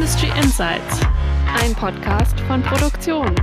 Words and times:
Industry 0.00 0.30
Insights, 0.42 1.00
ein 1.62 1.74
Podcast 1.74 2.40
von 2.48 2.62
Produktion. 2.62 3.34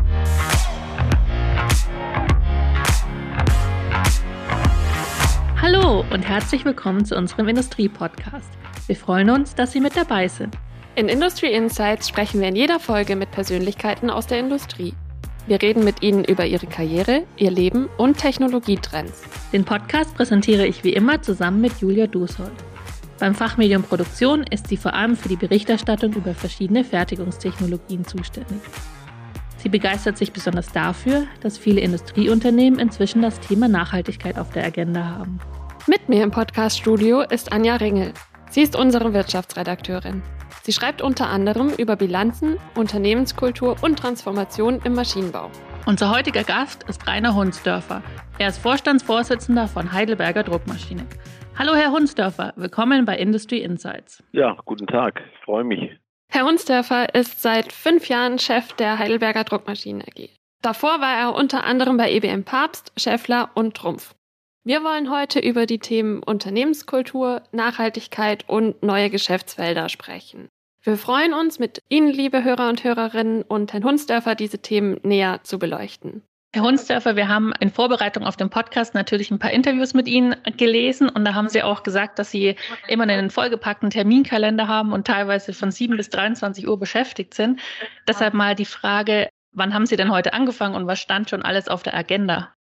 Hallo 5.62 6.04
und 6.12 6.24
herzlich 6.24 6.66
willkommen 6.66 7.06
zu 7.06 7.16
unserem 7.16 7.48
Industrie-Podcast. 7.48 8.50
Wir 8.88 8.96
freuen 8.96 9.30
uns, 9.30 9.54
dass 9.54 9.72
Sie 9.72 9.80
mit 9.80 9.96
dabei 9.96 10.28
sind. 10.28 10.58
In 10.96 11.10
Industry 11.10 11.54
Insights 11.54 12.10
sprechen 12.10 12.42
wir 12.42 12.48
in 12.48 12.56
jeder 12.56 12.80
Folge 12.80 13.16
mit 13.16 13.30
Persönlichkeiten 13.30 14.10
aus 14.10 14.26
der 14.26 14.40
Industrie. 14.40 14.96
Wir 15.46 15.62
reden 15.62 15.84
mit 15.84 16.02
ihnen 16.02 16.24
über 16.24 16.48
ihre 16.48 16.66
Karriere, 16.66 17.26
ihr 17.36 17.52
Leben 17.52 17.88
und 18.00 18.18
Technologietrends. 18.18 19.22
Den 19.54 19.64
Podcast 19.64 20.16
präsentiere 20.16 20.66
ich 20.66 20.84
wie 20.84 20.94
immer 20.94 21.22
zusammen 21.22 21.62
mit 21.62 21.80
Julia 21.82 22.08
Dushold. 22.08 22.67
Beim 23.20 23.34
Fachmedium 23.34 23.82
Produktion 23.82 24.44
ist 24.44 24.68
sie 24.68 24.78
vor 24.78 24.94
allem 24.94 25.16
für 25.16 25.28
die 25.28 25.36
Berichterstattung 25.36 26.14
über 26.14 26.36
verschiedene 26.36 26.84
Fertigungstechnologien 26.84 28.06
zuständig. 28.06 28.62
Sie 29.58 29.70
begeistert 29.70 30.20
sich 30.20 30.32
besonders 30.32 30.72
dafür, 30.72 31.26
dass 31.42 31.58
viele 31.58 31.82
Industrieunternehmen 31.82 32.80
inzwischen 32.80 33.24
das 33.24 33.40
Thema 33.40 33.68
Nachhaltigkeit 33.68 34.38
auf 34.38 34.52
der 34.52 34.66
Agenda 34.66 35.04
haben. 35.04 35.40
Mit 35.88 36.10
mir 36.10 36.22
im 36.22 36.30
Podcaststudio 36.30 37.22
ist 37.22 37.52
Anja 37.52 37.78
Ringel. 37.78 38.14
Sie 38.52 38.62
ist 38.62 38.76
unsere 38.76 39.14
Wirtschaftsredakteurin. 39.14 40.22
Sie 40.62 40.72
schreibt 40.72 41.02
unter 41.02 41.28
anderem 41.28 41.70
über 41.70 41.96
Bilanzen, 41.96 42.58
Unternehmenskultur 42.76 43.78
und 43.82 43.98
Transformation 43.98 44.80
im 44.84 44.94
Maschinenbau. 44.94 45.50
Unser 45.88 46.12
heutiger 46.12 46.44
Gast 46.44 46.84
ist 46.84 47.08
Rainer 47.08 47.34
Hunsdörfer. 47.34 48.04
Er 48.38 48.50
ist 48.50 48.60
Vorstandsvorsitzender 48.60 49.68
von 49.68 49.92
Heidelberger 49.92 50.44
Druckmaschine. 50.44 51.06
Hallo 51.60 51.74
Herr 51.74 51.92
Hunsdörfer, 51.92 52.54
willkommen 52.56 53.06
bei 53.06 53.18
Industry 53.18 53.58
Insights. 53.58 54.24
Ja, 54.32 54.56
guten 54.66 54.86
Tag, 54.86 55.24
ich 55.34 55.44
freue 55.44 55.64
mich. 55.64 55.90
Herr 56.30 56.46
Hunsdörfer 56.46 57.16
ist 57.16 57.42
seit 57.42 57.74
fünf 57.74 58.10
Jahren 58.10 58.38
Chef 58.38 58.74
der 58.74 59.00
Heidelberger 59.00 59.44
Druckmaschinen 59.44 60.04
AG. 60.04 60.30
Davor 60.62 61.02
war 61.02 61.18
er 61.18 61.34
unter 61.34 61.64
anderem 61.64 61.98
bei 61.98 62.12
EBM 62.12 62.44
Papst, 62.44 62.94
Scheffler 62.96 63.50
und 63.56 63.76
Trumpf. 63.76 64.14
Wir 64.66 64.84
wollen 64.84 65.10
heute 65.10 65.40
über 65.40 65.66
die 65.66 65.80
Themen 65.80 66.22
Unternehmenskultur, 66.22 67.42
Nachhaltigkeit 67.52 68.48
und 68.48 68.84
neue 68.84 69.10
Geschäftsfelder 69.10 69.90
sprechen. 69.90 70.50
Wir 70.84 70.96
freuen 70.96 71.34
uns, 71.34 71.58
mit 71.58 71.82
Ihnen, 71.90 72.10
liebe 72.10 72.44
Hörer 72.44 72.70
und 72.70 72.84
Hörerinnen 72.84 73.42
und 73.42 73.74
Herrn 73.74 73.84
Hunsdörfer, 73.84 74.36
diese 74.36 74.60
Themen 74.60 75.00
näher 75.02 75.40
zu 75.42 75.58
beleuchten. 75.58 76.22
Herr 76.58 76.64
Hunsdörfer, 76.64 77.16
wir 77.16 77.28
haben 77.28 77.54
in 77.60 77.70
Vorbereitung 77.70 78.24
auf 78.24 78.36
den 78.36 78.50
Podcast 78.50 78.96
natürlich 78.96 79.30
ein 79.30 79.38
paar 79.38 79.52
Interviews 79.52 79.94
mit 79.94 80.08
Ihnen 80.08 80.36
gelesen 80.58 81.08
und 81.08 81.24
da 81.24 81.36
haben 81.36 81.50
Sie 81.50 81.62
auch 81.62 81.84
gesagt, 81.84 82.18
dass 82.18 82.32
Sie 82.32 82.56
immer 82.88 83.04
einen 83.04 83.30
vollgepackten 83.30 83.92
Terminkalender 83.92 84.68
haben 84.68 84.92
und 84.92 85.06
teilweise 85.06 85.54
von 85.54 85.70
7 85.70 85.98
bis 85.98 86.10
23 86.10 86.68
Uhr 86.68 86.80
beschäftigt 86.80 87.36
sind. 87.36 87.62
Deshalb 88.08 88.34
mal 88.34 88.56
die 88.56 88.66
Frage, 88.66 89.30
wann 89.52 89.76
haben 89.76 89.86
Sie 89.86 89.98
denn 89.98 90.12
heute 90.12 90.34
angefangen 90.34 90.74
und 90.74 90.88
was 90.88 91.00
stand 91.00 91.30
schon 91.30 91.44
alles 91.44 91.68
auf 91.68 91.84
der 91.84 91.94
Agenda? 91.94 92.52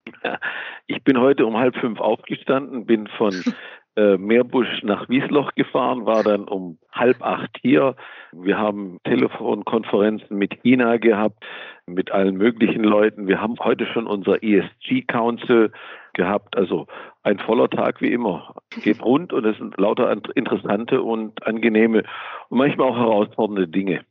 Ich 0.85 1.03
bin 1.03 1.19
heute 1.19 1.47
um 1.47 1.57
halb 1.57 1.75
fünf 1.75 1.99
aufgestanden, 1.99 2.85
bin 2.85 3.07
von 3.17 3.31
Meerbusch 3.97 4.83
nach 4.83 5.09
Wiesloch 5.09 5.55
gefahren, 5.55 6.05
war 6.05 6.23
dann 6.23 6.47
um 6.47 6.77
halb 6.91 7.21
acht 7.23 7.49
hier. 7.61 7.95
Wir 8.31 8.57
haben 8.57 8.99
Telefonkonferenzen 9.03 10.37
mit 10.37 10.61
China 10.61 10.97
gehabt, 10.97 11.43
mit 11.87 12.11
allen 12.11 12.35
möglichen 12.35 12.83
Leuten. 12.83 13.27
Wir 13.27 13.41
haben 13.41 13.55
heute 13.59 13.87
schon 13.87 14.05
unser 14.05 14.43
ESG 14.43 15.01
Council 15.07 15.71
gehabt. 16.13 16.55
Also 16.55 16.85
ein 17.23 17.39
voller 17.39 17.69
Tag 17.69 18.01
wie 18.01 18.11
immer. 18.11 18.53
Geht 18.83 19.03
rund 19.03 19.33
und 19.33 19.45
es 19.45 19.57
sind 19.57 19.77
lauter 19.77 20.15
interessante 20.35 21.01
und 21.01 21.45
angenehme 21.47 22.03
und 22.49 22.57
manchmal 22.57 22.89
auch 22.89 22.97
herausfordernde 22.97 23.67
Dinge. 23.67 24.01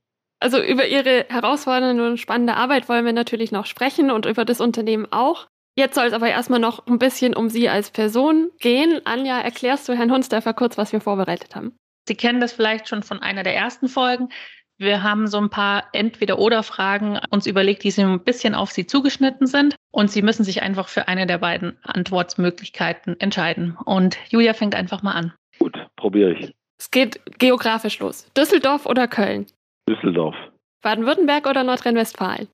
Also 0.41 0.63
über 0.63 0.87
Ihre 0.87 1.27
herausfordernde 1.29 2.07
und 2.07 2.19
spannende 2.19 2.55
Arbeit 2.55 2.89
wollen 2.89 3.05
wir 3.05 3.13
natürlich 3.13 3.53
noch 3.53 3.67
sprechen 3.67 4.11
und 4.11 4.27
über 4.27 4.45
das 4.45 4.61
Unternehmen 4.61 5.07
auch. 5.11 5.47
Jetzt 5.79 5.95
soll 5.95 6.07
es 6.07 6.15
aber 6.15 6.29
erstmal 6.29 6.59
noch 6.59 6.87
ein 6.87 6.99
bisschen 6.99 7.37
um 7.37 7.51
Sie 7.51 7.69
als 7.69 7.91
Person 7.91 8.51
gehen. 8.61 9.03
Anja, 9.05 9.39
erklärst 9.41 9.87
du 9.89 9.93
Herrn 9.93 10.11
Hunstdörfer 10.11 10.55
kurz, 10.55 10.79
was 10.79 10.93
wir 10.93 11.03
vorbereitet 11.03 11.55
haben? 11.55 11.77
Sie 12.09 12.15
kennen 12.15 12.41
das 12.41 12.55
vielleicht 12.55 12.89
schon 12.89 13.03
von 13.03 13.21
einer 13.21 13.43
der 13.43 13.55
ersten 13.55 13.89
Folgen. 13.89 14.31
Wir 14.79 15.03
haben 15.03 15.27
so 15.27 15.39
ein 15.39 15.51
paar 15.51 15.89
Entweder-Oder-Fragen 15.93 17.19
uns 17.31 17.47
überlegt, 17.47 17.85
die 17.85 17.91
so 17.91 18.03
ein 18.03 18.25
bisschen 18.25 18.55
auf 18.55 18.71
Sie 18.71 18.87
zugeschnitten 18.87 19.47
sind. 19.47 19.77
Und 19.91 20.11
Sie 20.11 20.23
müssen 20.23 20.45
sich 20.45 20.63
einfach 20.63 20.89
für 20.89 21.09
eine 21.09 21.27
der 21.27 21.39
beiden 21.39 21.79
Antwortmöglichkeiten 21.83 23.19
entscheiden. 23.21 23.77
Und 23.85 24.19
Julia 24.31 24.55
fängt 24.55 24.75
einfach 24.75 25.03
mal 25.03 25.13
an. 25.13 25.33
Gut, 25.59 25.77
probiere 25.97 26.33
ich. 26.33 26.55
Es 26.79 26.91
geht 26.91 27.21
geografisch 27.39 27.99
los. 27.99 28.31
Düsseldorf 28.37 28.87
oder 28.87 29.09
Köln? 29.09 29.47
Düsseldorf. 29.89 30.35
Baden-Württemberg 30.83 31.47
oder 31.47 31.65
Nordrhein-Westfalen? 31.65 32.49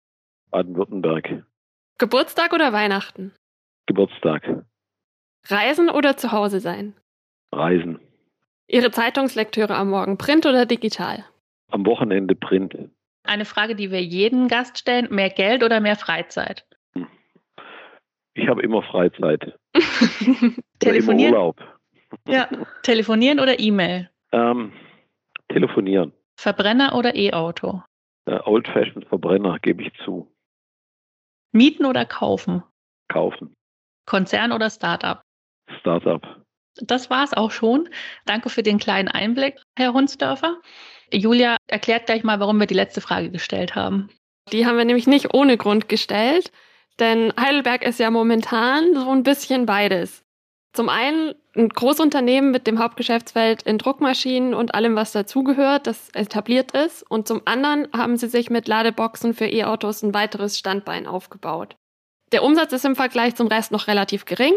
Baden-Württemberg. 0.50 1.44
Geburtstag 2.02 2.52
oder 2.52 2.72
Weihnachten? 2.72 3.32
Geburtstag. 3.86 4.64
Reisen 5.46 5.88
oder 5.88 6.16
zu 6.16 6.32
Hause 6.32 6.58
sein? 6.58 6.96
Reisen. 7.52 8.00
Ihre 8.66 8.90
Zeitungslektüre 8.90 9.76
am 9.76 9.90
Morgen, 9.90 10.18
Print 10.18 10.44
oder 10.44 10.66
digital? 10.66 11.24
Am 11.70 11.86
Wochenende 11.86 12.34
Print. 12.34 12.76
Eine 13.22 13.44
Frage, 13.44 13.76
die 13.76 13.92
wir 13.92 14.02
jeden 14.02 14.48
Gast 14.48 14.78
stellen: 14.78 15.14
Mehr 15.14 15.30
Geld 15.30 15.62
oder 15.62 15.78
mehr 15.78 15.94
Freizeit? 15.94 16.66
Ich 18.34 18.48
habe 18.48 18.62
immer 18.62 18.82
Freizeit. 18.82 19.56
Telefonieren? 20.80 21.34
Immer 21.34 21.38
Urlaub. 21.38 21.60
ja. 22.26 22.48
Telefonieren 22.82 23.38
oder 23.38 23.60
E-Mail? 23.60 24.10
Ähm, 24.32 24.72
telefonieren. 25.50 26.12
Verbrenner 26.34 26.96
oder 26.96 27.14
E-Auto? 27.14 27.84
Äh, 28.24 28.40
Old-Fashioned 28.44 29.06
Verbrenner, 29.06 29.60
gebe 29.60 29.84
ich 29.84 29.92
zu. 30.04 30.31
Mieten 31.52 31.84
oder 31.84 32.04
kaufen? 32.04 32.62
Kaufen. 33.08 33.54
Konzern 34.06 34.52
oder 34.52 34.70
Startup? 34.70 35.20
Startup. 35.80 36.22
Das 36.80 37.10
war 37.10 37.24
es 37.24 37.34
auch 37.34 37.50
schon. 37.50 37.88
Danke 38.24 38.48
für 38.48 38.62
den 38.62 38.78
kleinen 38.78 39.08
Einblick, 39.08 39.60
Herr 39.76 39.92
Hunsdörfer. 39.92 40.56
Julia 41.12 41.58
erklärt 41.66 42.06
gleich 42.06 42.24
mal, 42.24 42.40
warum 42.40 42.58
wir 42.58 42.66
die 42.66 42.74
letzte 42.74 43.02
Frage 43.02 43.30
gestellt 43.30 43.74
haben. 43.74 44.08
Die 44.50 44.66
haben 44.66 44.78
wir 44.78 44.86
nämlich 44.86 45.06
nicht 45.06 45.34
ohne 45.34 45.58
Grund 45.58 45.88
gestellt, 45.88 46.50
denn 46.98 47.32
Heidelberg 47.38 47.84
ist 47.84 48.00
ja 48.00 48.10
momentan 48.10 48.94
so 48.94 49.10
ein 49.10 49.22
bisschen 49.22 49.66
beides. 49.66 50.24
Zum 50.72 50.88
einen 50.88 51.34
ein 51.54 51.68
Großunternehmen 51.68 52.50
mit 52.50 52.66
dem 52.66 52.78
Hauptgeschäftsfeld 52.78 53.62
in 53.62 53.76
Druckmaschinen 53.76 54.54
und 54.54 54.74
allem, 54.74 54.96
was 54.96 55.12
dazugehört, 55.12 55.86
das 55.86 56.08
etabliert 56.14 56.72
ist. 56.72 57.02
Und 57.10 57.28
zum 57.28 57.42
anderen 57.44 57.88
haben 57.92 58.16
sie 58.16 58.28
sich 58.28 58.48
mit 58.48 58.68
Ladeboxen 58.68 59.34
für 59.34 59.46
E-Autos 59.46 60.02
ein 60.02 60.14
weiteres 60.14 60.58
Standbein 60.58 61.06
aufgebaut. 61.06 61.76
Der 62.32 62.42
Umsatz 62.42 62.72
ist 62.72 62.86
im 62.86 62.96
Vergleich 62.96 63.34
zum 63.34 63.48
Rest 63.48 63.70
noch 63.70 63.86
relativ 63.86 64.24
gering. 64.24 64.54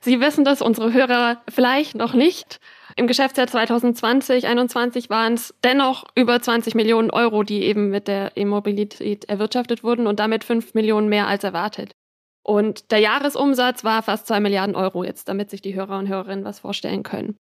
Sie 0.00 0.20
wissen 0.20 0.44
das, 0.44 0.62
unsere 0.62 0.92
Hörer 0.92 1.42
vielleicht 1.48 1.96
noch 1.96 2.14
nicht. 2.14 2.60
Im 2.94 3.08
Geschäftsjahr 3.08 3.48
2020, 3.48 4.42
2021 4.42 5.10
waren 5.10 5.34
es 5.34 5.54
dennoch 5.64 6.04
über 6.14 6.40
20 6.40 6.76
Millionen 6.76 7.10
Euro, 7.10 7.42
die 7.42 7.64
eben 7.64 7.90
mit 7.90 8.06
der 8.06 8.36
E-Mobilität 8.36 9.24
erwirtschaftet 9.24 9.82
wurden 9.82 10.06
und 10.06 10.20
damit 10.20 10.44
5 10.44 10.74
Millionen 10.74 11.08
mehr 11.08 11.26
als 11.26 11.42
erwartet. 11.42 11.94
Und 12.48 12.92
der 12.92 13.00
Jahresumsatz 13.00 13.84
war 13.84 14.02
fast 14.02 14.26
zwei 14.26 14.40
Milliarden 14.40 14.74
Euro 14.74 15.04
jetzt, 15.04 15.28
damit 15.28 15.50
sich 15.50 15.60
die 15.60 15.74
Hörer 15.74 15.98
und 15.98 16.08
Hörerinnen 16.08 16.46
was 16.46 16.60
vorstellen 16.60 17.02
können. 17.02 17.36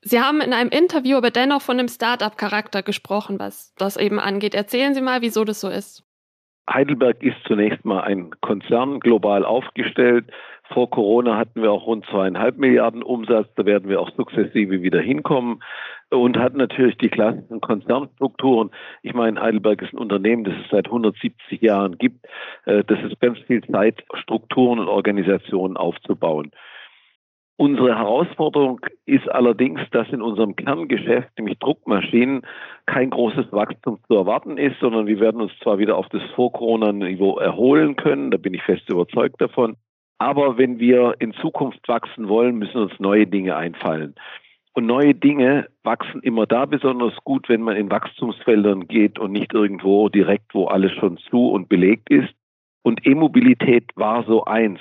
Sie 0.00 0.20
haben 0.20 0.40
in 0.40 0.52
einem 0.52 0.70
Interview 0.70 1.16
aber 1.18 1.30
dennoch 1.30 1.62
von 1.62 1.78
einem 1.78 1.86
Start-up-Charakter 1.86 2.82
gesprochen, 2.82 3.38
was 3.38 3.72
das 3.76 3.96
eben 3.96 4.18
angeht. 4.18 4.56
Erzählen 4.56 4.92
Sie 4.92 5.02
mal, 5.02 5.22
wieso 5.22 5.44
das 5.44 5.60
so 5.60 5.68
ist. 5.68 6.02
Heidelberg 6.68 7.22
ist 7.22 7.36
zunächst 7.46 7.84
mal 7.84 8.00
ein 8.00 8.32
Konzern 8.40 8.98
global 8.98 9.44
aufgestellt. 9.44 10.28
Vor 10.72 10.90
Corona 10.90 11.36
hatten 11.36 11.62
wir 11.62 11.70
auch 11.70 11.86
rund 11.86 12.04
zweieinhalb 12.06 12.58
Milliarden 12.58 13.04
Umsatz. 13.04 13.46
Da 13.54 13.64
werden 13.66 13.88
wir 13.88 14.00
auch 14.00 14.10
sukzessive 14.16 14.82
wieder 14.82 15.00
hinkommen 15.00 15.62
und 16.16 16.38
hat 16.38 16.54
natürlich 16.54 16.96
die 16.98 17.08
klassischen 17.08 17.60
Konzernstrukturen. 17.60 18.70
Ich 19.02 19.14
meine, 19.14 19.40
Heidelberg 19.40 19.82
ist 19.82 19.92
ein 19.92 19.98
Unternehmen, 19.98 20.44
das 20.44 20.54
es 20.54 20.70
seit 20.70 20.86
170 20.86 21.60
Jahren 21.60 21.98
gibt. 21.98 22.26
Äh, 22.64 22.84
das 22.84 22.98
ist 23.02 23.20
ganz 23.20 23.38
viel 23.40 23.62
Zeit, 23.64 24.04
Strukturen 24.14 24.78
und 24.78 24.88
Organisationen 24.88 25.76
aufzubauen. 25.76 26.50
Unsere 27.56 27.96
Herausforderung 27.96 28.80
ist 29.06 29.30
allerdings, 29.30 29.80
dass 29.92 30.08
in 30.08 30.22
unserem 30.22 30.56
Kerngeschäft, 30.56 31.28
nämlich 31.38 31.56
Druckmaschinen, 31.60 32.42
kein 32.86 33.10
großes 33.10 33.52
Wachstum 33.52 34.00
zu 34.08 34.14
erwarten 34.16 34.58
ist, 34.58 34.80
sondern 34.80 35.06
wir 35.06 35.20
werden 35.20 35.40
uns 35.40 35.52
zwar 35.62 35.78
wieder 35.78 35.96
auf 35.96 36.08
das 36.08 36.22
Vor-Corona-Niveau 36.34 37.38
erholen 37.38 37.94
können, 37.94 38.32
da 38.32 38.38
bin 38.38 38.54
ich 38.54 38.62
fest 38.62 38.90
überzeugt 38.90 39.40
davon, 39.40 39.76
aber 40.18 40.58
wenn 40.58 40.80
wir 40.80 41.14
in 41.20 41.32
Zukunft 41.34 41.86
wachsen 41.86 42.28
wollen, 42.28 42.56
müssen 42.56 42.78
uns 42.78 42.98
neue 42.98 43.26
Dinge 43.26 43.54
einfallen. 43.54 44.16
Und 44.74 44.86
neue 44.86 45.14
Dinge 45.14 45.68
wachsen 45.84 46.20
immer 46.22 46.46
da 46.46 46.66
besonders 46.66 47.14
gut, 47.24 47.48
wenn 47.48 47.62
man 47.62 47.76
in 47.76 47.90
Wachstumsfeldern 47.90 48.88
geht 48.88 49.18
und 49.18 49.32
nicht 49.32 49.54
irgendwo 49.54 50.08
direkt, 50.08 50.52
wo 50.54 50.66
alles 50.66 50.92
schon 50.92 51.16
zu 51.16 51.48
und 51.50 51.68
belegt 51.68 52.10
ist. 52.10 52.34
Und 52.82 53.06
E-Mobilität 53.06 53.92
war 53.94 54.24
so 54.24 54.44
eins. 54.44 54.80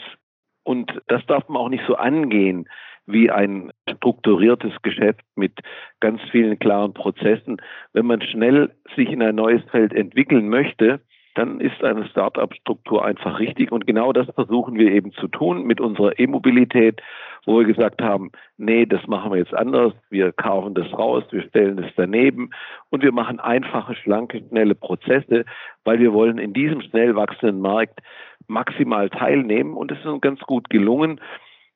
Und 0.63 0.91
das 1.07 1.25
darf 1.27 1.47
man 1.47 1.61
auch 1.61 1.69
nicht 1.69 1.85
so 1.87 1.95
angehen. 1.95 2.67
wie 3.05 3.29
ein 3.29 3.71
strukturiertes 3.89 4.73
Geschäft 4.81 5.21
mit 5.35 5.59
ganz 5.99 6.21
vielen 6.31 6.57
klaren 6.59 6.93
Prozessen. 6.93 7.57
Wenn 7.91 8.05
man 8.05 8.21
schnell 8.21 8.73
sich 8.95 9.09
in 9.09 9.21
ein 9.21 9.35
neues 9.35 9.61
Feld 9.71 9.93
entwickeln 9.93 10.49
möchte, 10.49 11.01
dann 11.35 11.59
ist 11.59 11.83
eine 11.83 12.05
Start-up-Struktur 12.07 13.03
einfach 13.03 13.39
richtig. 13.39 13.71
Und 13.71 13.87
genau 13.87 14.13
das 14.13 14.27
versuchen 14.35 14.75
wir 14.75 14.91
eben 14.91 15.11
zu 15.13 15.27
tun 15.27 15.63
mit 15.63 15.81
unserer 15.81 16.17
E-Mobilität, 16.19 17.01
wo 17.45 17.59
wir 17.59 17.65
gesagt 17.65 18.01
haben, 18.01 18.31
nee, 18.57 18.85
das 18.85 19.05
machen 19.07 19.31
wir 19.31 19.39
jetzt 19.39 19.53
anders. 19.53 19.93
Wir 20.09 20.31
kaufen 20.31 20.75
das 20.75 20.91
raus, 20.93 21.23
wir 21.31 21.43
stellen 21.43 21.79
es 21.79 21.91
daneben 21.95 22.51
und 22.89 23.03
wir 23.03 23.11
machen 23.11 23.39
einfache, 23.39 23.95
schlanke, 23.95 24.43
schnelle 24.47 24.75
Prozesse, 24.75 25.45
weil 25.83 25.99
wir 25.99 26.13
wollen 26.13 26.37
in 26.37 26.53
diesem 26.53 26.81
schnell 26.81 27.15
wachsenden 27.15 27.61
Markt 27.61 27.99
maximal 28.47 29.09
teilnehmen. 29.09 29.73
Und 29.73 29.91
es 29.91 29.99
ist 29.99 30.05
uns 30.05 30.21
ganz 30.21 30.39
gut 30.41 30.69
gelungen. 30.69 31.19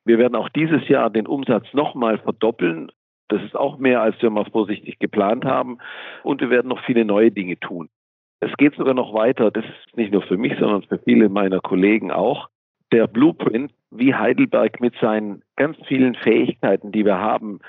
Wir 0.04 0.18
werden 0.18 0.36
auch 0.36 0.48
dieses 0.48 0.86
Jahr 0.88 1.10
den 1.10 1.26
Umsatz 1.26 1.66
nochmal 1.72 2.18
verdoppeln. 2.18 2.90
Das 3.28 3.42
ist 3.42 3.56
auch 3.56 3.78
mehr, 3.78 4.00
als 4.00 4.20
wir 4.22 4.30
mal 4.30 4.46
vorsichtig 4.50 4.98
geplant 4.98 5.44
haben. 5.44 5.78
Und 6.22 6.40
wir 6.40 6.48
werden 6.48 6.68
noch 6.68 6.82
viele 6.84 7.04
neue 7.04 7.30
Dinge 7.30 7.58
tun. 7.58 7.90
Es 8.40 8.52
geht 8.56 8.74
sogar 8.76 8.94
noch 8.94 9.14
weiter. 9.14 9.50
Das 9.50 9.64
ist 9.64 9.96
nicht 9.96 10.12
nur 10.12 10.22
für 10.22 10.36
mich, 10.36 10.52
sondern 10.58 10.82
für 10.82 10.98
viele 10.98 11.28
meiner 11.28 11.60
Kollegen 11.60 12.10
auch. 12.10 12.48
Der 12.92 13.06
Blueprint, 13.06 13.72
wie 13.90 14.14
Heidelberg 14.14 14.80
mit 14.80 14.94
seinen 15.00 15.42
ganz 15.56 15.76
vielen 15.86 16.14
Fähigkeiten, 16.14 16.92
die 16.92 17.04
wir 17.04 17.18
haben, 17.18 17.60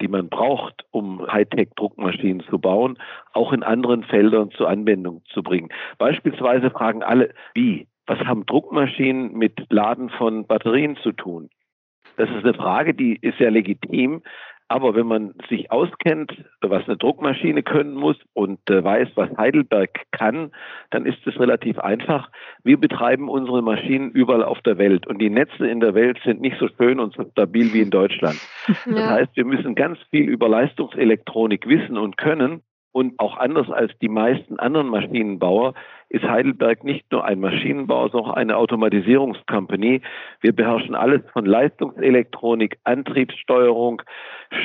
die 0.00 0.08
man 0.08 0.28
braucht, 0.28 0.84
um 0.90 1.20
Hightech-Druckmaschinen 1.30 2.42
zu 2.48 2.58
bauen, 2.58 2.98
auch 3.32 3.52
in 3.52 3.62
anderen 3.62 4.02
Feldern 4.04 4.50
zur 4.50 4.68
Anwendung 4.68 5.22
zu 5.26 5.42
bringen. 5.42 5.68
Beispielsweise 5.98 6.70
fragen 6.70 7.02
alle, 7.02 7.32
wie? 7.54 7.86
Was 8.06 8.18
haben 8.20 8.46
Druckmaschinen 8.46 9.32
mit 9.34 9.66
Laden 9.70 10.10
von 10.10 10.46
Batterien 10.46 10.96
zu 10.96 11.12
tun? 11.12 11.50
Das 12.16 12.28
ist 12.30 12.44
eine 12.44 12.54
Frage, 12.54 12.94
die 12.94 13.16
ist 13.16 13.38
sehr 13.38 13.50
legitim, 13.50 14.22
aber 14.72 14.94
wenn 14.94 15.06
man 15.06 15.34
sich 15.50 15.70
auskennt, 15.70 16.32
was 16.62 16.84
eine 16.86 16.96
Druckmaschine 16.96 17.62
können 17.62 17.92
muss 17.92 18.16
und 18.32 18.58
äh, 18.70 18.82
weiß, 18.82 19.08
was 19.16 19.28
Heidelberg 19.36 19.90
kann, 20.12 20.50
dann 20.90 21.04
ist 21.04 21.18
es 21.26 21.38
relativ 21.38 21.78
einfach. 21.78 22.30
Wir 22.64 22.80
betreiben 22.80 23.28
unsere 23.28 23.60
Maschinen 23.62 24.10
überall 24.10 24.42
auf 24.42 24.62
der 24.62 24.78
Welt 24.78 25.06
und 25.06 25.18
die 25.18 25.28
Netze 25.28 25.66
in 25.66 25.80
der 25.80 25.94
Welt 25.94 26.18
sind 26.24 26.40
nicht 26.40 26.56
so 26.58 26.68
schön 26.78 27.00
und 27.00 27.14
so 27.14 27.24
stabil 27.32 27.74
wie 27.74 27.82
in 27.82 27.90
Deutschland. 27.90 28.38
Das 29.02 29.10
heißt, 29.10 29.36
wir 29.36 29.44
müssen 29.44 29.74
ganz 29.74 29.98
viel 30.10 30.28
über 30.28 30.48
Leistungselektronik 30.48 31.66
wissen 31.66 31.98
und 31.98 32.16
können. 32.16 32.62
Und 32.92 33.18
auch 33.18 33.38
anders 33.38 33.70
als 33.70 33.92
die 34.00 34.08
meisten 34.08 34.58
anderen 34.58 34.88
Maschinenbauer 34.88 35.74
ist 36.10 36.24
Heidelberg 36.24 36.84
nicht 36.84 37.10
nur 37.10 37.24
ein 37.24 37.40
Maschinenbauer, 37.40 38.10
sondern 38.10 38.30
auch 38.30 38.34
eine 38.34 38.56
Automatisierungscompany. 38.56 40.02
Wir 40.40 40.54
beherrschen 40.54 40.94
alles 40.94 41.22
von 41.32 41.46
Leistungselektronik, 41.46 42.78
Antriebssteuerung, 42.84 44.02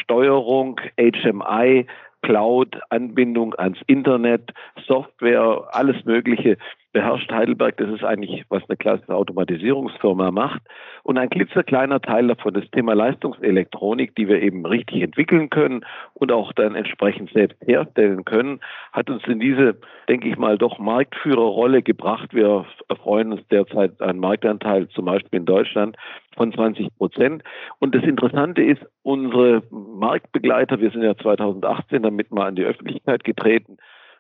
Steuerung, 0.02 0.80
HMI, 1.00 1.88
Cloud, 2.22 2.78
Anbindung 2.90 3.56
ans 3.56 3.80
Internet, 3.88 4.52
Software, 4.86 5.70
alles 5.72 6.04
Mögliche 6.04 6.58
beherrscht 6.98 7.32
Heidelberg. 7.32 7.78
Das 7.78 7.90
ist 7.90 8.04
eigentlich, 8.04 8.44
was 8.50 8.64
eine 8.68 8.76
klassische 8.76 9.14
Automatisierungsfirma 9.14 10.32
macht. 10.32 10.64
Und 11.04 11.20
ein 11.20 11.30
klitzekleiner 11.30 12.02
Teil 12.02 12.28
davon, 12.28 12.56
das 12.56 12.68
Thema 12.72 12.96
Leistungselektronik, 12.96 14.16
die 14.16 14.28
wir 14.28 14.42
eben 14.42 14.66
richtig 14.66 15.04
entwickeln 15.04 15.52
können 15.52 15.86
und 16.16 16.32
auch 16.32 16.54
dann 16.54 16.74
entsprechend 16.74 17.32
selbst 17.34 17.62
herstellen 17.64 18.26
können, 18.26 18.62
hat 18.94 19.12
uns 19.12 19.22
in 19.28 19.40
diese, 19.40 19.78
denke 20.10 20.28
ich 20.28 20.38
mal, 20.38 20.58
doch 20.58 20.80
Marktführerrolle 20.80 21.84
gebracht. 21.84 22.34
Wir 22.34 22.66
erfreuen 22.90 23.32
uns 23.32 23.48
derzeit 23.50 24.02
einen 24.02 24.18
Marktanteil, 24.20 24.88
zum 24.88 25.06
Beispiel 25.06 25.42
in 25.42 25.46
Deutschland, 25.46 25.98
von 26.36 26.52
20 26.52 26.98
Prozent. 26.98 27.44
Und 27.78 27.94
das 27.94 28.04
Interessante 28.04 28.64
ist, 28.64 28.82
unsere 29.04 29.62
Marktbegleiter, 29.70 30.80
wir 30.80 30.90
sind 30.90 31.04
ja 31.04 31.16
2018 31.16 32.02
damit 32.02 32.32
mal 32.32 32.48
an 32.48 32.56
die 32.56 32.64
Öffentlichkeit 32.64 33.24
getreten, 33.24 33.78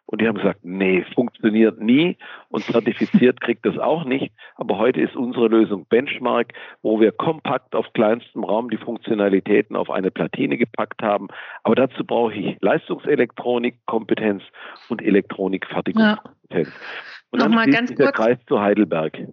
und 0.07 0.21
die 0.21 0.27
haben 0.27 0.37
gesagt, 0.37 0.61
nee, 0.63 1.05
funktioniert 1.13 1.79
nie 1.79 2.17
und 2.49 2.63
zertifiziert 2.63 3.41
kriegt 3.41 3.65
das 3.65 3.77
auch 3.77 4.05
nicht. 4.05 4.33
Aber 4.55 4.77
heute 4.77 5.01
ist 5.01 5.15
unsere 5.15 5.49
Lösung 5.49 5.85
Benchmark, 5.85 6.53
wo 6.81 6.99
wir 7.01 7.11
kompakt 7.11 7.75
auf 7.75 7.85
kleinstem 7.93 8.45
Raum 8.45 8.69
die 8.69 8.77
Funktionalitäten 8.77 9.75
auf 9.75 9.89
eine 9.89 10.09
Platine 10.09 10.57
gepackt 10.57 11.01
haben. 11.01 11.27
Aber 11.63 11.75
dazu 11.75 12.05
brauche 12.05 12.33
ich 12.33 12.57
Leistungselektronik, 12.61 13.85
Kompetenz 13.85 14.43
und 14.87 15.01
Elektronikfertigungskompetenz. 15.01 16.69
Ja. 16.69 16.73
Und 17.31 17.41
dann 17.41 17.51
Nochmal 17.51 17.69
ganz 17.69 17.93
der 17.93 18.07
kurz, 18.07 18.17
Kreis 18.17 18.37
zu 18.47 18.61
Heidelberg. 18.61 19.27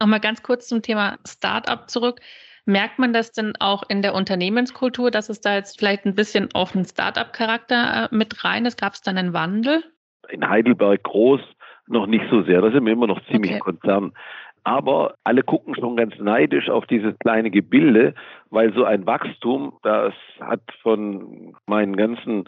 Nochmal 0.00 0.20
ganz 0.20 0.44
kurz 0.44 0.68
zum 0.68 0.80
Thema 0.80 1.18
Startup 1.26 1.90
zurück. 1.90 2.20
Merkt 2.66 3.00
man 3.00 3.12
das 3.12 3.32
denn 3.32 3.54
auch 3.58 3.82
in 3.88 4.00
der 4.00 4.14
Unternehmenskultur, 4.14 5.10
dass 5.10 5.28
es 5.28 5.40
da 5.40 5.56
jetzt 5.56 5.80
vielleicht 5.80 6.04
ein 6.04 6.14
bisschen 6.14 6.50
auf 6.54 6.76
einen 6.76 6.84
Startup-Charakter 6.84 8.04
äh, 8.12 8.14
mit 8.14 8.44
rein 8.44 8.64
ist? 8.64 8.80
Gab 8.80 8.92
es 8.92 9.02
dann 9.02 9.18
einen 9.18 9.32
Wandel? 9.32 9.82
In 10.30 10.48
Heidelberg 10.48 11.02
groß 11.02 11.40
noch 11.86 12.06
nicht 12.06 12.24
so 12.30 12.42
sehr. 12.42 12.60
Da 12.60 12.70
sind 12.70 12.86
wir 12.86 12.92
immer 12.92 13.06
noch 13.06 13.20
ziemlich 13.26 13.52
okay. 13.52 13.60
Konzern. 13.60 14.12
Aber 14.62 15.14
alle 15.24 15.42
gucken 15.42 15.74
schon 15.74 15.96
ganz 15.96 16.18
neidisch 16.18 16.68
auf 16.68 16.86
dieses 16.86 17.18
kleine 17.18 17.50
Gebilde, 17.50 18.14
weil 18.50 18.72
so 18.74 18.84
ein 18.84 19.06
Wachstum, 19.06 19.72
das 19.82 20.12
hat 20.38 20.60
von 20.82 21.54
meinen 21.66 21.96
ganzen 21.96 22.44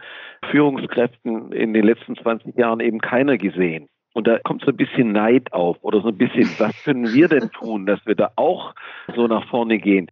Führungskräften 0.50 1.52
in 1.52 1.72
den 1.72 1.84
letzten 1.84 2.16
20 2.16 2.56
Jahren 2.56 2.80
eben 2.80 3.00
keiner 3.00 3.38
gesehen. 3.38 3.88
Und 4.14 4.26
da 4.26 4.38
kommt 4.40 4.62
so 4.62 4.70
ein 4.70 4.76
bisschen 4.76 5.12
Neid 5.12 5.54
auf 5.54 5.78
oder 5.82 6.02
so 6.02 6.08
ein 6.08 6.18
bisschen, 6.18 6.44
was 6.58 6.84
können 6.84 7.12
wir 7.12 7.28
denn 7.28 7.50
tun, 7.50 7.86
dass 7.86 8.04
wir 8.04 8.14
da 8.14 8.30
auch 8.36 8.74
so 9.14 9.26
nach 9.26 9.48
vorne 9.48 9.78
gehen? 9.78 10.10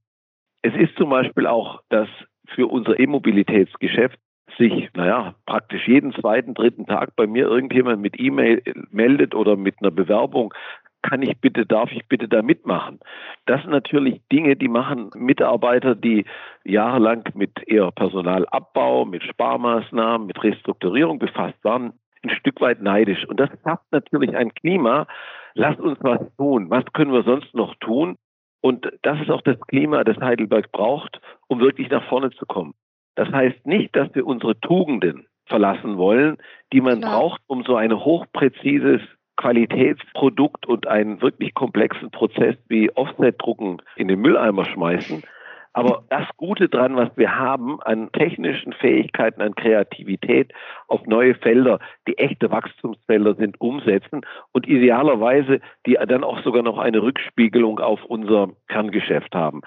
Es 0.62 0.74
ist 0.74 0.96
zum 0.96 1.10
Beispiel 1.10 1.46
auch, 1.46 1.82
dass 1.90 2.08
für 2.54 2.66
unser 2.66 2.98
E-Mobilitätsgeschäft 2.98 4.18
sich, 4.56 4.88
naja, 4.94 5.34
praktisch 5.46 5.86
jeden 5.88 6.12
zweiten, 6.12 6.54
dritten 6.54 6.86
Tag 6.86 7.16
bei 7.16 7.26
mir 7.26 7.46
irgendjemand 7.46 8.00
mit 8.00 8.18
E-Mail 8.18 8.62
meldet 8.90 9.34
oder 9.34 9.56
mit 9.56 9.76
einer 9.80 9.90
Bewerbung, 9.90 10.54
kann 11.02 11.22
ich 11.22 11.38
bitte, 11.40 11.64
darf 11.64 11.90
ich 11.92 12.06
bitte 12.08 12.28
da 12.28 12.42
mitmachen? 12.42 13.00
Das 13.46 13.62
sind 13.62 13.70
natürlich 13.70 14.20
Dinge, 14.30 14.56
die 14.56 14.68
machen 14.68 15.10
Mitarbeiter, 15.14 15.94
die 15.94 16.24
jahrelang 16.64 17.24
mit 17.34 17.66
eher 17.66 17.90
Personalabbau, 17.90 19.06
mit 19.06 19.22
Sparmaßnahmen, 19.22 20.26
mit 20.26 20.42
Restrukturierung 20.42 21.18
befasst 21.18 21.62
waren, 21.64 21.94
ein 22.22 22.30
Stück 22.30 22.60
weit 22.60 22.82
neidisch. 22.82 23.24
Und 23.26 23.40
das 23.40 23.48
schafft 23.64 23.90
natürlich 23.92 24.36
ein 24.36 24.52
Klima. 24.54 25.06
Lasst 25.54 25.80
uns 25.80 25.98
was 26.02 26.20
tun. 26.36 26.68
Was 26.70 26.84
können 26.92 27.12
wir 27.12 27.22
sonst 27.22 27.54
noch 27.54 27.74
tun? 27.76 28.16
Und 28.60 28.90
das 29.02 29.18
ist 29.20 29.30
auch 29.30 29.42
das 29.42 29.58
Klima, 29.68 30.04
das 30.04 30.18
Heidelberg 30.18 30.70
braucht, 30.70 31.20
um 31.48 31.60
wirklich 31.60 31.88
nach 31.88 32.06
vorne 32.08 32.30
zu 32.30 32.44
kommen. 32.44 32.74
Das 33.20 33.30
heißt 33.32 33.66
nicht, 33.66 33.94
dass 33.94 34.08
wir 34.14 34.26
unsere 34.26 34.58
Tugenden 34.60 35.26
verlassen 35.44 35.98
wollen, 35.98 36.38
die 36.72 36.80
man 36.80 37.02
Klar. 37.02 37.18
braucht, 37.18 37.42
um 37.48 37.64
so 37.64 37.76
ein 37.76 37.92
hochpräzises 37.92 39.02
Qualitätsprodukt 39.36 40.64
und 40.64 40.86
einen 40.86 41.20
wirklich 41.20 41.52
komplexen 41.52 42.10
Prozess 42.10 42.56
wie 42.68 42.90
Offset-Drucken 42.90 43.82
in 43.96 44.08
den 44.08 44.22
Mülleimer 44.22 44.64
schmeißen. 44.64 45.22
Aber 45.74 46.04
das 46.08 46.26
Gute 46.38 46.70
dran, 46.70 46.96
was 46.96 47.10
wir 47.16 47.36
haben 47.36 47.80
an 47.82 48.10
technischen 48.10 48.72
Fähigkeiten, 48.72 49.42
an 49.42 49.54
Kreativität 49.54 50.52
auf 50.88 51.06
neue 51.06 51.34
Felder, 51.34 51.78
die 52.08 52.16
echte 52.16 52.50
Wachstumsfelder 52.50 53.34
sind, 53.34 53.60
umsetzen 53.60 54.22
und 54.52 54.66
idealerweise 54.66 55.60
die 55.84 55.98
dann 56.08 56.24
auch 56.24 56.42
sogar 56.42 56.62
noch 56.62 56.78
eine 56.78 57.02
Rückspiegelung 57.02 57.80
auf 57.80 58.02
unser 58.06 58.48
Kerngeschäft 58.68 59.34
haben 59.34 59.60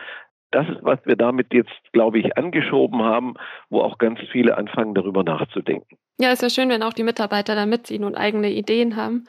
das 0.53 0.67
ist, 0.69 0.83
was 0.83 1.00
wir 1.05 1.15
damit 1.15 1.53
jetzt, 1.53 1.72
glaube 1.91 2.19
ich, 2.19 2.38
angeschoben 2.38 3.01
haben, 3.01 3.33
wo 3.69 3.81
auch 3.81 3.98
ganz 3.98 4.19
viele 4.31 4.57
anfangen, 4.57 4.93
darüber 4.93 5.24
nachzudenken. 5.24 5.98
Ja, 6.19 6.31
ist 6.31 6.41
ja 6.41 6.50
schön, 6.50 6.69
wenn 6.69 6.83
auch 6.83 6.93
die 6.93 7.03
Mitarbeiter 7.03 7.55
da 7.55 7.65
mitziehen 7.65 8.03
und 8.03 8.15
eigene 8.15 8.51
Ideen 8.51 8.95
haben 8.95 9.25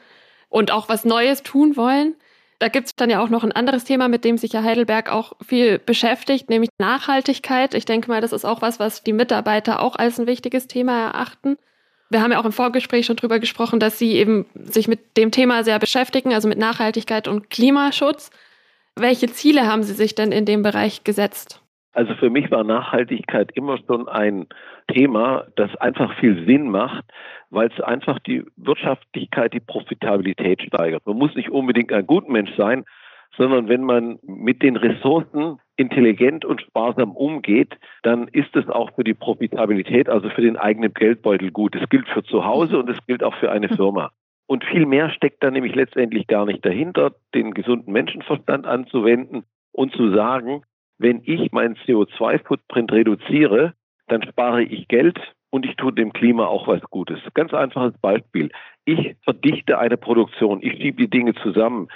und 0.49 0.71
auch 0.71 0.87
was 0.87 1.03
Neues 1.03 1.43
tun 1.43 1.75
wollen. 1.75 2.15
Da 2.59 2.69
gibt 2.69 2.87
es 2.87 2.95
dann 2.95 3.09
ja 3.09 3.21
auch 3.21 3.29
noch 3.29 3.43
ein 3.43 3.51
anderes 3.51 3.83
Thema, 3.83 4.07
mit 4.07 4.23
dem 4.23 4.37
sich 4.37 4.53
ja 4.53 4.63
Heidelberg 4.63 5.11
auch 5.11 5.33
viel 5.45 5.79
beschäftigt, 5.79 6.49
nämlich 6.49 6.69
Nachhaltigkeit. 6.79 7.73
Ich 7.73 7.85
denke 7.85 8.09
mal, 8.09 8.21
das 8.21 8.31
ist 8.31 8.45
auch 8.45 8.61
was, 8.61 8.79
was 8.79 9.03
die 9.03 9.13
Mitarbeiter 9.13 9.81
auch 9.81 9.95
als 9.95 10.19
ein 10.19 10.27
wichtiges 10.27 10.67
Thema 10.67 11.07
erachten. 11.07 11.57
Wir 12.09 12.21
haben 12.21 12.31
ja 12.31 12.39
auch 12.39 12.45
im 12.45 12.51
Vorgespräch 12.51 13.07
schon 13.07 13.17
drüber 13.17 13.39
gesprochen, 13.39 13.79
dass 13.79 13.97
Sie 13.97 14.13
eben 14.13 14.45
sich 14.53 14.87
mit 14.87 15.17
dem 15.17 15.31
Thema 15.31 15.63
sehr 15.63 15.79
beschäftigen, 15.79 16.33
also 16.33 16.47
mit 16.47 16.59
Nachhaltigkeit 16.59 17.27
und 17.27 17.49
Klimaschutz. 17.49 18.29
Welche 18.97 19.27
Ziele 19.27 19.67
haben 19.67 19.83
Sie 19.83 19.93
sich 19.93 20.15
denn 20.15 20.31
in 20.31 20.45
dem 20.45 20.63
Bereich 20.63 21.03
gesetzt? 21.03 21.61
Also 21.91 22.13
für 22.15 22.29
mich 22.29 22.49
war 22.49 22.63
Nachhaltigkeit 22.63 23.51
immer 23.53 23.77
schon 23.87 24.07
ein 24.07 24.47
Thema, 24.93 25.47
das 25.55 25.73
einfach 25.77 26.17
viel 26.19 26.45
Sinn 26.45 26.69
macht, 26.69 27.03
weil 27.49 27.69
es 27.69 27.81
einfach 27.81 28.19
die 28.19 28.43
Wirtschaftlichkeit, 28.55 29.53
die 29.53 29.59
Profitabilität 29.59 30.61
steigert. 30.61 31.05
Man 31.05 31.17
muss 31.17 31.35
nicht 31.35 31.49
unbedingt 31.49 31.91
ein 31.91 32.07
Gutmensch 32.07 32.51
sein, 32.57 32.85
sondern 33.37 33.67
wenn 33.67 33.83
man 33.83 34.19
mit 34.23 34.61
den 34.61 34.77
Ressourcen 34.77 35.59
intelligent 35.75 36.45
und 36.45 36.61
sparsam 36.61 37.11
umgeht, 37.11 37.77
dann 38.03 38.29
ist 38.29 38.55
es 38.55 38.67
auch 38.69 38.91
für 38.95 39.03
die 39.03 39.13
Profitabilität, 39.13 40.07
also 40.07 40.29
für 40.29 40.41
den 40.41 40.57
eigenen 40.57 40.93
Geldbeutel 40.93 41.51
gut. 41.51 41.75
Es 41.75 41.89
gilt 41.89 42.07
für 42.07 42.23
zu 42.23 42.45
Hause 42.45 42.77
und 42.77 42.89
es 42.89 42.97
gilt 43.07 43.23
auch 43.23 43.35
für 43.35 43.51
eine 43.51 43.69
Firma. 43.69 44.11
Und 44.47 44.63
viel 44.65 44.85
mehr 44.85 45.09
steckt 45.09 45.43
da 45.43 45.49
nämlich 45.49 45.75
letztendlich 45.75 46.27
gar 46.27 46.45
nicht 46.45 46.63
dahinter, 46.65 47.15
den 47.33 47.53
gesunden 47.53 47.91
Menschenverstand 47.91 48.65
anzuwenden 48.65 49.43
und 49.71 49.93
zu 49.93 50.13
sagen, 50.13 50.63
wenn 50.97 51.21
ich 51.25 51.51
meinen 51.51 51.75
CO2-Footprint 51.75 52.91
reduziere, 52.91 53.73
dann 54.07 54.23
spare 54.23 54.63
ich 54.63 54.87
Geld 54.87 55.19
und 55.49 55.65
ich 55.65 55.75
tue 55.75 55.93
dem 55.93 56.13
Klima 56.13 56.45
auch 56.45 56.67
was 56.67 56.81
Gutes. 56.83 57.19
Ganz 57.33 57.53
einfaches 57.53 57.97
Beispiel. 57.99 58.51
Ich 58.85 59.15
verdichte 59.23 59.79
eine 59.79 59.97
Produktion, 59.97 60.61
ich 60.61 60.73
schiebe 60.73 61.01
die 61.01 61.09
Dinge 61.09 61.33
zusammen, 61.35 61.87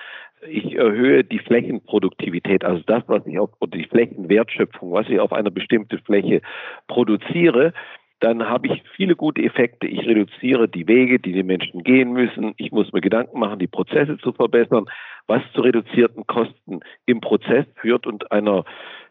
ich 0.48 0.76
erhöhe 0.76 1.24
die 1.24 1.40
Flächenproduktivität, 1.40 2.64
also 2.64 2.82
das, 2.86 3.04
was 3.08 3.26
ich 3.28 3.38
auf 3.38 3.50
die 3.74 3.86
Flächenwertschöpfung, 3.86 4.92
was 4.92 5.08
ich 5.10 5.20
auf 5.20 5.34
einer 5.34 5.52
bestimmten 5.52 6.00
Fläche 6.00 6.42
produziere, 6.88 7.74
dann 8.20 8.48
habe 8.50 8.68
ich 8.68 8.84
viele 8.96 9.16
gute 9.16 9.42
Effekte. 9.42 9.88
Ich 9.88 10.06
reduziere 10.06 10.68
die 10.68 10.88
Wege, 10.88 11.20
die 11.20 11.32
die 11.32 11.44
Menschen 11.44 11.84
gehen 11.84 12.12
müssen. 12.12 12.54
Ich 12.58 12.72
muss 12.72 12.92
mir 12.92 13.02
Gedanken 13.02 13.40
machen, 13.40 13.60
die 13.60 13.68
Prozesse 13.68 14.18
zu 14.18 14.34
verbessern, 14.34 14.86
was 15.28 15.42
zu 15.54 15.62
reduzierten 15.62 16.28
Kosten 16.28 16.82
im 17.06 17.22
Prozess 17.22 17.66
führt 17.76 18.06
und 18.06 18.32
einer 18.32 18.66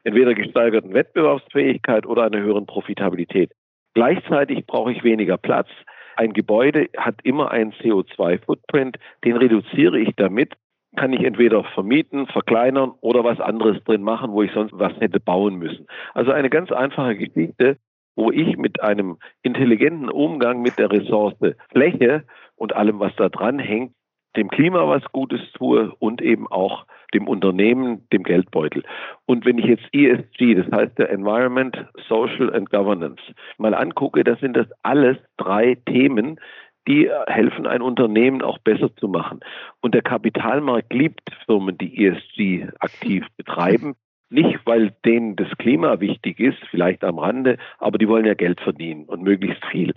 entweder 0.05 0.35
gesteigerten 0.35 0.93
Wettbewerbsfähigkeit 0.93 2.07
oder 2.07 2.25
einer 2.25 2.41
höheren 2.41 2.67
Profitabilität. 2.67 3.53
Gleichzeitig 3.95 4.67
brauche 4.67 4.93
ich 4.93 5.03
weniger 5.05 5.39
Platz. 5.39 5.69
Ein 6.17 6.33
Gebäude 6.33 6.89
hat 6.97 7.17
immer 7.23 7.51
einen 7.51 7.73
CO2-Footprint, 7.73 8.99
den 9.25 9.37
reduziere 9.37 9.99
ich 9.99 10.15
damit, 10.17 10.55
kann 10.97 11.13
ich 11.13 11.23
entweder 11.23 11.65
vermieten, 11.65 12.27
verkleinern 12.27 12.93
oder 13.01 13.25
was 13.25 13.41
anderes 13.41 13.83
drin 13.85 14.03
machen, 14.03 14.33
wo 14.33 14.43
ich 14.43 14.53
sonst 14.53 14.73
was 14.75 14.93
hätte 15.01 15.21
bauen 15.21 15.57
müssen. 15.57 15.87
Also 16.15 16.33
eine 16.33 16.51
ganz 16.51 16.73
einfache 16.73 17.17
Geschichte, 17.17 17.77
wo 18.19 18.33
ich 18.33 18.57
mit 18.57 18.83
einem 18.83 19.17
intelligenten 19.43 20.11
Umgang 20.11 20.61
mit 20.61 20.77
der 20.77 20.91
Ressource 20.91 21.37
Fläche 21.71 22.25
und 22.57 22.75
allem, 22.75 22.99
was 22.99 23.15
da 23.15 23.29
dran 23.29 23.61
hängt, 23.61 23.93
dem 24.37 24.49
Klima 24.49 24.89
was 24.89 25.05
Gutes 25.13 25.41
tue 25.53 25.95
und 26.01 26.21
eben 26.21 26.49
auch 26.49 26.85
dem 27.15 27.29
Unternehmen, 27.29 28.09
dem 28.13 28.25
Geldbeutel. 28.25 28.83
Und 29.27 29.47
wenn 29.47 29.59
ich 29.59 29.67
jetzt 29.67 29.87
ESG, 29.93 30.57
das 30.57 30.67
heißt 30.73 30.99
der 30.99 31.11
Environment, 31.11 31.87
Social 32.09 32.53
and 32.53 32.69
Governance, 32.71 33.23
mal 33.57 33.73
angucke, 33.73 34.25
das 34.25 34.41
sind 34.41 34.57
das 34.57 34.67
alles 34.83 35.17
drei 35.37 35.77
Themen, 35.87 36.41
die 36.89 37.09
helfen, 37.29 37.69
ein 37.69 37.83
Unternehmen 37.83 38.43
auch 38.43 38.59
besser 38.59 38.95
zu 38.97 39.07
machen. 39.07 39.41
Und 39.81 39.95
der 39.95 40.03
Kapitalmarkt 40.03 40.93
liebt 40.93 41.21
Firmen, 41.47 41.79
die 41.79 42.05
ESG 42.05 42.67
aktiv 42.81 43.25
betreiben, 43.37 43.95
nicht, 44.31 44.59
weil 44.65 44.95
denen 45.05 45.37
das 45.37 45.49
Klima 45.59 46.01
wichtig 46.01 46.41
ist, 46.41 46.59
vielleicht 46.71 47.05
am 47.05 47.19
Rande, 47.19 47.59
aber 47.79 47.99
die 47.99 48.09
wollen 48.09 48.27
ja 48.27 48.35
Geld 48.35 48.61
verdienen 48.61 49.05
und 49.05 49.23
möglichst 49.23 49.65
viel. 49.67 49.93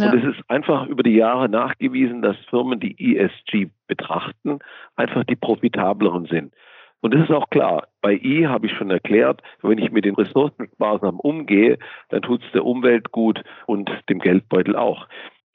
Ja. 0.00 0.10
Und 0.10 0.18
es 0.18 0.36
ist 0.36 0.50
einfach 0.50 0.86
über 0.86 1.02
die 1.02 1.14
Jahre 1.14 1.48
nachgewiesen, 1.48 2.22
dass 2.22 2.36
Firmen, 2.50 2.80
die 2.80 3.16
ESG 3.16 3.70
betrachten, 3.86 4.58
einfach 4.94 5.24
die 5.24 5.36
profitableren 5.36 6.26
sind. 6.26 6.52
Und 7.00 7.14
das 7.14 7.22
ist 7.22 7.30
auch 7.30 7.48
klar. 7.50 7.88
Bei 8.00 8.14
I 8.14 8.46
habe 8.46 8.66
ich 8.66 8.72
schon 8.72 8.90
erklärt, 8.90 9.42
wenn 9.62 9.78
ich 9.78 9.92
mit 9.92 10.04
den 10.04 10.14
Ressourcen 10.14 10.68
sparsam 10.74 11.20
umgehe, 11.20 11.78
dann 12.08 12.22
tut 12.22 12.42
es 12.42 12.52
der 12.52 12.64
Umwelt 12.64 13.12
gut 13.12 13.42
und 13.66 13.90
dem 14.08 14.18
Geldbeutel 14.18 14.76
auch. 14.76 15.06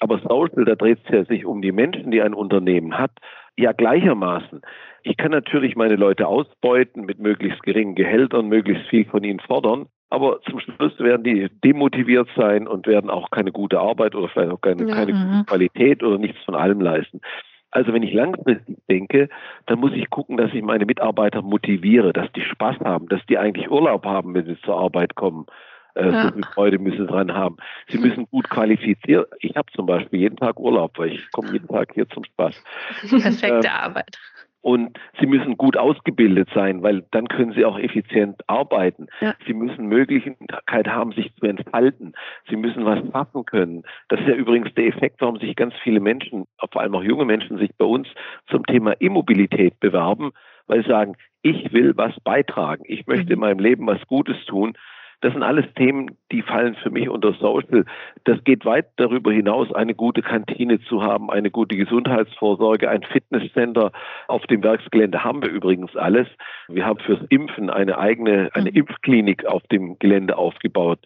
Aber 0.02 0.20
Social, 0.28 0.66
da 0.66 0.74
dreht 0.74 0.98
es 1.06 1.12
ja 1.14 1.24
sich 1.26 1.46
um 1.46 1.62
die 1.62 1.72
Menschen, 1.72 2.10
die 2.10 2.24
ein 2.24 2.34
Unternehmen 2.34 2.98
hat, 2.98 3.12
ja 3.56 3.72
gleichermaßen. 3.72 4.62
Ich 5.04 5.16
kann 5.16 5.30
natürlich 5.30 5.76
meine 5.76 5.96
Leute 5.96 6.28
ausbeuten 6.28 7.06
mit 7.06 7.20
möglichst 7.20 7.62
geringen 7.62 7.94
Gehältern, 7.94 8.48
möglichst 8.48 8.88
viel 8.90 9.06
von 9.06 9.24
ihnen 9.24 9.40
fordern. 9.40 9.86
Aber 10.10 10.42
zum 10.42 10.60
Schluss 10.60 11.00
werden 11.00 11.24
die 11.24 11.50
demotiviert 11.64 12.28
sein 12.36 12.68
und 12.68 12.88
werden 12.88 13.12
auch 13.12 13.30
keine 13.30 13.52
gute 13.52 13.80
Arbeit 13.80 14.16
oder 14.16 14.28
vielleicht 14.28 14.52
auch 14.52 14.62
keine, 14.62 14.88
keine 14.88 15.12
gute 15.12 15.26
mhm. 15.26 15.46
Qualität 15.46 16.04
oder 16.04 16.18
nichts 16.18 16.44
von 16.46 16.56
allem 16.56 16.82
leisten. 16.82 17.22
Also 17.70 17.94
wenn 17.94 18.04
ich 18.04 18.12
langfristig 18.12 18.80
denke, 18.90 19.30
dann 19.68 19.80
muss 19.80 19.94
ich 19.94 20.10
gucken, 20.10 20.36
dass 20.36 20.52
ich 20.52 20.64
meine 20.64 20.88
Mitarbeiter 20.88 21.44
motiviere, 21.44 22.12
dass 22.12 22.32
die 22.34 22.42
Spaß 22.42 22.80
haben, 22.80 23.08
dass 23.08 23.24
die 23.28 23.38
eigentlich 23.38 23.70
Urlaub 23.70 24.04
haben, 24.04 24.34
wenn 24.34 24.46
sie 24.46 24.60
zur 24.62 24.78
Arbeit 24.78 25.14
kommen. 25.14 25.46
Äh, 25.96 26.12
ja. 26.12 26.24
So 26.24 26.34
viel 26.34 26.44
Freude 26.44 26.80
müssen 26.80 27.00
sie 27.00 27.08
dran 27.08 27.34
haben. 27.34 27.58
Sie 27.88 27.98
müssen 27.98 28.28
gut 28.30 28.50
qualifiziert. 28.50 29.30
Ich 29.40 29.56
habe 29.56 29.72
zum 29.74 29.86
Beispiel 29.86 30.20
jeden 30.20 30.38
Tag 30.38 30.60
Urlaub, 30.60 30.98
weil 30.98 31.14
ich 31.14 31.32
komme 31.32 31.52
jeden 31.52 31.68
Tag 31.68 31.94
hier 31.94 32.08
zum 32.10 32.24
Spaß. 32.24 32.64
Perfekte 33.10 33.68
ähm, 33.68 33.74
Arbeit. 33.74 34.18
Und 34.62 35.00
sie 35.20 35.26
müssen 35.26 35.58
gut 35.58 35.76
ausgebildet 35.76 36.50
sein, 36.54 36.84
weil 36.84 37.04
dann 37.12 37.28
können 37.28 37.54
sie 37.54 37.66
auch 37.66 37.80
effizient 37.80 38.42
arbeiten. 38.48 39.08
Ja. 39.20 39.34
Sie 39.48 39.54
müssen 39.54 39.88
Möglichkeit 39.88 40.88
haben, 40.88 41.14
sich 41.14 41.34
zu 41.36 41.48
entfalten. 41.48 42.14
Sie 42.48 42.56
müssen 42.56 42.86
was 42.86 43.00
schaffen 43.12 43.44
können. 43.46 43.84
Das 44.10 44.20
ist 44.20 44.28
ja 44.28 44.36
übrigens 44.36 44.72
der 44.76 44.86
Effekt, 44.86 45.20
warum 45.20 45.40
sich 45.40 45.56
ganz 45.56 45.74
viele 45.84 46.00
Menschen, 46.00 46.46
vor 46.72 46.82
allem 46.82 46.94
auch 46.94 47.04
junge 47.04 47.26
Menschen, 47.26 47.58
sich 47.58 47.72
bei 47.76 47.86
uns 47.86 48.08
zum 48.48 48.64
Thema 48.68 48.92
Immobilität 49.00 49.80
bewerben, 49.80 50.32
weil 50.68 50.84
sie 50.84 50.90
sagen, 50.90 51.16
ich 51.42 51.74
will 51.74 51.98
was 51.98 52.14
beitragen. 52.20 52.84
Ich 52.86 53.08
möchte 53.08 53.34
in 53.34 53.40
mhm. 53.40 53.46
meinem 53.46 53.60
Leben 53.60 53.88
was 53.88 54.06
Gutes 54.06 54.38
tun. 54.46 54.78
Das 55.22 55.34
sind 55.34 55.44
alles 55.44 55.66
Themen, 55.76 56.18
die 56.32 56.42
fallen 56.42 56.76
für 56.76 56.90
mich 56.90 57.08
unter 57.08 57.34
Social. 57.34 57.86
Das 58.24 58.44
geht 58.44 58.66
weit 58.66 58.88
darüber 58.98 59.32
hinaus, 59.32 59.72
eine 59.74 59.94
gute 59.94 60.22
Kantine 60.22 60.82
zu 60.82 61.04
haben, 61.04 61.30
eine 61.30 61.52
gute 61.52 61.78
Gesundheitsvorsorge, 61.78 62.90
ein 62.90 63.04
Fitnesscenter. 63.04 63.92
Auf 64.28 64.46
dem 64.48 64.64
Werksgelände 64.64 65.24
haben 65.24 65.44
wir 65.44 65.50
übrigens 65.50 65.96
alles. 65.96 66.28
Wir 66.68 66.86
haben 66.86 67.00
fürs 67.00 67.22
Impfen 67.30 67.70
eine 67.70 68.00
eigene, 68.00 68.50
eine 68.54 68.72
mhm. 68.72 68.78
Impfklinik 68.78 69.46
auf 69.46 69.62
dem 69.72 69.98
Gelände 70.00 70.38
aufgebaut 70.38 71.00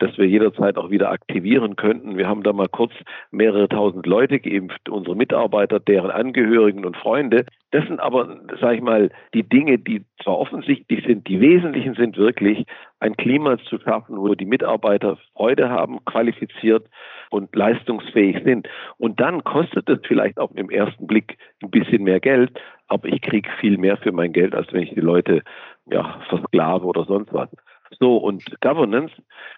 dass 0.00 0.16
wir 0.18 0.26
jederzeit 0.26 0.76
auch 0.76 0.90
wieder 0.90 1.10
aktivieren 1.10 1.76
könnten. 1.76 2.16
Wir 2.16 2.28
haben 2.28 2.42
da 2.42 2.52
mal 2.52 2.68
kurz 2.68 2.92
mehrere 3.30 3.68
tausend 3.68 4.06
Leute 4.06 4.40
geimpft, 4.40 4.88
unsere 4.88 5.14
Mitarbeiter, 5.14 5.78
deren 5.78 6.10
Angehörigen 6.10 6.84
und 6.84 6.96
Freunde. 6.96 7.46
Das 7.70 7.86
sind 7.86 8.00
aber, 8.00 8.40
sage 8.60 8.76
ich 8.76 8.82
mal, 8.82 9.10
die 9.34 9.42
Dinge, 9.42 9.78
die 9.78 10.04
zwar 10.22 10.38
offensichtlich 10.38 11.04
sind, 11.06 11.28
die 11.28 11.40
wesentlichen 11.40 11.94
sind 11.94 12.16
wirklich, 12.16 12.66
ein 12.98 13.16
Klima 13.16 13.58
zu 13.58 13.78
schaffen, 13.78 14.18
wo 14.18 14.34
die 14.34 14.46
Mitarbeiter 14.46 15.18
Freude 15.34 15.70
haben, 15.70 16.04
qualifiziert 16.04 16.86
und 17.30 17.54
leistungsfähig 17.54 18.42
sind. 18.44 18.68
Und 18.98 19.20
dann 19.20 19.44
kostet 19.44 19.88
es 19.88 20.00
vielleicht 20.06 20.38
auf 20.38 20.52
den 20.52 20.70
ersten 20.70 21.06
Blick 21.06 21.38
ein 21.62 21.70
bisschen 21.70 22.02
mehr 22.02 22.20
Geld, 22.20 22.50
aber 22.88 23.08
ich 23.08 23.20
kriege 23.22 23.48
viel 23.60 23.78
mehr 23.78 23.96
für 23.98 24.12
mein 24.12 24.32
Geld, 24.32 24.54
als 24.54 24.72
wenn 24.72 24.82
ich 24.82 24.94
die 24.94 25.00
Leute 25.00 25.42
ja, 25.86 26.20
versklave 26.28 26.84
oder 26.84 27.04
sonst 27.04 27.32
was. 27.32 27.48
So, 27.98 28.16
und 28.18 28.44
Governance 28.60 29.12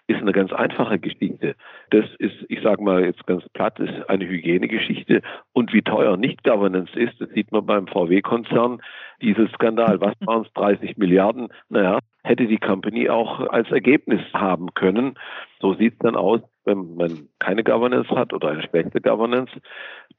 ist 0.07 0.19
eine 0.19 0.31
ganz 0.31 0.51
einfache 0.51 0.97
Geschichte. 0.99 1.55
Das 1.91 2.05
ist, 2.17 2.33
ich 2.49 2.61
sage 2.61 2.83
mal 2.83 3.05
jetzt 3.05 3.25
ganz 3.27 3.47
platt, 3.49 3.79
ist 3.79 4.09
eine 4.09 4.27
Hygienegeschichte. 4.27 5.21
Und 5.53 5.71
wie 5.73 5.83
teuer 5.83 6.17
Nicht-Governance 6.17 6.97
ist, 6.97 7.21
das 7.21 7.29
sieht 7.29 7.51
man 7.51 7.65
beim 7.65 7.87
VW-Konzern. 7.87 8.81
Dieses 9.21 9.51
Skandal, 9.51 10.01
was 10.01 10.15
waren 10.21 10.45
es, 10.45 10.53
30 10.53 10.97
Milliarden? 10.97 11.49
Naja, 11.69 11.99
hätte 12.23 12.47
die 12.47 12.57
Company 12.57 13.09
auch 13.09 13.39
als 13.49 13.69
Ergebnis 13.69 14.21
haben 14.33 14.73
können. 14.73 15.15
So 15.61 15.75
sieht 15.75 15.93
es 15.93 15.99
dann 15.99 16.15
aus, 16.15 16.41
wenn 16.65 16.95
man 16.95 17.29
keine 17.39 17.63
Governance 17.63 18.09
hat 18.09 18.33
oder 18.33 18.49
eine 18.49 18.63
schlechte 18.63 19.01
Governance. 19.01 19.51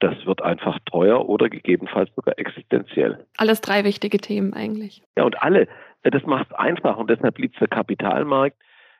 Das 0.00 0.14
wird 0.26 0.42
einfach 0.42 0.78
teuer 0.86 1.28
oder 1.28 1.48
gegebenenfalls 1.48 2.14
sogar 2.14 2.38
existenziell. 2.38 3.26
Alles 3.36 3.60
drei 3.60 3.84
wichtige 3.84 4.18
Themen 4.18 4.52
eigentlich. 4.52 5.02
Ja, 5.16 5.24
und 5.24 5.42
alle, 5.42 5.66
das 6.12 6.24
macht 6.24 6.48
es 6.50 6.56
einfach 6.56 6.96
und 6.96 7.10
deshalb 7.10 7.38
liebt 7.38 7.60
der 7.60 7.68
Kapitalmarkt. 7.68 8.56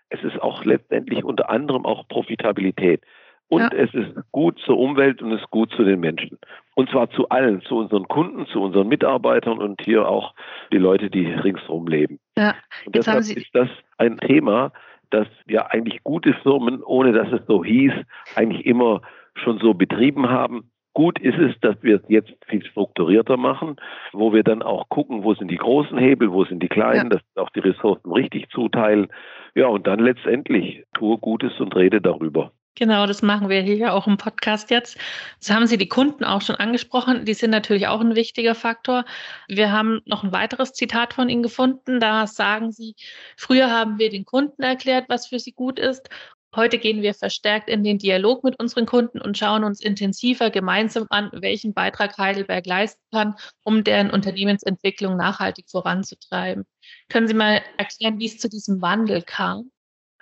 Es 0.09 0.23
ist 0.23 0.41
auch 0.41 0.65
letztendlich 0.65 1.25
unter 1.25 1.51
anderem 1.51 1.87
auch 1.87 2.07
Profitabilität. 2.09 3.03
Und 3.49 3.61
ja. 3.61 3.69
es 3.73 3.93
ist 3.93 4.13
gut 4.33 4.59
zur 4.65 4.79
Umwelt 4.79 5.21
und 5.21 5.33
es 5.33 5.41
ist 5.41 5.51
gut 5.51 5.71
zu 5.73 5.85
den 5.85 6.01
Menschen. 6.01 6.39
Und 6.75 6.89
zwar 6.91 7.11
zu 7.11 7.29
allen, 7.29 7.61
zu 7.63 7.77
unseren 7.77 8.09
Kunden, 8.09 8.47
zu 8.47 8.61
unseren 8.61 8.89
Mitarbeitern 8.89 9.59
und 9.59 9.81
hier 9.83 10.09
auch 10.09 10.35
die 10.73 10.79
Leute, 10.79 11.11
die 11.11 11.27
ringsherum 11.27 11.87
leben. 11.87 12.19
Ja. 12.39 12.55
Und 12.87 12.97
deshalb 12.97 13.21
ist 13.21 13.51
das 13.53 13.69
ein 13.99 14.19
Thema, 14.19 14.73
das 15.11 15.29
ja 15.47 15.67
eigentlich 15.67 16.03
gute 16.03 16.33
Firmen, 16.43 16.83
ohne 16.83 17.13
dass 17.13 17.31
es 17.33 17.47
so 17.47 17.63
hieß, 17.65 17.93
eigentlich 18.35 18.65
immer 18.65 19.03
schon 19.35 19.59
so 19.59 19.75
betrieben 19.75 20.29
haben. 20.29 20.71
Gut 20.95 21.19
ist 21.19 21.39
es, 21.39 21.55
dass 21.61 21.77
wir 21.83 21.97
es 21.97 22.03
jetzt 22.09 22.33
viel 22.47 22.65
strukturierter 22.65 23.37
machen, 23.37 23.77
wo 24.13 24.33
wir 24.33 24.45
dann 24.45 24.63
auch 24.63 24.89
gucken, 24.89 25.25
wo 25.25 25.35
sind 25.35 25.51
die 25.51 25.57
großen 25.57 25.99
Hebel, 25.99 26.33
wo 26.33 26.45
sind 26.45 26.63
die 26.63 26.69
kleinen, 26.69 27.11
ja. 27.11 27.17
dass 27.17 27.23
wir 27.35 27.43
auch 27.43 27.51
die 27.51 27.61
Ressourcen 27.61 28.13
richtig 28.13 28.49
zuteilen. 28.51 29.09
Ja, 29.57 29.67
und 29.67 29.87
dann 29.87 29.99
letztendlich 29.99 30.85
tue 30.95 31.19
Gutes 31.19 31.61
und 31.61 31.75
rede 31.75 32.01
darüber. 32.01 32.53
Genau, 32.77 33.07
das 33.07 33.23
machen 33.23 33.49
wir 33.49 33.61
hier 33.61 33.95
auch 33.95 34.09
im 34.09 34.17
Podcast 34.17 34.69
jetzt. 34.71 34.99
Das 35.39 35.55
haben 35.55 35.69
Sie 35.69 35.79
die 35.79 35.89
Kunden 35.89 36.25
auch 36.25 36.43
schon 36.43 36.57
angesprochen. 36.57 37.25
Die 37.25 37.35
sind 37.35 37.51
natürlich 37.51 37.87
auch 37.87 38.01
ein 38.01 38.17
wichtiger 38.17 38.57
Faktor. 38.57 39.05
Wir 39.47 39.71
haben 39.71 40.01
noch 40.07 40.25
ein 40.25 40.33
weiteres 40.33 40.73
Zitat 40.73 41.15
von 41.15 41.29
Ihnen 41.29 41.45
gefunden. 41.45 42.01
Da 42.01 42.27
sagen 42.27 42.73
Sie, 42.73 42.97
früher 43.37 43.71
haben 43.71 44.01
wir 44.01 44.11
den 44.11 44.25
Kunden 44.25 44.63
erklärt, 44.63 45.05
was 45.09 45.29
für 45.29 45.39
sie 45.39 45.53
gut 45.53 45.79
ist. 45.79 46.09
Heute 46.57 46.79
gehen 46.79 47.03
wir 47.03 47.15
verstärkt 47.15 47.69
in 47.69 47.83
den 47.83 47.99
Dialog 47.99 48.45
mit 48.45 48.61
unseren 48.61 48.87
Kunden 48.87 49.21
und 49.21 49.37
schauen 49.37 49.65
uns 49.65 49.81
intensiver 49.81 50.51
gemeinsam 50.51 51.07
an, 51.11 51.31
welchen 51.33 51.75
Beitrag 51.75 52.17
Heidelberg 52.17 52.65
leisten 52.67 53.03
kann, 53.13 53.35
um 53.65 53.83
deren 53.83 54.11
Unternehmensentwicklung 54.11 55.17
nachhaltig 55.17 55.69
voranzutreiben. 55.69 56.65
Können 57.09 57.27
Sie 57.27 57.35
mal 57.35 57.61
erklären, 57.77 58.21
wie 58.21 58.27
es 58.27 58.39
zu 58.39 58.49
diesem 58.49 58.81
Wandel 58.81 59.23
kam? 59.23 59.71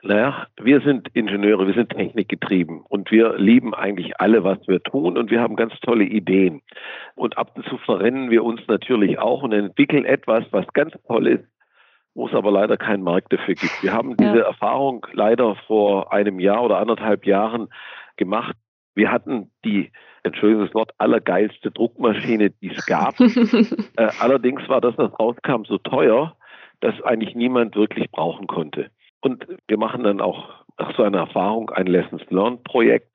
Naja, 0.04 0.48
wir 0.60 0.80
sind 0.80 1.08
Ingenieure, 1.14 1.66
wir 1.66 1.74
sind 1.74 1.90
technikgetrieben 1.90 2.80
und 2.80 3.12
wir 3.12 3.38
lieben 3.38 3.72
eigentlich 3.72 4.18
alle, 4.18 4.42
was 4.42 4.58
wir 4.66 4.82
tun 4.82 5.16
und 5.16 5.30
wir 5.30 5.40
haben 5.40 5.54
ganz 5.54 5.74
tolle 5.80 6.04
Ideen. 6.04 6.60
Und 7.14 7.38
ab 7.38 7.52
und 7.54 7.64
zu 7.68 7.78
verrennen 7.78 8.30
wir 8.30 8.42
uns 8.42 8.60
natürlich 8.66 9.20
auch 9.20 9.42
und 9.42 9.52
entwickeln 9.52 10.04
etwas, 10.04 10.44
was 10.50 10.66
ganz 10.72 10.92
toll 11.06 11.28
ist, 11.28 11.44
wo 12.14 12.26
es 12.26 12.34
aber 12.34 12.50
leider 12.50 12.76
keinen 12.76 13.02
Markt 13.02 13.32
dafür 13.32 13.54
gibt. 13.54 13.82
Wir 13.82 13.92
haben 13.92 14.16
diese 14.18 14.38
ja. 14.38 14.44
Erfahrung 14.44 15.06
leider 15.12 15.56
vor 15.66 16.12
einem 16.12 16.40
Jahr 16.40 16.62
oder 16.62 16.78
anderthalb 16.78 17.26
Jahren 17.26 17.68
gemacht. 18.16 18.56
Wir 18.94 19.10
hatten 19.10 19.50
die, 19.64 19.90
Entschuldigung 20.22 20.66
das 20.66 20.74
Wort, 20.74 20.92
allergeilste 20.98 21.70
Druckmaschine, 21.70 22.50
die 22.50 22.70
es 22.70 22.84
gab. 22.86 23.18
äh, 23.20 24.08
allerdings 24.20 24.68
war 24.68 24.80
das, 24.80 24.96
was 24.98 25.18
rauskam, 25.18 25.64
so 25.64 25.78
teuer, 25.78 26.36
dass 26.80 27.00
eigentlich 27.02 27.34
niemand 27.34 27.74
wirklich 27.74 28.10
brauchen 28.10 28.46
konnte. 28.46 28.90
Und 29.20 29.46
wir 29.68 29.78
machen 29.78 30.02
dann 30.02 30.20
auch 30.20 30.64
nach 30.78 30.94
so 30.96 31.04
einer 31.04 31.18
Erfahrung 31.18 31.70
ein 31.70 31.86
Lessons 31.86 32.22
Learned 32.28 32.64
Projekt, 32.64 33.08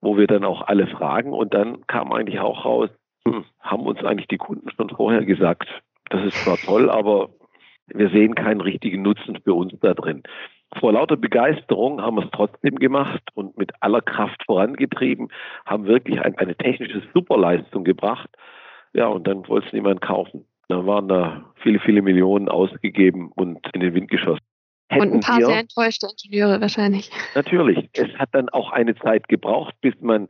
wo 0.00 0.16
wir 0.16 0.26
dann 0.26 0.44
auch 0.44 0.62
alle 0.62 0.86
fragen 0.86 1.32
und 1.32 1.52
dann 1.52 1.86
kam 1.86 2.12
eigentlich 2.12 2.40
auch 2.40 2.64
raus, 2.64 2.88
hm, 3.26 3.44
haben 3.60 3.82
uns 3.82 4.02
eigentlich 4.02 4.28
die 4.28 4.38
Kunden 4.38 4.70
schon 4.70 4.88
vorher 4.90 5.24
gesagt, 5.24 5.68
das 6.08 6.24
ist 6.24 6.44
zwar 6.44 6.56
toll, 6.56 6.88
aber 6.88 7.30
wir 7.94 8.10
sehen 8.10 8.34
keinen 8.34 8.60
richtigen 8.60 9.02
Nutzen 9.02 9.38
für 9.42 9.54
uns 9.54 9.72
da 9.80 9.94
drin. 9.94 10.22
Vor 10.78 10.92
lauter 10.92 11.16
Begeisterung 11.16 12.00
haben 12.00 12.16
wir 12.16 12.24
es 12.24 12.30
trotzdem 12.32 12.76
gemacht 12.76 13.22
und 13.34 13.58
mit 13.58 13.72
aller 13.80 14.00
Kraft 14.00 14.42
vorangetrieben, 14.46 15.28
haben 15.66 15.86
wirklich 15.86 16.20
ein, 16.20 16.36
eine 16.38 16.56
technische 16.56 17.02
Superleistung 17.12 17.82
gebracht. 17.82 18.30
Ja, 18.92 19.06
und 19.06 19.26
dann 19.26 19.46
wollte 19.48 19.66
es 19.66 19.72
niemand 19.72 20.00
kaufen. 20.00 20.44
Dann 20.68 20.86
waren 20.86 21.08
da 21.08 21.52
viele, 21.56 21.80
viele 21.80 22.02
Millionen 22.02 22.48
ausgegeben 22.48 23.32
und 23.34 23.58
in 23.72 23.80
den 23.80 23.94
Wind 23.94 24.10
geschossen. 24.10 24.44
Hätten 24.88 25.02
und 25.02 25.14
ein 25.14 25.20
paar 25.20 25.38
wir, 25.38 25.46
sehr 25.46 25.58
enttäuschte 25.58 26.06
Ingenieure 26.06 26.60
wahrscheinlich. 26.60 27.10
Natürlich. 27.34 27.88
Es 27.92 28.12
hat 28.18 28.28
dann 28.32 28.48
auch 28.48 28.70
eine 28.70 28.94
Zeit 28.96 29.28
gebraucht, 29.28 29.74
bis 29.80 29.94
man 30.00 30.28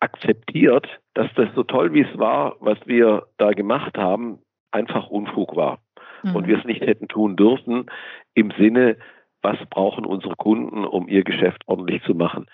akzeptiert, 0.00 0.86
dass 1.14 1.28
das 1.36 1.48
so 1.54 1.62
toll 1.62 1.92
wie 1.92 2.02
es 2.02 2.18
war, 2.18 2.56
was 2.60 2.78
wir 2.86 3.26
da 3.38 3.52
gemacht 3.52 3.96
haben, 3.96 4.38
einfach 4.70 5.08
Unfug 5.08 5.54
war. 5.54 5.78
Mhm. 6.22 6.36
Und 6.36 6.46
wir 6.46 6.58
es 6.58 6.64
nicht 6.64 6.80
hätten 6.80 7.08
tun 7.08 7.36
dürfen 7.36 7.86
im 8.34 8.52
Sinne, 8.58 8.96
was 9.42 9.58
brauchen 9.70 10.06
unsere 10.06 10.36
Kunden, 10.36 10.84
um 10.84 11.08
ihr 11.08 11.24
Geschäft 11.24 11.62
ordentlich 11.66 12.02
zu 12.04 12.14
machen. 12.14 12.46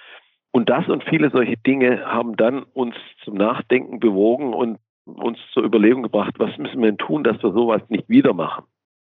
Und 0.50 0.70
das 0.70 0.88
und 0.88 1.04
viele 1.04 1.30
solche 1.30 1.56
Dinge 1.58 2.04
haben 2.06 2.36
dann 2.36 2.62
uns 2.62 2.94
zum 3.22 3.34
Nachdenken 3.34 4.00
bewogen 4.00 4.54
und 4.54 4.78
uns 5.04 5.38
zur 5.52 5.64
Überlegung 5.64 6.02
gebracht, 6.02 6.34
was 6.38 6.56
müssen 6.58 6.80
wir 6.80 6.88
denn 6.88 6.98
tun, 6.98 7.24
dass 7.24 7.42
wir 7.42 7.52
sowas 7.52 7.82
nicht 7.88 8.08
wieder 8.08 8.32
machen. 8.34 8.64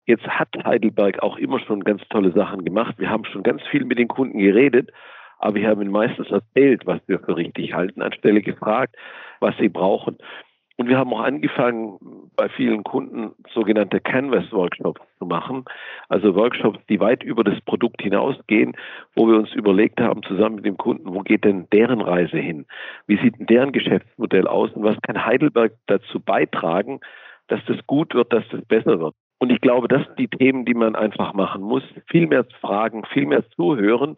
Jetzt 0.06 0.26
hat 0.26 0.48
Heidelberg 0.64 1.22
auch 1.22 1.36
immer 1.38 1.58
schon 1.60 1.82
ganz 1.82 2.02
tolle 2.10 2.32
Sachen 2.32 2.64
gemacht. 2.64 2.96
Wir 2.98 3.10
haben 3.10 3.24
schon 3.24 3.42
ganz 3.42 3.62
viel 3.70 3.84
mit 3.84 3.98
den 3.98 4.08
Kunden 4.08 4.38
geredet, 4.38 4.90
aber 5.38 5.56
wir 5.56 5.68
haben 5.68 5.80
ihnen 5.82 5.92
meistens 5.92 6.30
erzählt, 6.30 6.86
was 6.86 7.00
wir 7.06 7.18
für 7.20 7.36
richtig 7.36 7.74
halten, 7.74 8.02
anstelle 8.02 8.42
gefragt, 8.42 8.96
was 9.40 9.56
sie 9.58 9.68
brauchen. 9.68 10.18
Und 10.76 10.88
wir 10.88 10.98
haben 10.98 11.12
auch 11.12 11.20
angefangen, 11.20 11.98
bei 12.36 12.48
vielen 12.48 12.82
Kunden 12.82 13.32
sogenannte 13.52 14.00
Canvas-Workshops 14.00 15.00
zu 15.18 15.26
machen. 15.26 15.64
Also 16.08 16.34
Workshops, 16.34 16.80
die 16.88 16.98
weit 16.98 17.22
über 17.22 17.44
das 17.44 17.60
Produkt 17.60 18.02
hinausgehen, 18.02 18.76
wo 19.14 19.28
wir 19.28 19.36
uns 19.36 19.52
überlegt 19.52 20.00
haben, 20.00 20.24
zusammen 20.24 20.56
mit 20.56 20.66
dem 20.66 20.76
Kunden, 20.76 21.14
wo 21.14 21.20
geht 21.20 21.44
denn 21.44 21.68
deren 21.72 22.00
Reise 22.00 22.38
hin? 22.38 22.66
Wie 23.06 23.18
sieht 23.18 23.38
denn 23.38 23.46
deren 23.46 23.70
Geschäftsmodell 23.70 24.48
aus? 24.48 24.72
Und 24.72 24.82
was 24.82 25.00
kann 25.02 25.24
Heidelberg 25.24 25.74
dazu 25.86 26.18
beitragen, 26.18 26.98
dass 27.46 27.64
das 27.66 27.76
gut 27.86 28.14
wird, 28.14 28.32
dass 28.32 28.44
das 28.50 28.64
besser 28.64 28.98
wird? 28.98 29.14
Und 29.38 29.52
ich 29.52 29.60
glaube, 29.60 29.86
das 29.86 30.04
sind 30.06 30.18
die 30.18 30.28
Themen, 30.28 30.64
die 30.64 30.74
man 30.74 30.96
einfach 30.96 31.34
machen 31.34 31.62
muss. 31.62 31.84
Viel 32.08 32.26
mehr 32.26 32.46
fragen, 32.60 33.04
viel 33.12 33.26
mehr 33.26 33.48
zuhören. 33.50 34.16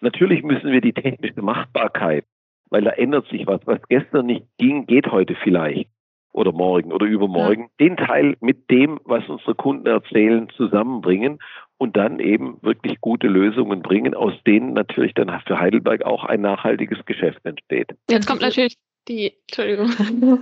Natürlich 0.00 0.44
müssen 0.44 0.70
wir 0.70 0.80
die 0.80 0.92
technische 0.92 1.42
Machbarkeit 1.42 2.24
weil 2.70 2.82
da 2.82 2.90
ändert 2.90 3.26
sich 3.28 3.46
was. 3.46 3.60
Was 3.66 3.80
gestern 3.88 4.26
nicht 4.26 4.44
ging, 4.58 4.86
geht 4.86 5.10
heute 5.10 5.34
vielleicht 5.42 5.88
oder 6.32 6.52
morgen 6.52 6.92
oder 6.92 7.06
übermorgen. 7.06 7.62
Ja. 7.62 7.86
Den 7.86 7.96
Teil 7.96 8.36
mit 8.40 8.70
dem, 8.70 9.00
was 9.04 9.28
unsere 9.28 9.54
Kunden 9.54 9.86
erzählen, 9.86 10.48
zusammenbringen 10.56 11.38
und 11.78 11.96
dann 11.96 12.20
eben 12.20 12.58
wirklich 12.62 13.00
gute 13.00 13.26
Lösungen 13.26 13.82
bringen, 13.82 14.14
aus 14.14 14.34
denen 14.46 14.72
natürlich 14.72 15.14
dann 15.14 15.30
für 15.46 15.58
Heidelberg 15.58 16.04
auch 16.04 16.24
ein 16.24 16.40
nachhaltiges 16.40 17.04
Geschäft 17.06 17.44
entsteht. 17.44 17.90
Jetzt 18.10 18.26
kommt 18.26 18.42
natürlich 18.42 18.76
die, 19.08 19.32
Entschuldigung. 19.48 19.90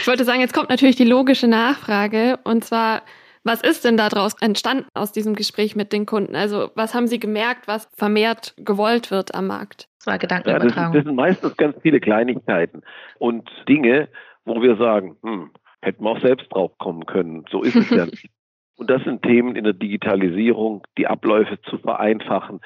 ich 0.00 0.06
wollte 0.06 0.24
sagen, 0.24 0.40
jetzt 0.40 0.54
kommt 0.54 0.70
natürlich 0.70 0.96
die 0.96 1.04
logische 1.04 1.48
Nachfrage 1.48 2.38
und 2.44 2.64
zwar, 2.64 3.02
was 3.42 3.60
ist 3.60 3.84
denn 3.84 3.96
daraus 3.96 4.34
entstanden 4.40 4.86
aus 4.94 5.12
diesem 5.12 5.34
Gespräch 5.34 5.76
mit 5.76 5.92
den 5.92 6.06
Kunden? 6.06 6.36
Also 6.36 6.70
was 6.74 6.94
haben 6.94 7.06
Sie 7.06 7.20
gemerkt, 7.20 7.68
was 7.68 7.88
vermehrt 7.94 8.54
gewollt 8.56 9.10
wird 9.10 9.34
am 9.34 9.48
Markt? 9.48 9.88
Das 10.04 10.12
war 10.12 10.18
Gedankenübertragung. 10.18 10.76
Ja, 10.76 10.86
das, 10.86 10.92
das, 10.92 11.04
sind 11.04 11.16
meistens 11.16 11.56
ganz 11.56 11.76
viele 11.80 11.98
Kleinigkeiten 11.98 12.82
und 13.18 13.48
Dinge, 13.68 14.08
wo 14.44 14.60
wir 14.60 14.76
sagen, 14.76 15.16
hm, 15.22 15.50
hätten 15.80 16.04
wir 16.04 16.10
auch 16.10 16.20
selbst 16.20 16.52
drauf 16.52 16.76
kommen 16.78 17.06
können. 17.06 17.44
So 17.50 17.62
ist 17.62 17.74
es 17.74 17.88
ja 17.90 18.04
nicht. 18.06 18.28
Und 18.76 18.90
das 18.90 19.02
sind 19.04 19.22
Themen 19.22 19.56
in 19.56 19.64
der 19.64 19.72
Digitalisierung, 19.72 20.82
die 20.98 21.06
Abläufe 21.06 21.60
zu 21.62 21.78
vereinfachen. 21.78 22.60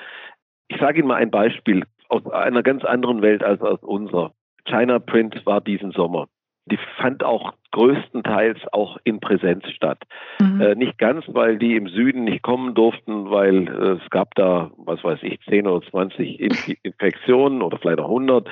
Ich 0.68 0.80
sage 0.80 0.98
Ihnen 0.98 1.08
mal 1.08 1.16
ein 1.16 1.30
Beispiel 1.30 1.84
aus 2.08 2.26
einer 2.26 2.62
ganz 2.62 2.84
anderen 2.84 3.22
Welt 3.22 3.44
als 3.44 3.60
aus 3.60 3.82
unserer. 3.82 4.32
China 4.64 4.98
Print 4.98 5.46
war 5.46 5.60
diesen 5.60 5.92
Sommer 5.92 6.28
die 6.68 6.78
fand 6.96 7.24
auch 7.24 7.54
größtenteils 7.72 8.58
auch 8.72 8.96
in 9.04 9.20
Präsenz 9.20 9.68
statt. 9.70 10.02
Mhm. 10.40 10.60
Äh, 10.60 10.74
nicht 10.74 10.98
ganz, 10.98 11.24
weil 11.28 11.58
die 11.58 11.76
im 11.76 11.88
Süden 11.88 12.24
nicht 12.24 12.42
kommen 12.42 12.74
durften, 12.74 13.30
weil 13.30 13.68
äh, 13.68 14.02
es 14.02 14.10
gab 14.10 14.34
da, 14.34 14.70
was 14.76 15.02
weiß 15.02 15.20
ich, 15.22 15.40
10 15.48 15.66
oder 15.66 15.86
20 15.86 16.40
Infektionen 16.82 17.62
oder 17.62 17.78
vielleicht 17.78 18.00
auch 18.00 18.08
100. 18.08 18.48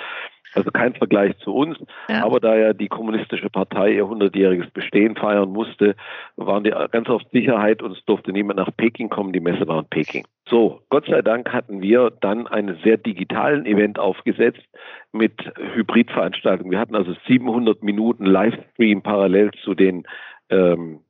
Also 0.54 0.70
kein 0.70 0.94
Vergleich 0.94 1.36
zu 1.38 1.54
uns. 1.54 1.78
Ja. 2.08 2.24
Aber 2.24 2.40
da 2.40 2.56
ja 2.56 2.72
die 2.72 2.88
kommunistische 2.88 3.50
Partei 3.50 3.92
ihr 3.92 4.04
100-jähriges 4.04 4.70
Bestehen 4.72 5.16
feiern 5.16 5.50
musste, 5.50 5.94
waren 6.36 6.64
die 6.64 6.72
ganz 6.90 7.08
auf 7.08 7.22
Sicherheit 7.32 7.82
und 7.82 7.92
es 7.92 8.04
durfte 8.06 8.32
niemand 8.32 8.58
nach 8.58 8.70
Peking 8.76 9.08
kommen. 9.08 9.32
Die 9.32 9.40
Messe 9.40 9.66
war 9.68 9.80
in 9.80 9.88
Peking. 9.88 10.26
So, 10.48 10.80
Gott 10.88 11.06
sei 11.06 11.22
Dank 11.22 11.52
hatten 11.52 11.82
wir 11.82 12.10
dann 12.20 12.46
einen 12.46 12.78
sehr 12.84 12.96
digitalen 12.96 13.66
Event 13.66 13.98
aufgesetzt 13.98 14.64
mit 15.12 15.34
Hybridveranstaltungen. 15.74 16.70
Wir 16.70 16.78
hatten 16.78 16.94
also 16.94 17.14
700 17.26 17.82
Minuten 17.82 18.26
Livestream 18.26 19.02
parallel 19.02 19.50
zu 19.62 19.74
den 19.74 20.04
ähm, 20.48 21.00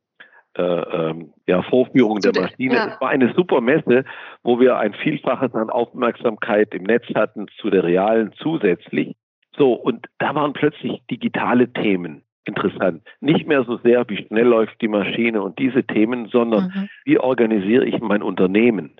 äh, 0.57 0.63
ähm, 0.63 1.35
ja, 1.47 1.63
Vorführungen 1.63 2.23
der 2.23 2.33
Maschine. 2.41 2.75
Ja. 2.75 2.87
Es 2.87 3.01
war 3.01 3.11
eine 3.11 3.35
super 3.35 3.61
Messe, 3.61 4.05
wo 4.43 4.59
wir 4.59 4.79
ein 4.79 4.95
Vielfaches 4.95 5.55
an 5.55 5.69
Aufmerksamkeit 5.69 6.73
im 6.73 6.85
Netz 6.85 7.05
hatten 7.15 7.47
zu 7.61 7.69
der 7.69 7.85
realen 7.85 8.33
zusätzlich. 8.39 9.15
So, 9.57 9.73
und 9.73 10.07
da 10.19 10.35
waren 10.35 10.53
plötzlich 10.53 11.01
digitale 11.11 11.73
Themen 11.73 12.23
interessant. 12.47 13.03
Nicht 13.21 13.47
mehr 13.47 13.65
so 13.65 13.79
sehr, 13.79 14.09
wie 14.09 14.25
schnell 14.25 14.47
läuft 14.47 14.81
die 14.81 14.89
Maschine 14.89 15.43
und 15.43 15.59
diese 15.59 15.85
Themen, 15.85 16.29
sondern 16.29 16.73
mhm. 16.75 16.89
wie 17.05 17.19
organisiere 17.19 17.85
ich 17.85 18.01
mein 18.01 18.23
Unternehmen? 18.23 18.93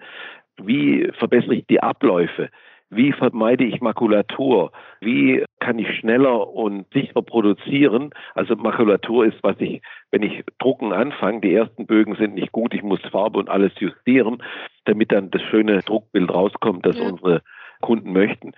Wie 0.61 1.09
verbessere 1.19 1.55
ich 1.55 1.67
die 1.67 1.81
Abläufe? 1.83 2.51
Wie 2.89 3.13
vermeide 3.13 3.65
ich 3.65 3.81
Makulatur? 3.81 4.71
Wie 5.01 5.45
kann 5.59 5.79
ich 5.79 5.89
schneller 5.99 6.49
und 6.49 6.87
sicherer 6.93 7.23
produzieren? 7.23 8.11
Also 8.35 8.55
Makulatur 8.55 9.27
ist, 9.27 9.39
was 9.43 9.57
ich, 9.59 9.83
wenn 10.13 10.23
ich 10.23 10.45
drucken 10.59 10.93
anfange, 10.93 11.41
die 11.41 11.53
ersten 11.53 11.87
Bögen 11.87 12.15
sind 12.15 12.35
nicht 12.35 12.53
gut, 12.53 12.75
ich 12.75 12.83
muss 12.83 13.01
Farbe 13.11 13.39
und 13.39 13.49
alles 13.49 13.73
justieren, 13.79 14.43
damit 14.85 15.11
dann 15.11 15.31
das 15.31 15.43
schöne 15.43 15.81
Druckbild 15.81 16.33
rauskommt, 16.33 16.87
das 16.87 16.97
ja. 16.97 17.09
unsere 17.09 17.43
Kunden 17.81 18.13
möchten. 18.13 18.53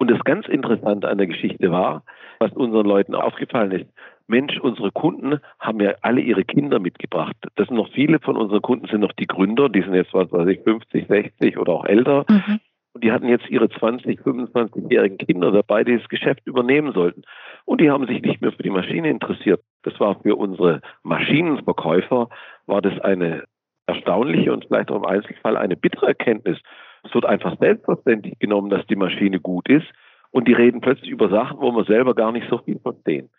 Und 0.00 0.10
das 0.10 0.24
ganz 0.24 0.48
Interessante 0.48 1.08
an 1.08 1.18
der 1.18 1.26
Geschichte 1.26 1.70
war, 1.70 2.04
was 2.38 2.52
unseren 2.52 2.86
Leuten 2.86 3.14
aufgefallen 3.14 3.70
ist, 3.72 3.86
Mensch, 4.28 4.58
unsere 4.58 4.90
Kunden 4.92 5.40
haben 5.58 5.78
ja 5.78 5.92
alle 6.00 6.22
ihre 6.22 6.42
Kinder 6.42 6.78
mitgebracht. 6.78 7.36
Das 7.56 7.68
sind 7.68 7.76
noch 7.76 7.92
viele 7.92 8.18
von 8.18 8.38
unseren 8.38 8.62
Kunden 8.62 8.86
sind 8.86 9.00
noch 9.00 9.12
die 9.12 9.26
Gründer, 9.26 9.68
die 9.68 9.82
sind 9.82 9.92
jetzt, 9.92 10.14
was 10.14 10.32
weiß 10.32 10.48
ich, 10.48 10.60
50, 10.60 11.06
60 11.06 11.58
oder 11.58 11.74
auch 11.74 11.84
älter. 11.84 12.24
Mhm. 12.30 12.60
Und 12.94 13.04
die 13.04 13.12
hatten 13.12 13.28
jetzt 13.28 13.50
ihre 13.50 13.68
20, 13.68 14.20
25-jährigen 14.20 15.18
Kinder 15.18 15.52
dabei, 15.52 15.84
die 15.84 15.98
das 15.98 16.08
Geschäft 16.08 16.46
übernehmen 16.46 16.92
sollten. 16.94 17.22
Und 17.66 17.82
die 17.82 17.90
haben 17.90 18.06
sich 18.06 18.22
nicht 18.22 18.40
mehr 18.40 18.52
für 18.52 18.62
die 18.62 18.70
Maschine 18.70 19.10
interessiert. 19.10 19.60
Das 19.82 20.00
war 20.00 20.18
für 20.22 20.34
unsere 20.36 20.80
Maschinenverkäufer, 21.02 22.30
war 22.66 22.80
das 22.80 22.98
eine 23.00 23.44
erstaunliche 23.86 24.50
und 24.52 24.64
vielleicht 24.64 24.90
auch 24.90 24.96
im 24.96 25.04
Einzelfall 25.04 25.58
eine 25.58 25.76
bittere 25.76 26.06
Erkenntnis, 26.06 26.58
es 27.02 27.14
wird 27.14 27.24
einfach 27.24 27.56
selbstverständlich 27.58 28.38
genommen, 28.38 28.70
dass 28.70 28.86
die 28.86 28.96
Maschine 28.96 29.40
gut 29.40 29.68
ist. 29.68 29.86
Und 30.30 30.46
die 30.46 30.52
reden 30.52 30.80
plötzlich 30.80 31.10
über 31.10 31.28
Sachen, 31.28 31.58
wo 31.60 31.72
wir 31.72 31.84
selber 31.84 32.14
gar 32.14 32.32
nicht 32.32 32.48
so 32.48 32.58
viel 32.58 32.78
verstehen. 32.78 33.30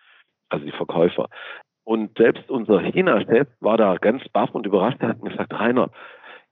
Also 0.49 0.65
die 0.65 0.71
Verkäufer. 0.71 1.29
Und 1.83 2.17
selbst 2.17 2.49
unser 2.49 2.79
China-Chef 2.79 3.47
war 3.59 3.77
da 3.77 3.95
ganz 3.95 4.27
baff 4.29 4.51
und 4.51 4.65
überrascht. 4.65 4.97
Er 5.01 5.09
hat 5.09 5.21
gesagt, 5.21 5.53
Rainer, 5.53 5.89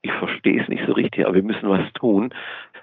ich 0.02 0.12
verstehe 0.12 0.62
es 0.62 0.68
nicht 0.68 0.84
so 0.86 0.92
richtig, 0.92 1.26
aber 1.26 1.34
wir 1.34 1.42
müssen 1.42 1.68
was 1.68 1.92
tun. 1.92 2.32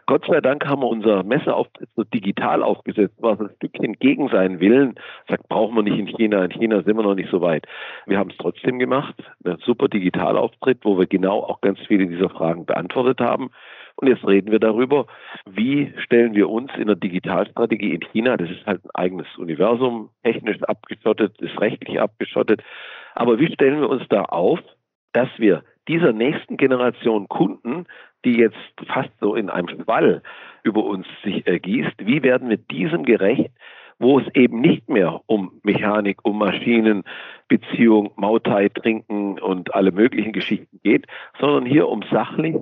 Gott 0.05 0.25
sei 0.25 0.39
Dank 0.39 0.65
haben 0.65 0.81
wir 0.81 0.87
unser 0.87 1.23
Messeauftritt 1.23 1.89
so 1.95 2.03
digital 2.03 2.63
aufgesetzt, 2.63 3.21
war 3.21 3.35
so 3.35 3.45
ein 3.45 3.49
Stückchen 3.57 3.93
gegen 3.93 4.29
seinen 4.29 4.59
Willen. 4.59 4.95
Sagt, 5.27 5.49
brauchen 5.49 5.75
wir 5.75 5.83
nicht 5.83 5.97
in 5.97 6.07
China. 6.07 6.45
In 6.45 6.51
China 6.51 6.83
sind 6.83 6.95
wir 6.95 7.03
noch 7.03 7.15
nicht 7.15 7.29
so 7.29 7.41
weit. 7.41 7.65
Wir 8.05 8.17
haben 8.17 8.29
es 8.29 8.37
trotzdem 8.37 8.79
gemacht. 8.79 9.15
Ein 9.43 9.57
super 9.65 9.87
Digitalauftritt, 9.87 10.79
wo 10.83 10.97
wir 10.97 11.07
genau 11.07 11.39
auch 11.43 11.59
ganz 11.59 11.79
viele 11.87 12.07
dieser 12.07 12.29
Fragen 12.29 12.65
beantwortet 12.65 13.19
haben. 13.19 13.49
Und 13.99 14.07
jetzt 14.07 14.25
reden 14.27 14.51
wir 14.51 14.59
darüber, 14.59 15.07
wie 15.49 15.91
stellen 15.97 16.35
wir 16.35 16.49
uns 16.49 16.71
in 16.77 16.85
der 16.85 16.95
Digitalstrategie 16.95 17.95
in 17.95 18.01
China, 18.11 18.37
das 18.37 18.49
ist 18.51 18.65
halt 18.65 18.85
ein 18.85 18.91
eigenes 18.93 19.27
Universum, 19.37 20.11
technisch 20.23 20.61
abgeschottet, 20.63 21.41
ist 21.41 21.59
rechtlich 21.59 21.99
abgeschottet, 21.99 22.61
aber 23.15 23.39
wie 23.39 23.51
stellen 23.51 23.81
wir 23.81 23.89
uns 23.89 24.03
da 24.09 24.21
auf, 24.21 24.59
dass 25.13 25.29
wir 25.37 25.63
dieser 25.87 26.13
nächsten 26.13 26.57
Generation 26.57 27.27
Kunden, 27.27 27.85
die 28.23 28.37
jetzt 28.37 28.57
fast 28.85 29.09
so 29.19 29.33
in 29.33 29.49
einem 29.49 29.69
Schwall 29.69 30.21
über 30.61 30.83
uns 30.83 31.07
sich 31.23 31.47
ergießt, 31.47 32.05
wie 32.05 32.21
werden 32.21 32.49
wir 32.49 32.57
diesem 32.57 33.03
gerecht, 33.03 33.51
wo 33.97 34.19
es 34.19 34.27
eben 34.35 34.61
nicht 34.61 34.89
mehr 34.89 35.21
um 35.25 35.59
Mechanik, 35.63 36.19
um 36.23 36.37
Maschinen, 36.37 37.03
Beziehung, 37.47 38.11
Mautai, 38.15 38.69
Trinken 38.69 39.39
und 39.39 39.73
alle 39.73 39.91
möglichen 39.91 40.33
Geschichten 40.33 40.79
geht, 40.83 41.07
sondern 41.39 41.65
hier 41.65 41.87
um 41.87 42.03
sachlich 42.11 42.57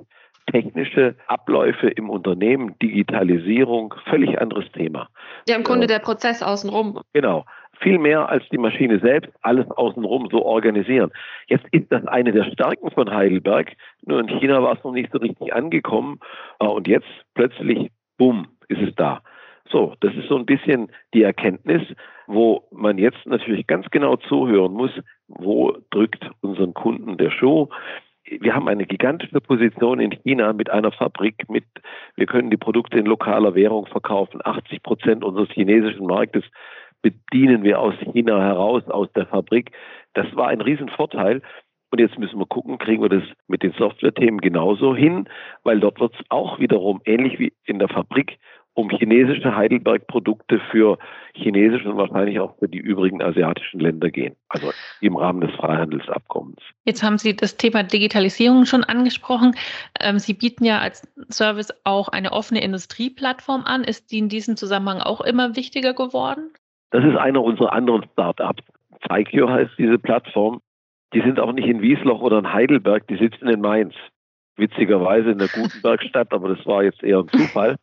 technische 0.46 1.14
Abläufe 1.26 1.88
im 1.88 2.10
Unternehmen, 2.10 2.78
Digitalisierung, 2.80 3.94
völlig 4.08 4.40
anderes 4.40 4.70
Thema. 4.72 5.08
Ja, 5.48 5.56
im 5.56 5.64
Grunde 5.64 5.86
der 5.86 5.98
Prozess 5.98 6.42
außenrum. 6.42 7.00
Genau. 7.12 7.44
Viel 7.80 7.98
mehr 7.98 8.28
als 8.30 8.42
die 8.50 8.58
Maschine 8.58 8.98
selbst, 9.00 9.30
alles 9.42 9.70
außenrum 9.70 10.28
so 10.30 10.42
organisieren. 10.44 11.10
Jetzt 11.48 11.66
ist 11.72 11.92
das 11.92 12.06
eine 12.06 12.32
der 12.32 12.44
Stärken 12.44 12.90
von 12.90 13.10
Heidelberg. 13.10 13.72
Nur 14.06 14.20
in 14.20 14.28
China 14.28 14.62
war 14.62 14.76
es 14.76 14.84
noch 14.84 14.92
nicht 14.92 15.12
so 15.12 15.18
richtig 15.18 15.52
angekommen. 15.52 16.20
Äh, 16.58 16.66
und 16.66 16.88
jetzt 16.88 17.08
plötzlich, 17.34 17.90
bumm, 18.16 18.46
ist 18.68 18.80
es 18.80 18.94
da. 18.94 19.20
So, 19.70 19.94
das 20.00 20.14
ist 20.14 20.28
so 20.28 20.36
ein 20.36 20.46
bisschen 20.46 20.90
die 21.12 21.22
Erkenntnis, 21.22 21.82
wo 22.26 22.66
man 22.70 22.98
jetzt 22.98 23.26
natürlich 23.26 23.66
ganz 23.66 23.86
genau 23.90 24.16
zuhören 24.16 24.72
muss, 24.72 24.92
wo 25.28 25.76
drückt 25.90 26.30
unseren 26.40 26.72
Kunden 26.72 27.16
der 27.16 27.30
Schuh. 27.30 27.68
Wir 28.28 28.54
haben 28.54 28.68
eine 28.68 28.86
gigantische 28.86 29.40
Position 29.40 30.00
in 30.00 30.10
China 30.10 30.52
mit 30.52 30.70
einer 30.70 30.92
Fabrik, 30.92 31.48
mit, 31.48 31.64
wir 32.16 32.26
können 32.26 32.50
die 32.50 32.56
Produkte 32.56 32.98
in 32.98 33.06
lokaler 33.06 33.54
Währung 33.54 33.86
verkaufen. 33.86 34.40
80 34.44 34.82
Prozent 34.82 35.24
unseres 35.24 35.48
chinesischen 35.50 36.06
Marktes 36.06 36.44
bedienen 37.02 37.62
wir 37.62 37.78
aus 37.78 37.94
China 38.12 38.40
heraus, 38.40 38.84
aus 38.88 39.12
der 39.12 39.26
Fabrik. 39.26 39.70
Das 40.14 40.26
war 40.34 40.48
ein 40.48 40.60
Riesenvorteil. 40.60 41.42
Und 41.90 42.00
jetzt 42.00 42.18
müssen 42.18 42.38
wir 42.38 42.46
gucken, 42.46 42.78
kriegen 42.78 43.02
wir 43.02 43.08
das 43.08 43.22
mit 43.46 43.62
den 43.62 43.72
Software-Themen 43.72 44.40
genauso 44.40 44.96
hin, 44.96 45.28
weil 45.62 45.78
dort 45.78 46.00
wird 46.00 46.14
es 46.14 46.26
auch 46.30 46.58
wiederum 46.58 47.00
ähnlich 47.04 47.38
wie 47.38 47.52
in 47.64 47.78
der 47.78 47.88
Fabrik 47.88 48.38
um 48.76 48.90
chinesische 48.90 49.56
Heidelberg-Produkte 49.56 50.60
für 50.70 50.98
chinesische 51.34 51.88
und 51.88 51.96
wahrscheinlich 51.96 52.38
auch 52.40 52.58
für 52.58 52.68
die 52.68 52.78
übrigen 52.78 53.22
asiatischen 53.22 53.80
Länder 53.80 54.10
gehen, 54.10 54.36
also 54.50 54.70
im 55.00 55.16
Rahmen 55.16 55.40
des 55.40 55.50
Freihandelsabkommens. 55.56 56.60
Jetzt 56.84 57.02
haben 57.02 57.16
Sie 57.16 57.34
das 57.34 57.56
Thema 57.56 57.82
Digitalisierung 57.82 58.66
schon 58.66 58.84
angesprochen. 58.84 59.54
Ähm, 59.98 60.18
Sie 60.18 60.34
bieten 60.34 60.64
ja 60.64 60.78
als 60.78 61.10
Service 61.30 61.72
auch 61.84 62.08
eine 62.08 62.32
offene 62.32 62.62
Industrieplattform 62.62 63.62
an. 63.64 63.82
Ist 63.82 64.12
die 64.12 64.18
in 64.18 64.28
diesem 64.28 64.56
Zusammenhang 64.56 65.00
auch 65.00 65.22
immer 65.22 65.56
wichtiger 65.56 65.94
geworden? 65.94 66.50
Das 66.90 67.02
ist 67.02 67.16
einer 67.16 67.42
unserer 67.42 67.72
anderen 67.72 68.04
Startups. 68.12 68.62
Zeigio 69.08 69.48
heißt 69.48 69.72
diese 69.78 69.98
Plattform. 69.98 70.60
Die 71.14 71.22
sind 71.22 71.40
auch 71.40 71.52
nicht 71.52 71.66
in 71.66 71.80
Wiesloch 71.80 72.20
oder 72.20 72.38
in 72.38 72.52
Heidelberg, 72.52 73.06
die 73.08 73.16
sitzen 73.16 73.48
in 73.48 73.60
Mainz. 73.60 73.94
Witzigerweise 74.56 75.30
in 75.30 75.38
der 75.38 75.48
Gutenbergstadt, 75.48 76.32
aber 76.32 76.54
das 76.54 76.66
war 76.66 76.82
jetzt 76.82 77.02
eher 77.02 77.20
ein 77.20 77.28
Zufall. 77.28 77.76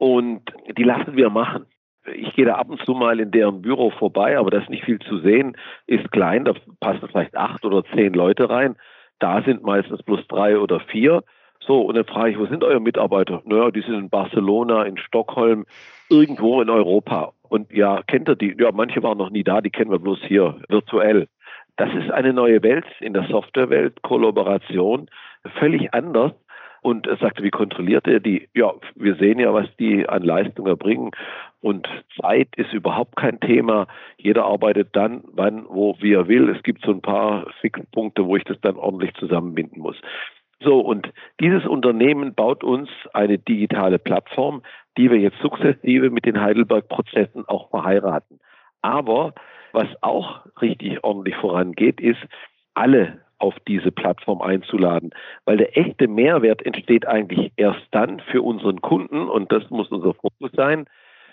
Und 0.00 0.40
die 0.78 0.82
lassen 0.82 1.14
wir 1.14 1.28
machen. 1.28 1.66
Ich 2.14 2.34
gehe 2.34 2.46
da 2.46 2.54
ab 2.54 2.70
und 2.70 2.82
zu 2.86 2.92
mal 2.92 3.20
in 3.20 3.30
deren 3.30 3.60
Büro 3.60 3.90
vorbei, 3.90 4.38
aber 4.38 4.50
das 4.50 4.62
ist 4.62 4.70
nicht 4.70 4.86
viel 4.86 4.98
zu 5.00 5.18
sehen, 5.18 5.58
ist 5.86 6.10
klein, 6.10 6.46
da 6.46 6.54
passen 6.80 7.06
vielleicht 7.06 7.36
acht 7.36 7.66
oder 7.66 7.84
zehn 7.94 8.14
Leute 8.14 8.48
rein. 8.48 8.76
Da 9.18 9.42
sind 9.42 9.62
meistens 9.62 10.02
plus 10.02 10.26
drei 10.26 10.58
oder 10.58 10.80
vier. 10.80 11.22
So, 11.60 11.82
und 11.82 11.96
dann 11.96 12.06
frage 12.06 12.30
ich, 12.30 12.38
wo 12.38 12.46
sind 12.46 12.64
eure 12.64 12.80
Mitarbeiter? 12.80 13.42
Naja, 13.44 13.70
die 13.70 13.82
sind 13.82 13.92
in 13.92 14.08
Barcelona, 14.08 14.84
in 14.84 14.96
Stockholm, 14.96 15.66
irgendwo 16.08 16.62
in 16.62 16.70
Europa. 16.70 17.34
Und 17.50 17.70
ja, 17.70 18.02
kennt 18.06 18.26
ihr 18.30 18.36
die? 18.36 18.56
Ja, 18.58 18.72
manche 18.72 19.02
waren 19.02 19.18
noch 19.18 19.28
nie 19.28 19.44
da, 19.44 19.60
die 19.60 19.70
kennen 19.70 19.90
wir 19.90 19.98
bloß 19.98 20.20
hier 20.26 20.62
virtuell. 20.70 21.28
Das 21.76 21.92
ist 21.92 22.10
eine 22.10 22.32
neue 22.32 22.62
Welt 22.62 22.86
in 23.00 23.12
der 23.12 23.24
Softwarewelt, 23.24 24.00
Kollaboration, 24.00 25.10
völlig 25.58 25.92
anders 25.92 26.32
und 26.82 27.06
er 27.06 27.16
sagte, 27.16 27.42
wie 27.42 27.50
kontrolliert 27.50 28.06
er 28.06 28.20
die? 28.20 28.48
Ja, 28.54 28.72
wir 28.94 29.16
sehen 29.16 29.38
ja, 29.38 29.52
was 29.52 29.66
die 29.78 30.08
an 30.08 30.22
Leistung 30.22 30.66
erbringen. 30.66 31.10
Und 31.60 31.86
Zeit 32.20 32.48
ist 32.56 32.72
überhaupt 32.72 33.16
kein 33.16 33.38
Thema. 33.40 33.86
Jeder 34.16 34.46
arbeitet 34.46 34.96
dann, 34.96 35.22
wann, 35.32 35.66
wo, 35.68 35.96
wie 36.00 36.14
er 36.14 36.28
will. 36.28 36.48
Es 36.48 36.62
gibt 36.62 36.84
so 36.84 36.90
ein 36.90 37.02
paar 37.02 37.46
Fixpunkte, 37.60 38.24
wo 38.24 38.36
ich 38.36 38.44
das 38.44 38.60
dann 38.62 38.76
ordentlich 38.76 39.12
zusammenbinden 39.14 39.82
muss. 39.82 40.00
So, 40.62 40.80
und 40.80 41.10
dieses 41.40 41.66
Unternehmen 41.66 42.34
baut 42.34 42.64
uns 42.64 42.88
eine 43.12 43.38
digitale 43.38 43.98
Plattform, 43.98 44.62
die 44.96 45.10
wir 45.10 45.18
jetzt 45.18 45.38
sukzessive 45.40 46.10
mit 46.10 46.24
den 46.26 46.40
Heidelberg-Prozessen 46.40 47.46
auch 47.46 47.70
verheiraten. 47.70 48.40
Aber 48.82 49.34
was 49.72 49.88
auch 50.02 50.44
richtig 50.60 51.02
ordentlich 51.04 51.36
vorangeht, 51.36 52.00
ist, 52.00 52.20
alle 52.74 53.20
auf 53.40 53.54
diese 53.66 53.90
Plattform 53.90 54.42
einzuladen. 54.42 55.10
Weil 55.44 55.56
der 55.56 55.76
echte 55.76 56.08
Mehrwert 56.08 56.64
entsteht 56.64 57.06
eigentlich 57.06 57.52
erst 57.56 57.86
dann 57.90 58.20
für 58.30 58.42
unseren 58.42 58.80
Kunden, 58.80 59.28
und 59.28 59.50
das 59.50 59.68
muss 59.70 59.88
unser 59.88 60.14
Fokus 60.14 60.50
sein, 60.52 60.86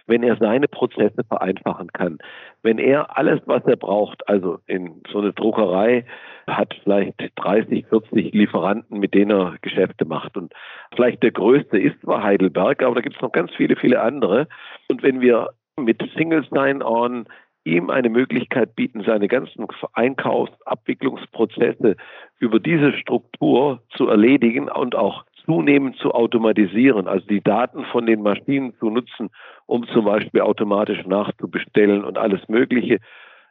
wenn 0.08 0.24
er 0.24 0.38
seine 0.38 0.67
Prozesse 0.67 1.24
vereinfachen 1.28 1.91
kann. 1.91 2.17
Wenn 2.63 2.80
er 2.80 3.17
alles, 3.17 3.41
was 3.46 3.63
er 3.65 3.76
braucht, 3.76 4.28
also 4.28 4.60
in 4.65 5.02
so 5.12 5.20
eine 5.20 5.34
Druckerei 5.34 6.06
hat 6.48 6.74
vielleicht 6.84 7.15
30, 7.36 7.86
40 7.88 8.34
Lieferanten, 8.34 9.00
mit 9.00 9.13
denen 9.13 9.32
er 9.32 9.56
Geschäfte 9.62 10.06
macht. 10.06 10.38
Und 10.38 10.54
vielleicht 10.96 11.22
der 11.24 11.32
größte 11.32 11.78
ist 11.78 12.00
zwar 12.02 12.24
Heidelberg, 12.24 12.82
aber 12.84 12.96
da 12.96 13.02
gibt 13.02 13.17
es 13.17 13.22
noch 13.22 13.34
ganz 13.34 13.52
viele, 13.56 13.76
viele 13.76 14.02
andere. 14.02 14.48
Und 14.88 15.04
wenn 15.04 15.20
wir 15.20 15.50
mit 15.78 16.02
Single 16.15 16.46
Sign-On 16.50 17.28
ihm 17.67 17.89
eine 17.89 18.10
Möglichkeit 18.10 18.75
bieten, 18.75 19.03
seine 19.06 19.27
ganzen 19.27 19.67
Einkaufsabwicklungsprozesse 19.93 21.95
über 22.39 22.60
diese 22.60 22.93
Struktur 22.93 23.82
zu 23.95 24.08
erledigen 24.08 24.69
und 24.69 24.95
auch 24.95 25.25
zunehmend 25.45 25.97
zu 25.97 26.12
automatisieren, 26.12 27.08
also 27.08 27.25
die 27.25 27.41
Daten 27.41 27.86
von 27.86 28.06
den 28.06 28.21
Maschinen 28.21 28.73
zu 28.80 28.89
nutzen, 28.89 29.30
um 29.65 29.88
zum 29.88 30.06
Beispiel 30.06 30.41
automatisch 30.41 31.06
nachzubestellen 31.06 32.03
und 32.03 32.17
alles 32.17 32.41
Mögliche, 32.49 32.99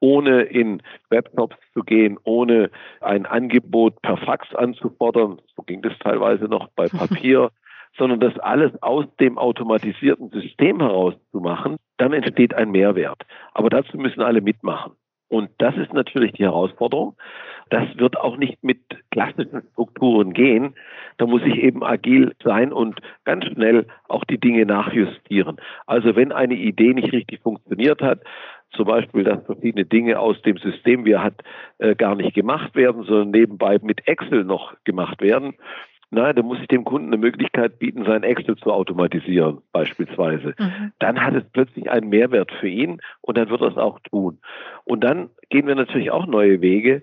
ohne 0.01 0.43
in 0.43 0.83
Webshops 1.09 1.57
zu 1.73 1.83
gehen, 1.83 2.19
ohne 2.25 2.71
ein 3.01 3.25
Angebot 3.25 4.03
per 4.03 4.19
Fax 4.19 4.55
anzufordern. 4.55 5.41
So 5.57 5.63
ging 5.63 5.81
das 5.83 5.99
teilweise 6.01 6.45
noch 6.45 6.69
bei 6.77 6.87
Papier. 6.99 7.51
Sondern 7.99 8.21
das 8.21 8.39
alles 8.39 8.73
aus 8.83 9.05
dem 9.21 9.39
automatisierten 9.39 10.31
System 10.31 10.81
heraus 10.81 11.15
zu 11.31 11.41
machen, 11.41 11.77
dann 11.97 12.13
entsteht 12.13 12.55
ein 12.55 12.71
Mehrwert. 12.71 13.23
Aber 13.55 13.71
dazu 13.71 13.97
müssen 13.97 14.23
alle 14.23 14.41
mitmachen. 14.41 14.93
Und 15.29 15.51
das 15.59 15.77
ist 15.77 15.93
natürlich 15.93 16.33
die 16.33 16.45
Herausforderung. 16.45 17.17
Das 17.71 17.85
wird 17.97 18.17
auch 18.17 18.37
nicht 18.37 18.63
mit 18.63 18.79
klassischen 19.11 19.63
Strukturen 19.73 20.33
gehen. 20.33 20.75
Da 21.17 21.27
muss 21.27 21.43
ich 21.43 21.57
eben 21.57 21.83
agil 21.83 22.33
sein 22.45 22.73
und 22.73 23.01
ganz 23.25 23.45
schnell 23.47 23.87
auch 24.09 24.25
die 24.25 24.39
Dinge 24.39 24.65
nachjustieren. 24.67 25.57
Also 25.85 26.15
wenn 26.15 26.31
eine 26.31 26.55
Idee 26.55 26.95
nicht 26.95 27.13
richtig 27.13 27.41
funktioniert 27.41 28.03
hat, 28.03 28.21
zum 28.71 28.85
Beispiel, 28.85 29.25
dass 29.25 29.45
verschiedene 29.47 29.85
Dinge 29.85 30.21
aus 30.21 30.41
dem 30.43 30.59
System, 30.59 31.05
wie 31.05 31.13
er 31.13 31.25
hat, 31.25 31.43
äh, 31.79 31.97
gar 31.97 32.15
nicht 32.15 32.35
gemacht 32.35 32.77
werden, 32.77 33.05
sondern 33.05 33.31
nebenbei 33.31 33.79
mit 33.83 34.07
Excel 34.07 34.45
noch 34.45 34.75
gemacht 34.85 35.21
werden, 35.21 35.55
na, 36.11 36.33
da 36.33 36.43
muss 36.43 36.61
ich 36.61 36.69
dem 36.69 36.85
Kunden 36.85 37.09
eine 37.09 37.19
Möglichkeit 37.19 37.79
bieten, 37.79 38.05
sein 38.05 38.23
Excel 38.23 38.57
zu 38.57 38.73
automatisieren, 38.73 39.59
beispielsweise. 39.73 40.55
Mhm. 40.59 40.93
Dann 40.99 41.21
hat 41.21 41.35
es 41.35 41.45
plötzlich 41.53 41.91
einen 41.91 42.09
Mehrwert 42.09 42.53
für 42.61 42.69
ihn 42.69 43.01
und 43.23 43.37
dann 43.37 43.51
wird 43.51 43.61
er 43.61 43.69
es 43.69 43.77
auch 43.77 43.99
tun. 44.01 44.39
Und 44.85 45.03
dann 45.03 45.31
gehen 45.51 45.67
wir 45.67 45.75
natürlich 45.75 46.13
auch 46.13 46.27
neue 46.27 46.61
Wege. 46.61 47.03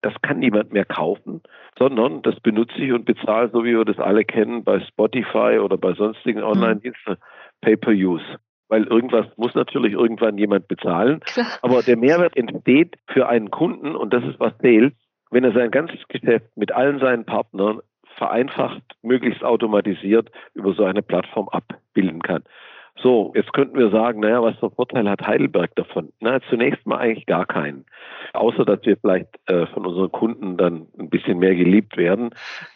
Das 0.00 0.14
kann 0.22 0.38
niemand 0.38 0.72
mehr 0.72 0.84
kaufen, 0.84 1.42
sondern 1.78 2.22
das 2.22 2.40
benutze 2.40 2.78
ich 2.78 2.92
und 2.92 3.04
bezahle, 3.04 3.50
so 3.52 3.64
wie 3.64 3.76
wir 3.76 3.84
das 3.84 3.98
alle 3.98 4.24
kennen, 4.24 4.64
bei 4.64 4.80
Spotify 4.80 5.58
oder 5.58 5.76
bei 5.76 5.92
sonstigen 5.92 6.40
mhm. 6.40 6.46
Online-Diensten, 6.46 7.16
Pay-per-Use 7.60 8.38
weil 8.70 8.84
irgendwas 8.84 9.26
muss 9.36 9.54
natürlich 9.54 9.94
irgendwann 9.94 10.36
jemand 10.36 10.68
bezahlen. 10.68 11.20
Klar. 11.20 11.46
Aber 11.62 11.82
der 11.82 11.96
Mehrwert 11.96 12.36
entsteht 12.36 12.96
für 13.06 13.26
einen 13.26 13.50
Kunden 13.50 13.96
und 13.96 14.12
das 14.12 14.22
ist 14.24 14.38
was 14.38 14.56
zählt, 14.58 14.94
wenn 15.30 15.44
er 15.44 15.52
sein 15.52 15.70
ganzes 15.70 16.06
Geschäft 16.08 16.54
mit 16.54 16.72
allen 16.72 17.00
seinen 17.00 17.24
Partnern 17.24 17.80
vereinfacht, 18.18 18.82
möglichst 19.02 19.42
automatisiert 19.42 20.30
über 20.54 20.74
so 20.74 20.84
eine 20.84 21.02
Plattform 21.02 21.48
abbilden 21.48 22.20
kann. 22.22 22.44
So, 23.02 23.32
jetzt 23.36 23.52
könnten 23.52 23.78
wir 23.78 23.90
sagen, 23.90 24.20
naja, 24.20 24.42
was 24.42 24.56
für 24.58 24.70
Vorteil 24.70 25.08
hat 25.08 25.26
Heidelberg 25.26 25.74
davon? 25.76 26.12
Na, 26.20 26.40
zunächst 26.50 26.84
mal 26.84 26.98
eigentlich 26.98 27.26
gar 27.26 27.46
keinen. 27.46 27.86
Außer, 28.32 28.64
dass 28.64 28.84
wir 28.84 28.96
vielleicht 28.96 29.28
äh, 29.46 29.66
von 29.66 29.86
unseren 29.86 30.10
Kunden 30.10 30.56
dann 30.56 30.88
ein 30.98 31.08
bisschen 31.08 31.38
mehr 31.38 31.54
geliebt 31.54 31.96
werden. 31.96 32.30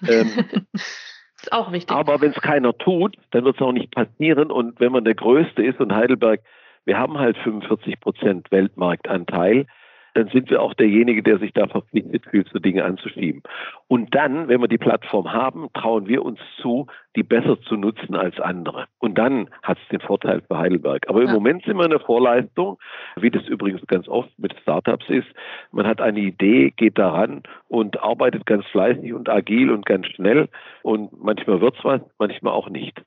Ähm, 0.08 0.30
ist 0.74 1.52
auch 1.52 1.72
wichtig. 1.72 1.94
Aber 1.94 2.20
wenn 2.20 2.30
es 2.30 2.40
keiner 2.40 2.76
tut, 2.78 3.16
dann 3.32 3.44
wird 3.44 3.56
es 3.56 3.62
auch 3.62 3.72
nicht 3.72 3.92
passieren. 3.92 4.52
Und 4.52 4.78
wenn 4.78 4.92
man 4.92 5.04
der 5.04 5.14
Größte 5.14 5.62
ist 5.62 5.80
und 5.80 5.92
Heidelberg, 5.92 6.40
wir 6.84 6.98
haben 6.98 7.18
halt 7.18 7.36
45 7.38 8.00
Prozent 8.00 8.50
Weltmarktanteil, 8.50 9.66
dann 10.14 10.28
sind 10.28 10.50
wir 10.50 10.60
auch 10.60 10.74
derjenige, 10.74 11.22
der 11.22 11.38
sich 11.38 11.52
da 11.52 11.66
verpflichtet 11.66 12.26
fühlt, 12.26 12.48
so 12.52 12.58
Dinge 12.58 12.84
anzuschieben. 12.84 13.42
Und 13.88 14.14
dann, 14.14 14.48
wenn 14.48 14.60
wir 14.60 14.68
die 14.68 14.78
Plattform 14.78 15.32
haben, 15.32 15.68
trauen 15.74 16.06
wir 16.06 16.24
uns 16.24 16.38
zu, 16.60 16.86
die 17.16 17.22
besser 17.22 17.60
zu 17.62 17.76
nutzen 17.76 18.14
als 18.14 18.38
andere. 18.40 18.86
Und 18.98 19.16
dann 19.16 19.48
hat 19.62 19.78
es 19.78 19.88
den 19.88 20.00
Vorteil 20.00 20.42
für 20.42 20.58
Heidelberg. 20.58 21.08
Aber 21.08 21.20
im 21.20 21.28
ja. 21.28 21.34
Moment 21.34 21.64
sind 21.64 21.76
wir 21.76 21.84
in 21.84 21.90
der 21.90 22.00
Vorleistung, 22.00 22.78
wie 23.16 23.30
das 23.30 23.46
übrigens 23.46 23.86
ganz 23.86 24.08
oft 24.08 24.30
mit 24.38 24.54
Startups 24.60 25.08
ist. 25.08 25.28
Man 25.70 25.86
hat 25.86 26.00
eine 26.00 26.20
Idee, 26.20 26.72
geht 26.76 26.98
daran 26.98 27.42
und 27.68 28.00
arbeitet 28.00 28.46
ganz 28.46 28.66
fleißig 28.66 29.12
und 29.12 29.28
agil 29.28 29.70
und 29.70 29.86
ganz 29.86 30.06
schnell. 30.08 30.48
Und 30.82 31.22
manchmal 31.22 31.60
wird 31.60 31.76
es 31.78 31.84
was, 31.84 32.00
manchmal 32.18 32.52
auch 32.52 32.68
nicht. 32.68 33.02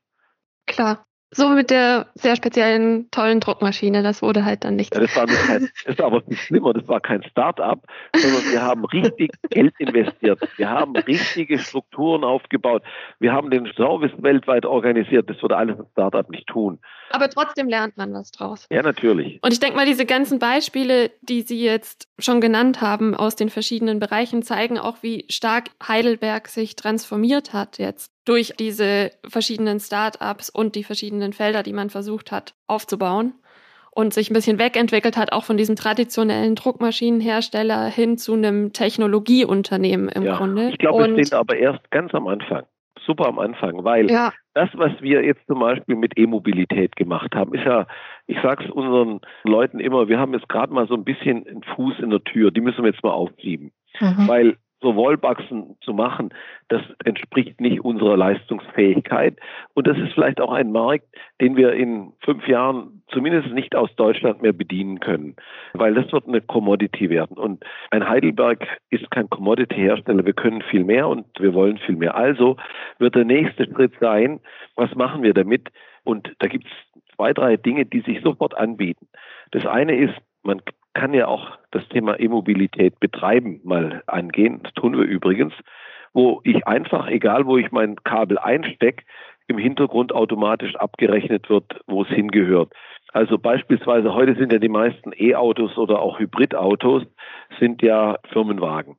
Klar. 0.66 1.04
So 1.32 1.48
mit 1.48 1.70
der 1.70 2.06
sehr 2.14 2.36
speziellen, 2.36 3.10
tollen 3.10 3.40
Druckmaschine, 3.40 4.04
das 4.04 4.22
wurde 4.22 4.44
halt 4.44 4.64
dann 4.64 4.76
nichts. 4.76 4.96
Ja, 4.96 5.02
das 5.02 5.16
war 5.16 5.26
kein, 5.26 5.68
das 5.84 5.98
war 5.98 6.06
aber 6.06 6.22
viel 6.22 6.36
schlimmer, 6.36 6.72
das 6.72 6.86
war 6.86 7.00
kein 7.00 7.22
Start-up, 7.24 7.84
sondern 8.14 8.52
wir 8.52 8.62
haben 8.62 8.84
richtig 8.84 9.32
Geld 9.50 9.74
investiert. 9.78 10.40
Wir 10.56 10.70
haben 10.70 10.94
richtige 10.96 11.58
Strukturen 11.58 12.22
aufgebaut. 12.22 12.82
Wir 13.18 13.32
haben 13.32 13.50
den 13.50 13.66
Service 13.76 14.12
weltweit 14.18 14.64
organisiert. 14.64 15.28
Das 15.28 15.42
würde 15.42 15.56
alles 15.56 15.78
ein 15.78 15.86
Start-up 15.92 16.30
nicht 16.30 16.46
tun. 16.46 16.78
Aber 17.10 17.28
trotzdem 17.28 17.68
lernt 17.68 17.96
man 17.96 18.12
was 18.12 18.30
draus. 18.30 18.66
Ja, 18.70 18.82
natürlich. 18.82 19.40
Und 19.42 19.52
ich 19.52 19.60
denke 19.60 19.76
mal, 19.76 19.86
diese 19.86 20.06
ganzen 20.06 20.38
Beispiele, 20.38 21.10
die 21.22 21.42
Sie 21.42 21.62
jetzt 21.62 22.08
schon 22.18 22.40
genannt 22.40 22.80
haben 22.80 23.14
aus 23.14 23.36
den 23.36 23.50
verschiedenen 23.50 23.98
Bereichen, 23.98 24.42
zeigen 24.42 24.78
auch, 24.78 24.98
wie 25.02 25.26
stark 25.28 25.70
Heidelberg 25.86 26.48
sich 26.48 26.76
transformiert 26.76 27.52
hat 27.52 27.78
jetzt 27.78 28.15
durch 28.26 28.52
diese 28.58 29.12
verschiedenen 29.26 29.80
Start-ups 29.80 30.50
und 30.50 30.74
die 30.74 30.84
verschiedenen 30.84 31.32
Felder, 31.32 31.62
die 31.62 31.72
man 31.72 31.88
versucht 31.88 32.30
hat 32.32 32.54
aufzubauen 32.66 33.32
und 33.92 34.12
sich 34.12 34.30
ein 34.30 34.34
bisschen 34.34 34.58
wegentwickelt 34.58 35.16
hat, 35.16 35.32
auch 35.32 35.44
von 35.44 35.56
diesem 35.56 35.74
traditionellen 35.74 36.54
Druckmaschinenhersteller 36.54 37.86
hin 37.86 38.18
zu 38.18 38.34
einem 38.34 38.74
Technologieunternehmen 38.74 40.10
im 40.10 40.24
ja, 40.24 40.36
Grunde. 40.36 40.68
Ich 40.68 40.78
glaube, 40.78 41.16
wir 41.16 41.24
stehen 41.24 41.38
aber 41.38 41.56
erst 41.56 41.90
ganz 41.90 42.12
am 42.14 42.26
Anfang. 42.26 42.64
Super 43.06 43.26
am 43.28 43.38
Anfang, 43.38 43.84
weil 43.84 44.10
ja. 44.10 44.32
das, 44.54 44.68
was 44.74 44.90
wir 45.00 45.24
jetzt 45.24 45.46
zum 45.46 45.60
Beispiel 45.60 45.94
mit 45.94 46.18
E-Mobilität 46.18 46.96
gemacht 46.96 47.34
haben, 47.34 47.54
ist 47.54 47.64
ja, 47.64 47.86
ich 48.26 48.36
sage 48.42 48.64
es 48.64 48.70
unseren 48.70 49.20
Leuten 49.44 49.78
immer, 49.78 50.08
wir 50.08 50.18
haben 50.18 50.34
jetzt 50.34 50.48
gerade 50.48 50.74
mal 50.74 50.88
so 50.88 50.94
ein 50.94 51.04
bisschen 51.04 51.46
einen 51.46 51.62
Fuß 51.62 52.00
in 52.00 52.10
der 52.10 52.24
Tür, 52.24 52.50
die 52.50 52.60
müssen 52.60 52.82
wir 52.82 52.90
jetzt 52.90 53.04
mal 53.04 53.12
aufschieben. 53.12 53.70
Mhm. 54.00 54.28
Weil 54.28 54.56
so 54.80 54.94
Wallboxen 54.94 55.76
zu 55.80 55.94
machen, 55.94 56.30
das 56.68 56.82
entspricht 57.04 57.60
nicht 57.60 57.80
unserer 57.80 58.16
Leistungsfähigkeit. 58.16 59.38
Und 59.74 59.86
das 59.86 59.96
ist 59.96 60.12
vielleicht 60.12 60.40
auch 60.40 60.52
ein 60.52 60.70
Markt, 60.70 61.06
den 61.40 61.56
wir 61.56 61.72
in 61.72 62.12
fünf 62.20 62.46
Jahren 62.46 63.02
zumindest 63.08 63.52
nicht 63.54 63.74
aus 63.74 63.94
Deutschland 63.96 64.42
mehr 64.42 64.52
bedienen 64.52 65.00
können, 65.00 65.36
weil 65.72 65.94
das 65.94 66.12
wird 66.12 66.28
eine 66.28 66.40
Commodity 66.40 67.08
werden. 67.08 67.38
Und 67.38 67.64
ein 67.90 68.08
Heidelberg 68.08 68.66
ist 68.90 69.10
kein 69.10 69.30
Commodity-Hersteller. 69.30 70.26
Wir 70.26 70.34
können 70.34 70.62
viel 70.62 70.84
mehr 70.84 71.08
und 71.08 71.26
wir 71.38 71.54
wollen 71.54 71.78
viel 71.78 71.96
mehr. 71.96 72.14
Also 72.14 72.56
wird 72.98 73.14
der 73.14 73.24
nächste 73.24 73.64
Schritt 73.64 73.94
sein, 74.00 74.40
was 74.74 74.94
machen 74.94 75.22
wir 75.22 75.34
damit? 75.34 75.68
Und 76.04 76.32
da 76.38 76.48
gibt 76.48 76.66
es 76.66 76.72
zwei, 77.16 77.32
drei 77.32 77.56
Dinge, 77.56 77.86
die 77.86 78.00
sich 78.00 78.20
sofort 78.22 78.56
anbieten. 78.56 79.08
Das 79.52 79.66
eine 79.66 79.96
ist, 79.96 80.14
man 80.42 80.60
kann 80.96 81.12
ja 81.12 81.28
auch 81.28 81.58
das 81.72 81.86
Thema 81.90 82.18
E-Mobilität 82.18 82.98
betreiben 83.00 83.60
mal 83.64 84.02
angehen. 84.06 84.60
Das 84.62 84.72
tun 84.72 84.96
wir 84.96 85.04
übrigens, 85.04 85.52
wo 86.14 86.40
ich 86.42 86.66
einfach, 86.66 87.06
egal 87.08 87.44
wo 87.44 87.58
ich 87.58 87.70
mein 87.70 87.96
Kabel 87.96 88.38
einstecke, 88.38 89.04
im 89.46 89.58
Hintergrund 89.58 90.12
automatisch 90.12 90.74
abgerechnet 90.76 91.50
wird, 91.50 91.80
wo 91.86 92.02
es 92.02 92.08
hingehört. 92.08 92.72
Also 93.12 93.38
beispielsweise 93.38 94.14
heute 94.14 94.34
sind 94.36 94.52
ja 94.52 94.58
die 94.58 94.70
meisten 94.70 95.12
E-Autos 95.16 95.76
oder 95.76 96.00
auch 96.00 96.18
Hybridautos 96.18 97.04
sind 97.60 97.82
ja 97.82 98.16
Firmenwagen. 98.32 98.96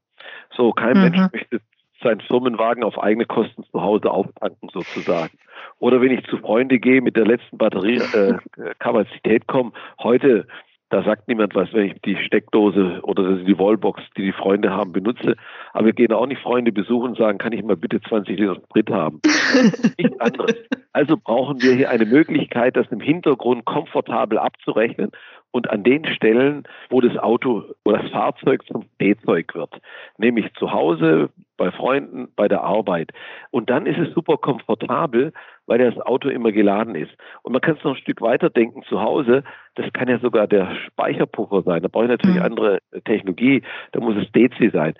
So, 0.55 0.71
kein 0.71 0.97
mhm. 0.97 1.03
Mensch 1.03 1.31
möchte 1.33 1.61
seinen 2.01 2.21
Firmenwagen 2.21 2.83
auf 2.83 3.01
eigene 3.01 3.25
Kosten 3.25 3.63
zu 3.63 3.81
Hause 3.81 4.11
auftanken 4.11 4.69
sozusagen. 4.71 5.35
Oder 5.79 5.99
wenn 5.99 6.11
ich 6.11 6.23
zu 6.27 6.37
Freunde 6.37 6.77
gehe, 6.79 7.01
mit 7.01 7.17
der 7.17 7.25
letzten 7.25 7.57
Batteriekapazität 7.57 9.41
äh, 9.41 9.45
komme, 9.47 9.71
heute 9.99 10.47
da 10.89 11.03
sagt 11.03 11.27
niemand 11.27 11.53
was, 11.53 11.73
wenn 11.73 11.87
ich 11.87 12.01
die 12.05 12.15
Steckdose 12.15 13.01
oder 13.03 13.35
die 13.35 13.59
Wallbox, 13.59 14.01
die 14.15 14.23
die 14.23 14.31
Freunde 14.31 14.71
haben, 14.71 14.93
benutze. 14.93 15.35
Aber 15.73 15.87
wir 15.87 15.93
gehen 15.93 16.13
auch 16.13 16.25
nicht 16.27 16.41
Freunde 16.41 16.71
besuchen 16.71 17.09
und 17.09 17.17
sagen, 17.17 17.37
kann 17.37 17.51
ich 17.51 17.63
mal 17.63 17.75
bitte 17.75 17.99
20 18.01 18.39
Liter 18.39 18.55
Sprit 18.55 18.89
haben? 18.89 19.19
Nichts 19.97 20.19
anderes. 20.19 20.55
Also 20.93 21.17
brauchen 21.17 21.61
wir 21.61 21.73
hier 21.73 21.89
eine 21.89 22.05
Möglichkeit, 22.05 22.77
das 22.77 22.87
im 22.89 23.01
Hintergrund 23.01 23.65
komfortabel 23.65 24.37
abzurechnen 24.37 25.11
und 25.51 25.69
an 25.69 25.83
den 25.83 26.05
Stellen, 26.05 26.63
wo 26.89 27.01
das 27.01 27.17
Auto 27.17 27.63
oder 27.83 27.99
das 27.99 28.11
Fahrzeug 28.11 28.65
zum 28.67 28.85
D-Zeug 29.01 29.55
wird, 29.55 29.79
nämlich 30.17 30.53
zu 30.55 30.71
Hause, 30.71 31.29
bei 31.57 31.71
Freunden, 31.71 32.27
bei 32.35 32.47
der 32.47 32.61
Arbeit. 32.61 33.11
Und 33.49 33.69
dann 33.69 33.87
ist 33.87 33.97
es 33.97 34.13
super 34.13 34.37
komfortabel, 34.37 35.33
weil 35.65 35.79
das 35.79 35.99
Auto 35.99 36.29
immer 36.29 36.51
geladen 36.51 36.95
ist. 36.95 37.11
Und 37.41 37.51
man 37.51 37.61
kann 37.61 37.75
es 37.77 37.83
noch 37.83 37.95
ein 37.95 38.01
Stück 38.01 38.21
weiter 38.21 38.49
denken 38.49 38.83
zu 38.83 39.01
Hause. 39.01 39.43
Das 39.75 39.91
kann 39.93 40.07
ja 40.07 40.19
sogar 40.19 40.47
der 40.47 40.75
Speicherpuffer 40.87 41.63
sein. 41.63 41.81
Da 41.81 41.87
brauche 41.87 42.05
ich 42.05 42.11
natürlich 42.11 42.37
mhm. 42.37 42.43
andere 42.43 42.79
Technologie. 43.05 43.63
Da 43.91 43.99
muss 43.99 44.15
es 44.15 44.31
DC 44.31 44.71
sein. 44.71 44.93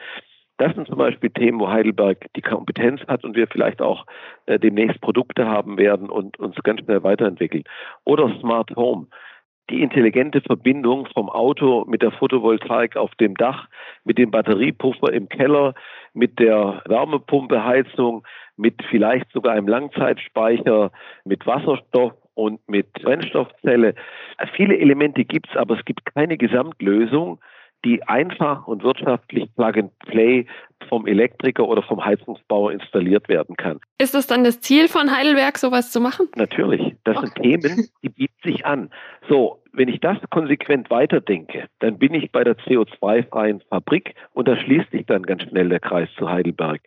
Das 0.57 0.73
sind 0.73 0.87
zum 0.87 0.97
Beispiel 0.97 1.29
Themen, 1.29 1.59
wo 1.59 1.69
Heidelberg 1.69 2.25
die 2.35 2.41
Kompetenz 2.41 3.01
hat 3.07 3.23
und 3.23 3.35
wir 3.35 3.47
vielleicht 3.47 3.79
auch 3.79 4.07
äh, 4.47 4.57
demnächst 4.57 4.99
Produkte 5.01 5.45
haben 5.45 5.77
werden 5.77 6.09
und 6.09 6.39
uns 6.39 6.55
ganz 6.63 6.81
schnell 6.81 7.03
weiterentwickeln. 7.03 7.63
Oder 8.05 8.35
Smart 8.39 8.75
Home 8.75 9.05
die 9.69 9.81
intelligente 9.81 10.41
Verbindung 10.41 11.07
vom 11.13 11.29
Auto 11.29 11.85
mit 11.87 12.01
der 12.01 12.11
Photovoltaik 12.11 12.95
auf 12.95 13.13
dem 13.15 13.35
Dach, 13.35 13.67
mit 14.03 14.17
dem 14.17 14.31
Batteriepuffer 14.31 15.11
im 15.11 15.27
Keller, 15.29 15.73
mit 16.13 16.39
der 16.39 16.81
Wärmepumpeheizung, 16.85 18.25
mit 18.55 18.75
vielleicht 18.89 19.31
sogar 19.31 19.53
einem 19.53 19.67
Langzeitspeicher, 19.67 20.91
mit 21.25 21.45
Wasserstoff 21.45 22.13
und 22.33 22.59
mit 22.67 22.91
Brennstoffzelle. 22.93 23.95
Viele 24.55 24.77
Elemente 24.77 25.25
gibt 25.25 25.49
es, 25.49 25.57
aber 25.57 25.77
es 25.77 25.85
gibt 25.85 26.05
keine 26.13 26.37
Gesamtlösung, 26.37 27.39
die 27.85 28.03
einfach 28.03 28.67
und 28.67 28.83
wirtschaftlich 28.83 29.53
Plug-and-Play 29.55 30.45
vom 30.89 31.07
Elektriker 31.07 31.67
oder 31.67 31.81
vom 31.83 32.03
Heizungsbauer 32.03 32.71
installiert 32.71 33.29
werden 33.29 33.55
kann. 33.55 33.79
Ist 33.97 34.13
das 34.13 34.27
dann 34.27 34.43
das 34.43 34.61
Ziel 34.61 34.87
von 34.87 35.15
Heidelberg, 35.15 35.57
sowas 35.57 35.91
zu 35.91 35.99
machen? 35.99 36.27
Natürlich. 36.35 36.95
Das 37.03 37.17
okay. 37.17 37.27
sind 37.27 37.43
Themen, 37.43 37.87
die 38.03 38.09
bieten 38.09 38.37
sich 38.43 38.65
an. 38.65 38.89
So, 39.29 39.61
wenn 39.73 39.89
ich 39.89 39.99
das 39.99 40.17
konsequent 40.29 40.89
weiterdenke, 40.89 41.67
dann 41.79 41.97
bin 41.97 42.13
ich 42.13 42.31
bei 42.31 42.43
der 42.43 42.57
CO2-freien 42.57 43.61
Fabrik 43.69 44.15
und 44.33 44.47
da 44.47 44.57
schließt 44.57 44.91
sich 44.91 45.05
dann 45.05 45.23
ganz 45.23 45.43
schnell 45.43 45.69
der 45.69 45.79
Kreis 45.79 46.09
zu 46.17 46.29
Heidelberg. 46.29 46.81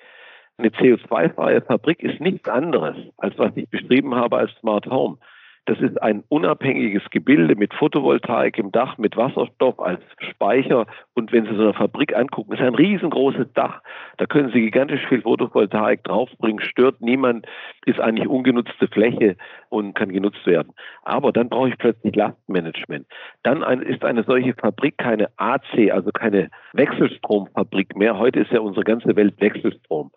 Eine 0.59 0.69
CO2-freie 0.69 1.63
Fabrik 1.63 2.03
ist 2.03 2.21
nichts 2.21 2.49
anderes, 2.49 2.97
als 3.17 3.39
was 3.39 3.57
ich 3.57 3.69
beschrieben 3.71 4.15
habe 4.15 4.37
als 4.37 4.51
Smart 4.61 4.87
Home. 4.87 5.19
Das 5.67 5.79
ist 5.81 6.01
ein 6.03 6.25
unabhängiges 6.29 7.03
Gebilde 7.11 7.55
mit 7.55 7.75
Photovoltaik 7.75 8.59
im 8.59 8.73
Dach, 8.73 8.99
mit 8.99 9.17
Wasserstoff 9.17 9.79
als 9.79 10.01
Speicher. 10.31 10.87
Und 11.15 11.33
wenn 11.33 11.45
Sie 11.45 11.55
so 11.55 11.63
eine 11.63 11.75
Fabrik 11.75 12.17
angucken, 12.17 12.53
ist 12.53 12.63
ein 12.63 12.75
riesengroßes 12.75 13.53
Dach. 13.55 13.83
Da 14.17 14.27
können 14.27 14.51
Sie 14.53 14.61
gigantisch 14.61 15.07
viel 15.07 15.23
Photovoltaik 15.23 16.03
draufbringen, 16.05 16.61
stört 16.61 17.01
niemand, 17.01 17.47
ist 17.85 18.01
eigentlich 18.01 18.27
ungenutzte 18.27 18.89
Fläche 18.89 19.37
und 19.69 19.95
kann 19.95 20.11
genutzt 20.11 20.47
werden. 20.47 20.73
Aber 21.03 21.33
dann 21.33 21.49
brauche 21.49 21.69
ich 21.69 21.79
plötzlich 21.79 22.17
Lastmanagement. 22.17 23.07
Dann 23.43 23.63
ist 23.83 24.05
eine 24.05 24.25
solche 24.25 24.55
Fabrik 24.55 24.99
keine 24.99 25.29
AC, 25.37 25.93
also 25.93 26.11
keine 26.11 26.51
Wechselstromfabrik 26.73 27.97
mehr. 27.97 28.19
Heute 28.19 28.41
ist 28.41 28.51
ja 28.51 28.61
unsere 28.61 28.85
ganze 28.85 29.15
Welt 29.15 29.41
Wechselstrom. 29.41 30.11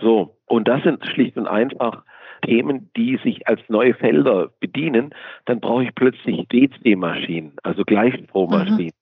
So, 0.00 0.38
und 0.46 0.66
das 0.66 0.82
sind 0.82 1.04
schlicht 1.06 1.36
und 1.36 1.46
einfach 1.46 2.04
Themen, 2.40 2.90
die 2.96 3.18
sich 3.22 3.46
als 3.48 3.60
neue 3.68 3.94
Felder 3.94 4.50
bedienen, 4.60 5.10
dann 5.46 5.60
brauche 5.60 5.84
ich 5.84 5.94
plötzlich 5.94 6.46
DC-Maschinen, 6.48 7.52
also 7.62 7.84
Gleichstrommaschinen. 7.84 8.86
Mhm. 8.86 9.00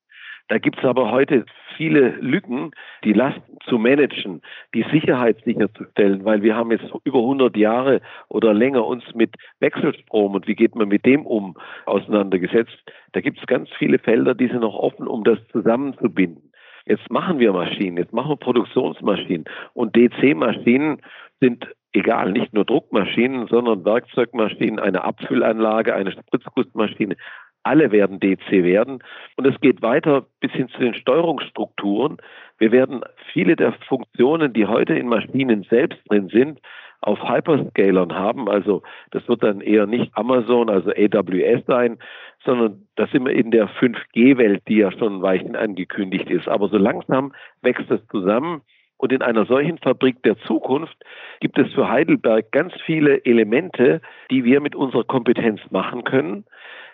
Da 0.49 0.57
gibt 0.57 0.79
es 0.79 0.85
aber 0.85 1.11
heute 1.11 1.45
viele 1.77 2.09
Lücken, 2.21 2.71
die 3.05 3.13
Lasten 3.13 3.59
zu 3.69 3.79
managen, 3.79 4.41
die 4.75 4.85
Sicherheit 4.91 5.37
sicherzustellen, 5.45 6.25
weil 6.25 6.43
wir 6.43 6.57
haben 6.57 6.73
jetzt 6.73 6.91
über 7.05 7.19
100 7.19 7.55
Jahre 7.57 8.01
oder 8.29 8.55
länger 8.55 8.87
uns 8.87 9.05
mit 9.15 9.35
Wechselstrom 9.61 10.35
und 10.35 10.49
wie 10.49 10.55
geht 10.55 10.75
man 10.75 10.89
mit 10.89 11.05
dem 11.05 11.27
um 11.27 11.55
auseinandergesetzt. 11.85 12.83
Da 13.13 13.21
gibt 13.21 13.39
es 13.39 13.47
ganz 13.47 13.69
viele 13.79 13.99
Felder, 13.99 14.35
die 14.35 14.49
sind 14.49 14.61
noch 14.61 14.75
offen, 14.75 15.07
um 15.07 15.23
das 15.23 15.39
zusammenzubinden. 15.53 16.51
Jetzt 16.87 17.11
machen 17.11 17.39
wir 17.39 17.53
Maschinen, 17.53 17.99
jetzt 17.99 18.15
machen 18.15 18.31
wir 18.31 18.37
Produktionsmaschinen 18.37 19.45
und 19.75 19.95
DC-Maschinen 19.95 21.03
sind 21.41 21.69
egal, 21.93 22.33
nicht 22.33 22.53
nur 22.53 22.65
Druckmaschinen, 22.65 23.47
sondern 23.49 23.85
Werkzeugmaschinen, 23.85 24.79
eine 24.79 25.05
Abfüllanlage, 25.05 25.95
eine 25.95 26.13
Spritzgussmaschine. 26.13 27.17
Alle 27.63 27.91
werden 27.91 28.21
DC 28.21 28.51
werden. 28.51 29.03
Und 29.37 29.47
es 29.47 29.61
geht 29.61 29.83
weiter 29.83 30.27
bis 30.41 30.53
hin 30.53 30.69
zu 30.69 30.79
den 30.79 30.95
Steuerungsstrukturen. 30.95 32.19
Wir 32.59 32.73
werden 32.73 33.03
viele 33.33 33.57
der 33.57 33.73
Funktionen, 33.89 34.53
die 34.53 34.67
heute 34.67 34.95
in 34.95 35.09
Maschinen 35.09 35.65
selbst 35.65 36.01
drin 36.09 36.29
sind, 36.29 36.61
auf 37.01 37.23
Hyperscalern 37.29 38.15
haben. 38.15 38.49
Also 38.49 38.83
das 39.11 39.29
wird 39.29 39.43
dann 39.43 39.61
eher 39.61 39.87
nicht 39.87 40.11
Amazon, 40.15 40.69
also 40.69 40.91
AWS 40.91 41.65
sein, 41.67 41.99
sondern 42.45 42.87
da 42.97 43.07
sind 43.07 43.27
wir 43.27 43.33
in 43.33 43.51
der 43.51 43.69
5G-Welt, 43.69 44.63
die 44.69 44.79
ja 44.79 44.91
schon 44.93 45.23
Weichen 45.23 45.55
angekündigt 45.55 46.31
ist. 46.31 46.49
Aber 46.49 46.69
so 46.69 46.79
langsam 46.79 47.33
wächst 47.63 47.91
es 47.91 48.01
zusammen. 48.09 48.63
Und 48.99 49.13
in 49.13 49.23
einer 49.23 49.47
solchen 49.47 49.79
Fabrik 49.79 50.23
der 50.25 50.37
Zukunft 50.41 50.97
gibt 51.41 51.57
es 51.59 51.73
für 51.73 51.89
Heidelberg 51.89 52.51
ganz 52.53 52.75
viele 52.85 53.25
Elemente, 53.25 54.03
die 54.31 54.45
wir 54.45 54.61
mit 54.61 54.75
unserer 54.75 55.05
Kompetenz 55.05 55.61
machen 55.71 56.05
können, 56.05 56.45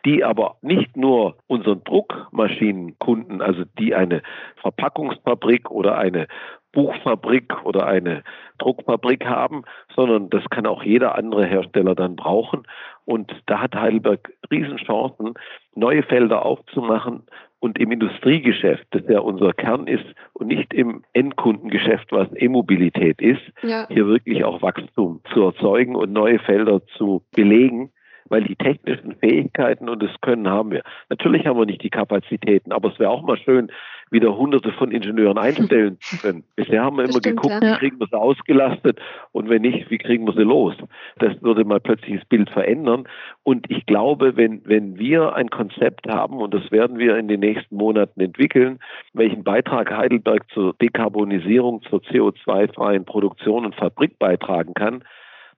die 0.05 0.23
aber 0.23 0.57
nicht 0.61 0.97
nur 0.97 1.39
unseren 1.47 1.83
Druckmaschinenkunden, 1.83 3.41
also 3.41 3.65
die 3.79 3.95
eine 3.95 4.23
Verpackungsfabrik 4.61 5.71
oder 5.71 5.97
eine 5.97 6.29
Buchfabrik 6.73 7.65
oder 7.65 7.87
eine 7.87 8.23
Druckfabrik 8.59 9.25
haben, 9.25 9.63
sondern 9.95 10.29
das 10.29 10.45
kann 10.51 10.67
auch 10.67 10.83
jeder 10.83 11.15
andere 11.15 11.47
Hersteller 11.47 11.95
dann 11.95 12.17
brauchen. 12.17 12.65
Und 13.07 13.33
da 13.47 13.61
hat 13.61 13.75
Heidelberg 13.75 14.33
Riesenchancen, 14.51 15.35
neue 15.75 16.03
Felder 16.03 16.45
aufzumachen 16.45 17.23
und 17.61 17.79
im 17.79 17.93
Industriegeschäft, 17.93 18.87
das 18.91 19.03
ja 19.09 19.21
unser 19.21 19.53
Kern 19.53 19.87
ist 19.87 20.05
und 20.33 20.49
nicht 20.49 20.75
im 20.75 21.03
Endkundengeschäft, 21.13 22.13
was 22.13 22.29
E-Mobilität 22.37 23.21
ist, 23.21 23.43
ja. 23.63 23.87
hier 23.89 24.07
wirklich 24.07 24.45
auch 24.45 24.63
Wachstum 24.63 25.21
zu 25.33 25.43
erzeugen 25.45 25.97
und 25.97 26.13
neue 26.13 26.39
Felder 26.39 26.85
zu 26.99 27.23
belegen 27.35 27.91
weil 28.29 28.45
die 28.45 28.57
technischen 28.57 29.17
Fähigkeiten 29.17 29.89
und 29.89 30.03
das 30.03 30.11
Können 30.21 30.49
haben 30.49 30.71
wir. 30.71 30.83
Natürlich 31.09 31.47
haben 31.47 31.59
wir 31.59 31.67
nicht 31.67 31.83
die 31.83 31.91
Kapazitäten, 31.91 32.73
aber 32.73 32.93
es 32.93 32.99
wäre 32.99 33.11
auch 33.11 33.23
mal 33.23 33.37
schön, 33.37 33.71
wieder 34.11 34.37
hunderte 34.37 34.73
von 34.73 34.91
Ingenieuren 34.91 35.39
einstellen 35.39 35.99
zu 36.01 36.17
können. 36.19 36.45
Bisher 36.57 36.85
haben 36.85 36.97
wir 36.97 37.05
immer 37.05 37.19
stimmt, 37.19 37.43
geguckt, 37.43 37.63
ja. 37.63 37.75
wie 37.75 37.79
kriegen 37.79 38.01
wir 38.01 38.07
sie 38.07 38.19
ausgelastet 38.19 39.01
und 39.33 39.49
wenn 39.49 39.63
nicht, 39.63 39.91
wie 39.91 39.99
kriegen 39.99 40.27
wir 40.27 40.35
sie 40.35 40.43
los. 40.43 40.75
Das 41.19 41.41
würde 41.43 41.65
mal 41.65 41.81
plötzlich 41.81 42.21
das 42.21 42.29
Bild 42.29 42.51
verändern. 42.51 43.09
Und 43.43 43.71
ich 43.71 43.87
glaube, 43.87 44.37
wenn, 44.37 44.63
wenn 44.65 44.99
wir 44.99 45.35
ein 45.35 45.51
Konzept 45.51 46.07
haben, 46.09 46.39
und 46.39 46.55
das 46.55 46.71
werden 46.71 46.99
wir 46.99 47.17
in 47.17 47.29
den 47.29 47.41
nächsten 47.41 47.77
Monaten 47.77 48.21
entwickeln, 48.21 48.79
welchen 49.13 49.43
Beitrag 49.43 49.91
Heidelberg 49.91 50.49
zur 50.53 50.75
Dekarbonisierung, 50.75 51.83
zur 51.83 52.01
CO2-freien 52.01 53.05
Produktion 53.05 53.65
und 53.65 53.75
Fabrik 53.75 54.19
beitragen 54.19 54.75
kann, 54.75 55.03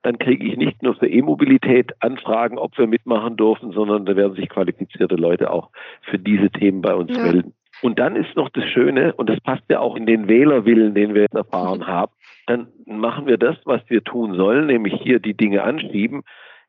dann 0.03 0.17
kriege 0.17 0.45
ich 0.45 0.57
nicht 0.57 0.83
nur 0.83 0.95
für 0.95 1.07
E-Mobilität 1.07 1.93
Anfragen, 1.99 2.57
ob 2.57 2.77
wir 2.77 2.87
mitmachen 2.87 3.37
dürfen, 3.37 3.71
sondern 3.71 4.05
da 4.05 4.15
werden 4.15 4.35
sich 4.35 4.49
qualifizierte 4.49 5.15
Leute 5.15 5.51
auch 5.51 5.69
für 6.01 6.19
diese 6.19 6.49
Themen 6.49 6.81
bei 6.81 6.93
uns 6.93 7.15
ja. 7.15 7.23
melden. 7.23 7.53
Und 7.81 7.99
dann 7.99 8.15
ist 8.15 8.35
noch 8.35 8.49
das 8.49 8.65
Schöne, 8.65 9.13
und 9.13 9.29
das 9.29 9.39
passt 9.41 9.63
ja 9.69 9.79
auch 9.79 9.95
in 9.95 10.05
den 10.05 10.27
Wählerwillen, 10.27 10.95
den 10.95 11.13
wir 11.13 11.23
jetzt 11.23 11.35
erfahren 11.35 11.85
haben, 11.85 12.11
dann 12.47 12.67
machen 12.85 13.27
wir 13.27 13.37
das, 13.37 13.55
was 13.65 13.81
wir 13.87 14.03
tun 14.03 14.35
sollen, 14.35 14.67
nämlich 14.67 14.99
hier 15.01 15.19
die 15.19 15.35
Dinge 15.35 15.63
anschieben, 15.63 16.23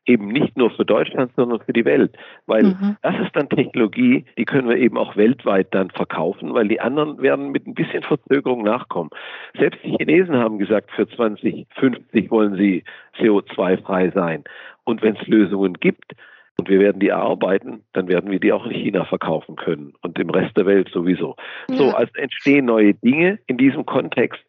eben 0.09 0.27
nicht 0.27 0.57
nur 0.57 0.71
für 0.71 0.85
Deutschland, 0.85 1.31
sondern 1.35 1.59
für 1.61 1.73
die 1.73 1.85
Welt. 1.85 2.17
Weil 2.47 2.63
mhm. 2.63 2.97
das 3.01 3.15
ist 3.19 3.35
dann 3.35 3.47
Technologie, 3.47 4.25
die 4.37 4.45
können 4.45 4.67
wir 4.67 4.77
eben 4.77 4.97
auch 4.97 5.15
weltweit 5.15 5.67
dann 5.71 5.91
verkaufen, 5.91 6.53
weil 6.53 6.67
die 6.67 6.81
anderen 6.81 7.21
werden 7.21 7.51
mit 7.51 7.67
ein 7.67 7.75
bisschen 7.75 8.03
Verzögerung 8.03 8.63
nachkommen. 8.63 9.11
Selbst 9.57 9.79
die 9.83 9.95
Chinesen 9.97 10.35
haben 10.35 10.57
gesagt, 10.57 10.91
für 10.91 11.07
2050 11.07 12.31
wollen 12.31 12.55
sie 12.55 12.83
CO2-frei 13.19 14.09
sein. 14.09 14.43
Und 14.83 15.03
wenn 15.03 15.15
es 15.15 15.27
Lösungen 15.27 15.73
gibt, 15.73 16.15
und 16.59 16.67
wir 16.67 16.81
werden 16.81 16.99
die 16.99 17.07
erarbeiten, 17.07 17.85
dann 17.93 18.09
werden 18.09 18.29
wir 18.29 18.39
die 18.39 18.51
auch 18.51 18.65
in 18.65 18.73
China 18.73 19.05
verkaufen 19.05 19.55
können 19.55 19.93
und 20.01 20.19
im 20.19 20.29
Rest 20.29 20.57
der 20.57 20.65
Welt 20.65 20.89
sowieso. 20.93 21.37
Ja. 21.69 21.75
So, 21.77 21.91
also 21.91 22.11
entstehen 22.15 22.65
neue 22.65 22.95
Dinge 22.95 23.39
in 23.47 23.57
diesem 23.57 23.85
Kontext 23.85 24.41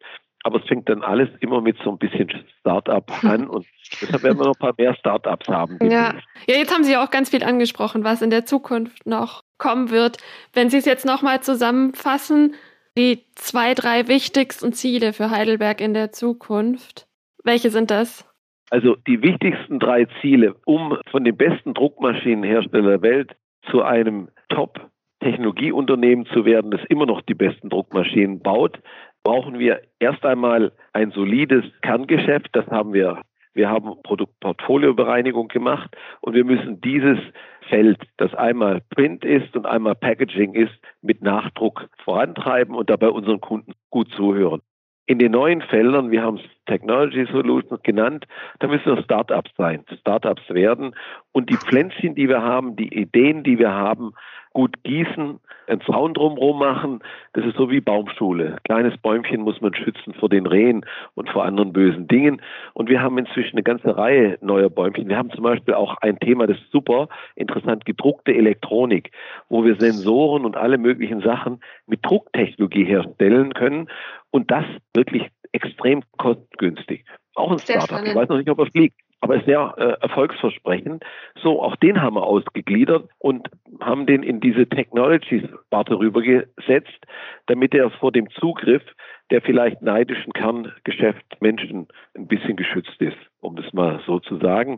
aber 0.43 0.61
es 0.61 0.67
fängt 0.67 0.89
dann 0.89 1.03
alles 1.03 1.29
immer 1.39 1.61
mit 1.61 1.77
so 1.83 1.91
ein 1.91 1.97
bisschen 1.97 2.31
Start-up 2.59 3.11
an 3.23 3.47
und 3.47 3.65
deshalb 4.01 4.23
werden 4.23 4.39
wir 4.39 4.45
noch 4.45 4.55
ein 4.55 4.59
paar 4.59 4.73
mehr 4.77 4.95
Start-ups 4.95 5.47
haben. 5.47 5.77
Ja. 5.81 6.15
ja, 6.47 6.55
jetzt 6.55 6.73
haben 6.73 6.83
Sie 6.83 6.93
ja 6.93 7.03
auch 7.03 7.11
ganz 7.11 7.29
viel 7.29 7.43
angesprochen, 7.43 8.03
was 8.03 8.21
in 8.21 8.29
der 8.29 8.45
Zukunft 8.45 9.05
noch 9.05 9.43
kommen 9.57 9.91
wird. 9.91 10.17
Wenn 10.53 10.69
Sie 10.69 10.77
es 10.77 10.85
jetzt 10.85 11.05
nochmal 11.05 11.41
zusammenfassen, 11.41 12.55
die 12.97 13.23
zwei, 13.35 13.73
drei 13.73 14.07
wichtigsten 14.07 14.73
Ziele 14.73 15.13
für 15.13 15.29
Heidelberg 15.29 15.79
in 15.79 15.93
der 15.93 16.11
Zukunft, 16.11 17.07
welche 17.43 17.69
sind 17.69 17.91
das? 17.91 18.27
Also 18.69 18.95
die 19.07 19.21
wichtigsten 19.21 19.79
drei 19.79 20.07
Ziele, 20.21 20.55
um 20.65 20.97
von 21.09 21.23
den 21.23 21.35
besten 21.35 21.73
Druckmaschinenherstellern 21.73 22.87
der 22.87 23.01
Welt 23.01 23.35
zu 23.69 23.83
einem 23.83 24.29
Top 24.49 24.91
Technologieunternehmen 25.21 26.25
zu 26.27 26.45
werden, 26.45 26.71
das 26.71 26.81
immer 26.89 27.05
noch 27.05 27.21
die 27.21 27.35
besten 27.35 27.69
Druckmaschinen 27.69 28.39
baut, 28.39 28.79
brauchen 29.23 29.59
wir 29.59 29.81
erst 29.99 30.25
einmal 30.25 30.71
ein 30.93 31.11
solides 31.11 31.65
Kerngeschäft. 31.81 32.49
Das 32.53 32.67
haben 32.67 32.93
wir. 32.93 33.21
Wir 33.53 33.69
haben 33.69 34.01
Produktportfoliobereinigung 34.03 35.49
gemacht 35.49 35.95
und 36.21 36.33
wir 36.33 36.45
müssen 36.45 36.79
dieses 36.79 37.19
Feld, 37.67 37.99
das 38.17 38.33
einmal 38.33 38.81
Print 38.95 39.25
ist 39.25 39.55
und 39.55 39.65
einmal 39.65 39.95
Packaging 39.95 40.53
ist, 40.53 40.73
mit 41.01 41.21
Nachdruck 41.21 41.89
vorantreiben 42.03 42.75
und 42.75 42.89
dabei 42.89 43.09
unseren 43.09 43.41
Kunden 43.41 43.73
gut 43.89 44.09
zuhören. 44.15 44.61
In 45.05 45.19
den 45.19 45.33
neuen 45.33 45.61
Feldern, 45.61 46.11
wir 46.11 46.21
haben 46.21 46.37
es 46.37 46.43
Technology 46.65 47.25
Solutions 47.25 47.81
genannt, 47.83 48.25
da 48.59 48.67
müssen 48.67 48.95
wir 48.95 49.03
Startups 49.03 49.51
sein, 49.57 49.83
Startups 49.99 50.49
werden 50.49 50.95
und 51.33 51.49
die 51.49 51.57
Pflänzchen, 51.57 52.15
die 52.15 52.29
wir 52.29 52.41
haben, 52.41 52.77
die 52.77 52.93
Ideen, 52.97 53.43
die 53.43 53.59
wir 53.59 53.73
haben, 53.73 54.13
gut 54.53 54.83
gießen, 54.83 55.39
einen 55.67 55.81
Zaun 55.81 56.13
drumherum 56.13 56.59
machen. 56.59 56.99
Das 57.33 57.45
ist 57.45 57.55
so 57.57 57.69
wie 57.69 57.81
Baumschule. 57.81 58.57
Kleines 58.63 58.97
Bäumchen 58.97 59.41
muss 59.41 59.61
man 59.61 59.73
schützen 59.73 60.13
vor 60.13 60.29
den 60.29 60.45
Rehen 60.45 60.85
und 61.15 61.29
vor 61.29 61.45
anderen 61.45 61.73
bösen 61.73 62.07
Dingen. 62.07 62.41
Und 62.73 62.89
wir 62.89 63.01
haben 63.01 63.17
inzwischen 63.17 63.55
eine 63.55 63.63
ganze 63.63 63.97
Reihe 63.97 64.37
neuer 64.41 64.69
Bäumchen. 64.69 65.07
Wir 65.07 65.17
haben 65.17 65.31
zum 65.31 65.43
Beispiel 65.43 65.73
auch 65.73 65.95
ein 66.01 66.19
Thema, 66.19 66.47
das 66.47 66.57
ist 66.57 66.71
super 66.71 67.07
interessant, 67.35 67.85
gedruckte 67.85 68.33
Elektronik, 68.33 69.11
wo 69.49 69.63
wir 69.63 69.75
Sensoren 69.79 70.45
und 70.45 70.57
alle 70.57 70.77
möglichen 70.77 71.21
Sachen 71.21 71.61
mit 71.87 72.05
Drucktechnologie 72.05 72.85
herstellen 72.85 73.53
können 73.53 73.87
und 74.31 74.51
das 74.51 74.65
wirklich 74.93 75.27
extrem 75.53 76.01
kostengünstig. 76.17 77.05
Auch 77.35 77.51
ein 77.51 77.59
Startup. 77.59 78.01
Ich 78.05 78.15
weiß 78.15 78.29
noch 78.29 78.37
nicht, 78.37 78.49
ob 78.49 78.59
er 78.59 78.65
fliegt 78.65 78.99
aber 79.21 79.39
sehr 79.41 79.75
äh, 79.77 80.01
erfolgsversprechend. 80.01 81.03
So, 81.41 81.61
auch 81.61 81.75
den 81.77 82.01
haben 82.01 82.15
wir 82.15 82.23
ausgegliedert 82.23 83.07
und 83.19 83.47
haben 83.79 84.07
den 84.07 84.23
in 84.23 84.41
diese 84.41 84.67
Technologies-Sparte 84.67 85.97
rübergesetzt, 85.97 87.05
damit 87.45 87.73
er 87.73 87.91
vor 87.91 88.11
dem 88.11 88.29
Zugriff 88.31 88.83
der 89.29 89.41
vielleicht 89.41 89.81
neidischen 89.81 90.33
Kerngeschäft 90.33 91.23
Menschen 91.39 91.87
ein 92.15 92.27
bisschen 92.27 92.57
geschützt 92.57 92.99
ist, 92.99 93.17
um 93.39 93.55
das 93.55 93.71
mal 93.71 94.01
so 94.05 94.19
zu 94.19 94.37
sagen. 94.37 94.77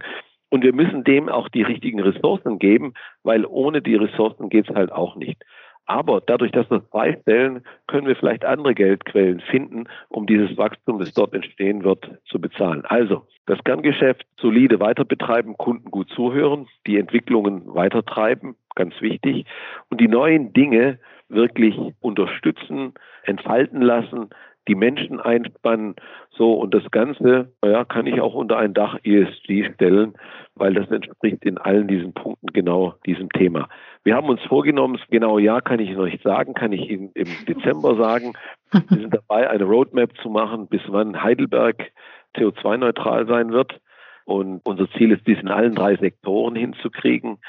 Und 0.49 0.63
wir 0.63 0.73
müssen 0.73 1.03
dem 1.03 1.29
auch 1.29 1.49
die 1.49 1.63
richtigen 1.63 1.99
Ressourcen 1.99 2.59
geben, 2.59 2.93
weil 3.23 3.45
ohne 3.45 3.81
die 3.81 3.95
Ressourcen 3.95 4.49
geht 4.49 4.69
es 4.69 4.75
halt 4.75 4.91
auch 4.91 5.15
nicht. 5.15 5.41
Aber 5.85 6.21
dadurch, 6.25 6.51
dass 6.51 6.69
wir 6.69 6.77
es 6.77 6.89
freistellen, 6.89 7.63
können 7.87 8.07
wir 8.07 8.15
vielleicht 8.15 8.45
andere 8.45 8.73
Geldquellen 8.73 9.41
finden, 9.41 9.85
um 10.09 10.25
dieses 10.25 10.57
Wachstum, 10.57 10.99
das 10.99 11.13
dort 11.13 11.33
entstehen 11.33 11.83
wird, 11.83 12.09
zu 12.25 12.39
bezahlen. 12.39 12.85
Also 12.85 13.27
das 13.45 13.61
Kerngeschäft 13.63 14.25
solide 14.39 14.79
weiter 14.79 15.03
betreiben, 15.03 15.57
Kunden 15.57 15.91
gut 15.91 16.09
zuhören, 16.11 16.67
die 16.87 16.97
Entwicklungen 16.97 17.63
weitertreiben, 17.65 18.55
ganz 18.75 18.93
wichtig, 19.01 19.45
und 19.89 19.99
die 19.99 20.07
neuen 20.07 20.53
Dinge 20.53 20.99
wirklich 21.27 21.77
unterstützen, 21.99 22.93
entfalten 23.23 23.81
lassen, 23.81 24.29
die 24.67 24.75
Menschen 24.75 25.19
einspannen. 25.19 25.95
So, 26.31 26.53
und 26.53 26.73
das 26.73 26.89
Ganze, 26.91 27.51
ja, 27.63 27.83
kann 27.85 28.07
ich 28.07 28.21
auch 28.21 28.33
unter 28.33 28.57
ein 28.57 28.73
Dach 28.73 28.97
ESG 29.03 29.73
stellen, 29.73 30.13
weil 30.55 30.73
das 30.73 30.89
entspricht 30.89 31.43
in 31.43 31.57
allen 31.57 31.87
diesen 31.87 32.13
Punkten 32.13 32.47
genau 32.53 32.95
diesem 33.05 33.29
Thema. 33.29 33.69
Wir 34.03 34.15
haben 34.15 34.29
uns 34.29 34.41
vorgenommen, 34.43 34.97
das 34.97 35.07
genaue 35.09 35.41
Jahr 35.41 35.61
kann 35.61 35.79
ich 35.79 35.91
noch 35.91 36.05
nicht 36.05 36.23
sagen, 36.23 36.53
kann 36.53 36.71
ich 36.71 36.89
Ihnen 36.89 37.11
im 37.13 37.27
Dezember 37.47 37.95
sagen. 37.95 38.33
Wir 38.71 38.99
sind 38.99 39.13
dabei, 39.13 39.49
eine 39.49 39.63
Roadmap 39.63 40.15
zu 40.21 40.29
machen, 40.29 40.67
bis 40.67 40.81
wann 40.87 41.21
Heidelberg 41.21 41.91
CO2-neutral 42.35 43.27
sein 43.27 43.51
wird. 43.51 43.79
Und 44.25 44.61
unser 44.63 44.89
Ziel 44.91 45.11
ist, 45.11 45.27
dies 45.27 45.39
in 45.39 45.49
allen 45.49 45.75
drei 45.75 45.95
Sektoren 45.97 46.55
hinzukriegen. 46.55 47.39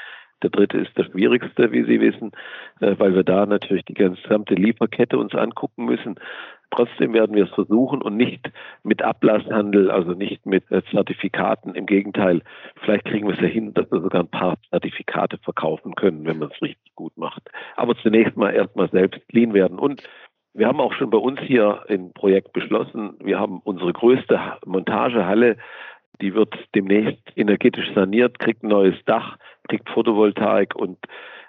Der 0.43 0.49
dritte 0.49 0.77
ist 0.77 0.95
der 0.97 1.05
schwierigste, 1.05 1.71
wie 1.71 1.85
Sie 1.85 2.01
wissen, 2.01 2.31
äh, 2.81 2.95
weil 2.97 3.15
wir 3.15 3.23
da 3.23 3.45
natürlich 3.45 3.85
die 3.85 3.93
gesamte 3.93 4.53
Lieferkette 4.53 5.17
uns 5.17 5.33
angucken 5.33 5.85
müssen. 5.85 6.15
Trotzdem 6.71 7.13
werden 7.13 7.35
wir 7.35 7.45
es 7.45 7.51
versuchen 7.51 8.01
und 8.01 8.17
nicht 8.17 8.51
mit 8.83 9.01
Ablasshandel, 9.01 9.91
also 9.91 10.11
nicht 10.11 10.45
mit 10.45 10.69
äh, 10.71 10.81
Zertifikaten. 10.91 11.75
Im 11.75 11.85
Gegenteil, 11.85 12.41
vielleicht 12.81 13.05
kriegen 13.05 13.27
wir 13.27 13.35
es 13.35 13.41
ja 13.41 13.47
hin, 13.47 13.73
dass 13.73 13.89
wir 13.91 14.01
sogar 14.01 14.23
ein 14.23 14.29
paar 14.29 14.57
Zertifikate 14.69 15.37
verkaufen 15.37 15.95
können, 15.95 16.25
wenn 16.25 16.39
man 16.39 16.51
es 16.51 16.61
richtig 16.61 16.95
gut 16.95 17.17
macht. 17.17 17.43
Aber 17.75 17.95
zunächst 17.97 18.35
mal 18.35 18.51
erstmal 18.53 18.89
selbst 18.89 19.27
clean 19.29 19.53
werden. 19.53 19.79
Und 19.79 20.03
wir 20.53 20.67
haben 20.67 20.79
auch 20.79 20.93
schon 20.93 21.09
bei 21.09 21.17
uns 21.17 21.39
hier 21.41 21.83
im 21.87 22.13
Projekt 22.13 22.53
beschlossen, 22.53 23.15
wir 23.19 23.39
haben 23.39 23.59
unsere 23.63 23.91
größte 23.91 24.39
Montagehalle, 24.65 25.57
die 26.21 26.33
wird 26.33 26.55
demnächst 26.73 27.21
energetisch 27.35 27.93
saniert, 27.93 28.39
kriegt 28.39 28.63
ein 28.63 28.69
neues 28.69 28.95
Dach, 29.05 29.37
kriegt 29.67 29.89
Photovoltaik 29.89 30.75
und 30.75 30.97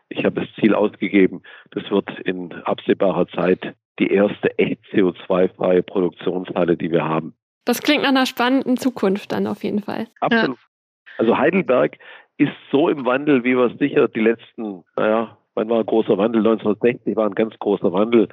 ich 0.08 0.24
habe 0.24 0.40
das 0.40 0.48
Ziel 0.60 0.74
ausgegeben, 0.74 1.42
das 1.70 1.90
wird 1.90 2.08
in 2.20 2.52
absehbarer 2.64 3.26
Zeit 3.28 3.74
die 3.98 4.10
erste 4.10 4.56
echt 4.58 4.80
CO2-freie 4.92 5.82
Produktionshalle, 5.82 6.76
die 6.76 6.90
wir 6.90 7.04
haben. 7.04 7.34
Das 7.64 7.82
klingt 7.82 8.02
nach 8.02 8.10
einer 8.10 8.26
spannenden 8.26 8.76
Zukunft 8.76 9.32
dann 9.32 9.46
auf 9.46 9.64
jeden 9.64 9.82
Fall. 9.82 10.06
Absolut. 10.20 10.58
Ja. 10.58 10.64
Also 11.18 11.38
Heidelberg 11.38 11.98
ist 12.38 12.52
so 12.70 12.88
im 12.88 13.04
Wandel, 13.06 13.42
wie 13.44 13.56
wir 13.56 13.72
es 13.72 13.78
sicher 13.78 14.08
die 14.08 14.20
letzten, 14.20 14.84
naja, 14.96 15.38
wann 15.54 15.68
war 15.68 15.80
ein 15.80 15.86
großer 15.86 16.18
Wandel? 16.18 16.46
1960 16.46 17.16
war 17.16 17.26
ein 17.26 17.34
ganz 17.34 17.58
großer 17.58 17.92
Wandel 17.92 18.28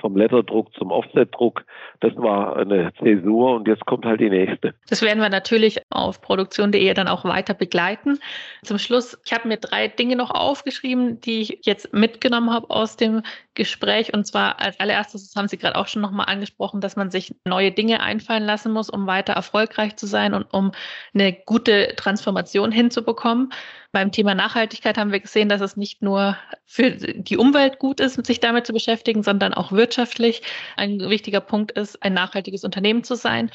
vom 0.00 0.16
Letterdruck 0.16 0.74
zum 0.74 0.90
Offsetdruck. 0.90 1.64
Das 2.00 2.14
war 2.16 2.56
eine 2.56 2.92
Zäsur 3.02 3.56
und 3.56 3.68
jetzt 3.68 3.86
kommt 3.86 4.04
halt 4.04 4.20
die 4.20 4.30
nächste. 4.30 4.74
Das 4.88 5.02
werden 5.02 5.20
wir 5.20 5.28
natürlich 5.28 5.80
auf 5.90 6.20
produktion.de 6.20 6.92
dann 6.94 7.08
auch 7.08 7.24
weiter 7.24 7.54
begleiten. 7.54 8.18
Zum 8.62 8.78
Schluss, 8.78 9.18
ich 9.24 9.32
habe 9.32 9.48
mir 9.48 9.58
drei 9.58 9.88
Dinge 9.88 10.16
noch 10.16 10.30
aufgeschrieben, 10.30 11.20
die 11.20 11.42
ich 11.42 11.58
jetzt 11.62 11.92
mitgenommen 11.92 12.52
habe 12.52 12.70
aus 12.70 12.96
dem 12.96 13.22
Gespräch. 13.54 14.14
Und 14.14 14.26
zwar 14.26 14.60
als 14.60 14.78
allererstes, 14.80 15.26
das 15.26 15.36
haben 15.36 15.48
Sie 15.48 15.58
gerade 15.58 15.76
auch 15.76 15.86
schon 15.86 16.02
nochmal 16.02 16.26
angesprochen, 16.28 16.80
dass 16.80 16.96
man 16.96 17.10
sich 17.10 17.34
neue 17.44 17.72
Dinge 17.72 18.00
einfallen 18.00 18.44
lassen 18.44 18.72
muss, 18.72 18.88
um 18.88 19.06
weiter 19.06 19.34
erfolgreich 19.34 19.96
zu 19.96 20.06
sein 20.06 20.34
und 20.34 20.52
um 20.52 20.72
eine 21.14 21.32
gute 21.32 21.94
Transformation 21.96 22.72
hinzubekommen. 22.72 23.52
Beim 23.92 24.10
Thema 24.10 24.34
Nachhaltigkeit 24.34 24.96
haben 24.96 25.12
wir 25.12 25.20
gesehen, 25.20 25.48
dass 25.48 25.60
es 25.60 25.76
nicht 25.76 26.02
nur 26.02 26.36
für 26.64 26.92
die 26.92 27.36
Umwelt 27.36 27.78
gut 27.78 28.00
ist, 28.00 28.24
sich 28.24 28.40
damit 28.40 28.66
zu 28.66 28.72
beschäftigen, 28.72 29.22
sondern 29.22 29.52
auch 29.52 29.72
wirtschaftlich 29.72 30.42
ein 30.76 30.98
wichtiger 31.00 31.40
Punkt 31.40 31.72
ist, 31.72 32.02
ein 32.02 32.14
nachhaltiges 32.14 32.64
Unternehmen 32.64 33.04
zu 33.04 33.14
sein. 33.14 33.50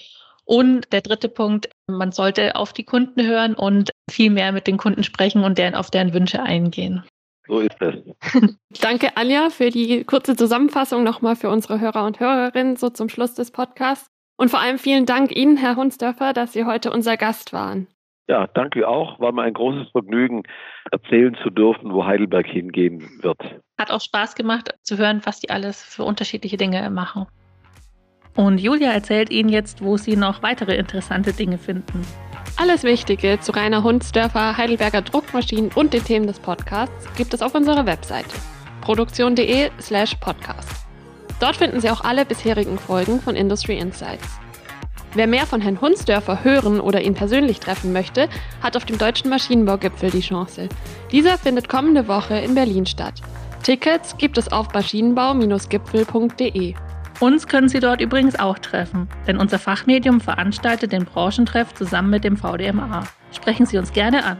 Und 0.45 0.93
der 0.93 1.01
dritte 1.01 1.27
Punkt, 1.27 1.69
man 1.87 2.13
sollte 2.13 2.55
auf 2.55 2.71
die 2.71 2.85
Kunden 2.85 3.25
hören 3.25 3.53
und 3.53 3.91
viel 4.09 4.29
mehr 4.29 4.53
mit 4.53 4.65
den 4.65 4.77
Kunden 4.77 5.03
sprechen 5.03 5.43
und 5.43 5.57
deren, 5.57 5.75
auf 5.75 5.91
deren 5.91 6.13
Wünsche 6.13 6.41
eingehen. 6.41 7.03
So 7.47 7.59
ist 7.59 7.81
es. 7.81 7.95
Danke, 8.81 9.15
Anja, 9.15 9.49
für 9.49 9.69
die 9.69 10.03
kurze 10.03 10.35
Zusammenfassung 10.35 11.03
nochmal 11.03 11.35
für 11.35 11.49
unsere 11.49 11.79
Hörer 11.79 12.05
und 12.05 12.19
Hörerinnen 12.19 12.75
so 12.75 12.89
zum 12.89 13.09
Schluss 13.09 13.33
des 13.33 13.51
Podcasts. 13.51 14.09
Und 14.37 14.49
vor 14.49 14.59
allem 14.59 14.77
vielen 14.77 15.05
Dank 15.05 15.35
Ihnen, 15.35 15.57
Herr 15.57 15.75
Hunsdörfer, 15.75 16.33
dass 16.33 16.53
Sie 16.53 16.65
heute 16.65 16.91
unser 16.91 17.17
Gast 17.17 17.53
waren. 17.53 17.87
Ja, 18.27 18.45
danke 18.47 18.87
auch. 18.87 19.19
War 19.19 19.31
mir 19.31 19.43
ein 19.43 19.53
großes 19.53 19.89
Vergnügen, 19.91 20.43
erzählen 20.91 21.35
zu 21.41 21.49
dürfen, 21.49 21.93
wo 21.93 22.05
Heidelberg 22.05 22.45
hingehen 22.45 23.07
wird. 23.21 23.39
Hat 23.79 23.89
auch 23.89 24.01
Spaß 24.01 24.35
gemacht 24.35 24.75
zu 24.83 24.97
hören, 24.97 25.21
was 25.23 25.39
die 25.39 25.49
alles 25.49 25.81
für 25.81 26.03
unterschiedliche 26.03 26.57
Dinge 26.57 26.89
machen. 26.89 27.25
Und 28.35 28.59
Julia 28.59 28.91
erzählt 28.91 29.31
Ihnen 29.31 29.49
jetzt, 29.49 29.81
wo 29.81 29.97
Sie 29.97 30.15
noch 30.15 30.43
weitere 30.43 30.75
interessante 30.75 31.33
Dinge 31.33 31.57
finden. 31.57 32.05
Alles 32.59 32.83
Wichtige 32.83 33.39
zu 33.39 33.51
Rainer 33.51 33.83
Hunsdörfer, 33.83 34.57
Heidelberger 34.57 35.03
Druckmaschinen 35.03 35.69
und 35.75 35.93
den 35.93 36.03
Themen 36.03 36.25
des 36.25 36.39
Podcasts 36.39 37.05
gibt 37.15 37.35
es 37.35 37.43
auf 37.43 37.53
unserer 37.53 37.85
Webseite 37.85 38.35
produktion.de 38.81 39.69
slash 39.79 40.15
podcast. 40.15 40.67
Dort 41.39 41.57
finden 41.57 41.81
Sie 41.81 41.91
auch 41.91 42.01
alle 42.01 42.25
bisherigen 42.25 42.79
Folgen 42.79 43.21
von 43.21 43.35
Industry 43.35 43.77
Insights. 43.77 44.39
Wer 45.13 45.27
mehr 45.27 45.45
von 45.45 45.61
Herrn 45.61 45.81
Hunsdörfer 45.81 46.43
hören 46.43 46.79
oder 46.79 47.01
ihn 47.01 47.13
persönlich 47.13 47.59
treffen 47.59 47.93
möchte, 47.93 48.27
hat 48.63 48.75
auf 48.75 48.85
dem 48.85 48.97
Deutschen 48.97 49.29
Maschinenbaugipfel 49.29 50.09
die 50.09 50.21
Chance. 50.21 50.67
Dieser 51.11 51.37
findet 51.37 51.69
kommende 51.69 52.07
Woche 52.07 52.39
in 52.39 52.55
Berlin 52.55 52.87
statt. 52.87 53.21
Tickets 53.61 54.17
gibt 54.17 54.37
es 54.37 54.51
auf 54.51 54.73
maschinenbau-gipfel.de. 54.73 56.73
Uns 57.19 57.47
können 57.47 57.67
Sie 57.67 57.79
dort 57.79 57.99
übrigens 57.99 58.37
auch 58.37 58.59
treffen, 58.59 59.09
denn 59.25 59.37
unser 59.37 59.57
Fachmedium 59.57 60.21
veranstaltet 60.21 60.91
den 60.91 61.05
Branchentreff 61.05 61.73
zusammen 61.73 62.11
mit 62.11 62.23
dem 62.23 62.37
VDMA. 62.37 63.07
Sprechen 63.31 63.65
Sie 63.65 63.79
uns 63.79 63.91
gerne 63.91 64.23
an. 64.23 64.37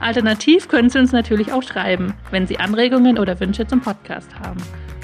Alternativ 0.00 0.68
können 0.68 0.88
Sie 0.88 0.98
uns 0.98 1.12
natürlich 1.12 1.52
auch 1.52 1.62
schreiben, 1.62 2.14
wenn 2.30 2.46
Sie 2.46 2.58
Anregungen 2.58 3.18
oder 3.18 3.38
Wünsche 3.40 3.66
zum 3.66 3.82
Podcast 3.82 4.30
haben. 4.38 4.56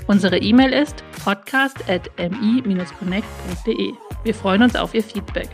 Unsere 0.07 0.39
E-Mail 0.39 0.73
ist 0.73 1.05
podcast.mi-connect.de. 1.25 3.93
Wir 4.23 4.35
freuen 4.35 4.63
uns 4.63 4.77
auf 4.77 4.95
Ihr 4.95 5.03
Feedback. 5.03 5.49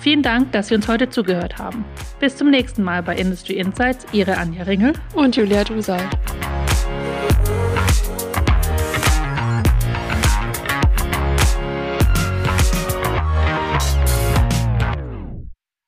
Vielen 0.00 0.22
Dank, 0.22 0.50
dass 0.50 0.66
Sie 0.68 0.74
uns 0.74 0.88
heute 0.88 1.10
zugehört 1.10 1.58
haben. 1.58 1.84
Bis 2.18 2.36
zum 2.36 2.50
nächsten 2.50 2.82
Mal 2.82 3.04
bei 3.04 3.16
Industry 3.16 3.52
Insights, 3.54 4.04
Ihre 4.12 4.36
Anja 4.36 4.64
Ringel 4.64 4.94
und 5.14 5.36
Julia 5.36 5.62
Dusald. 5.62 6.08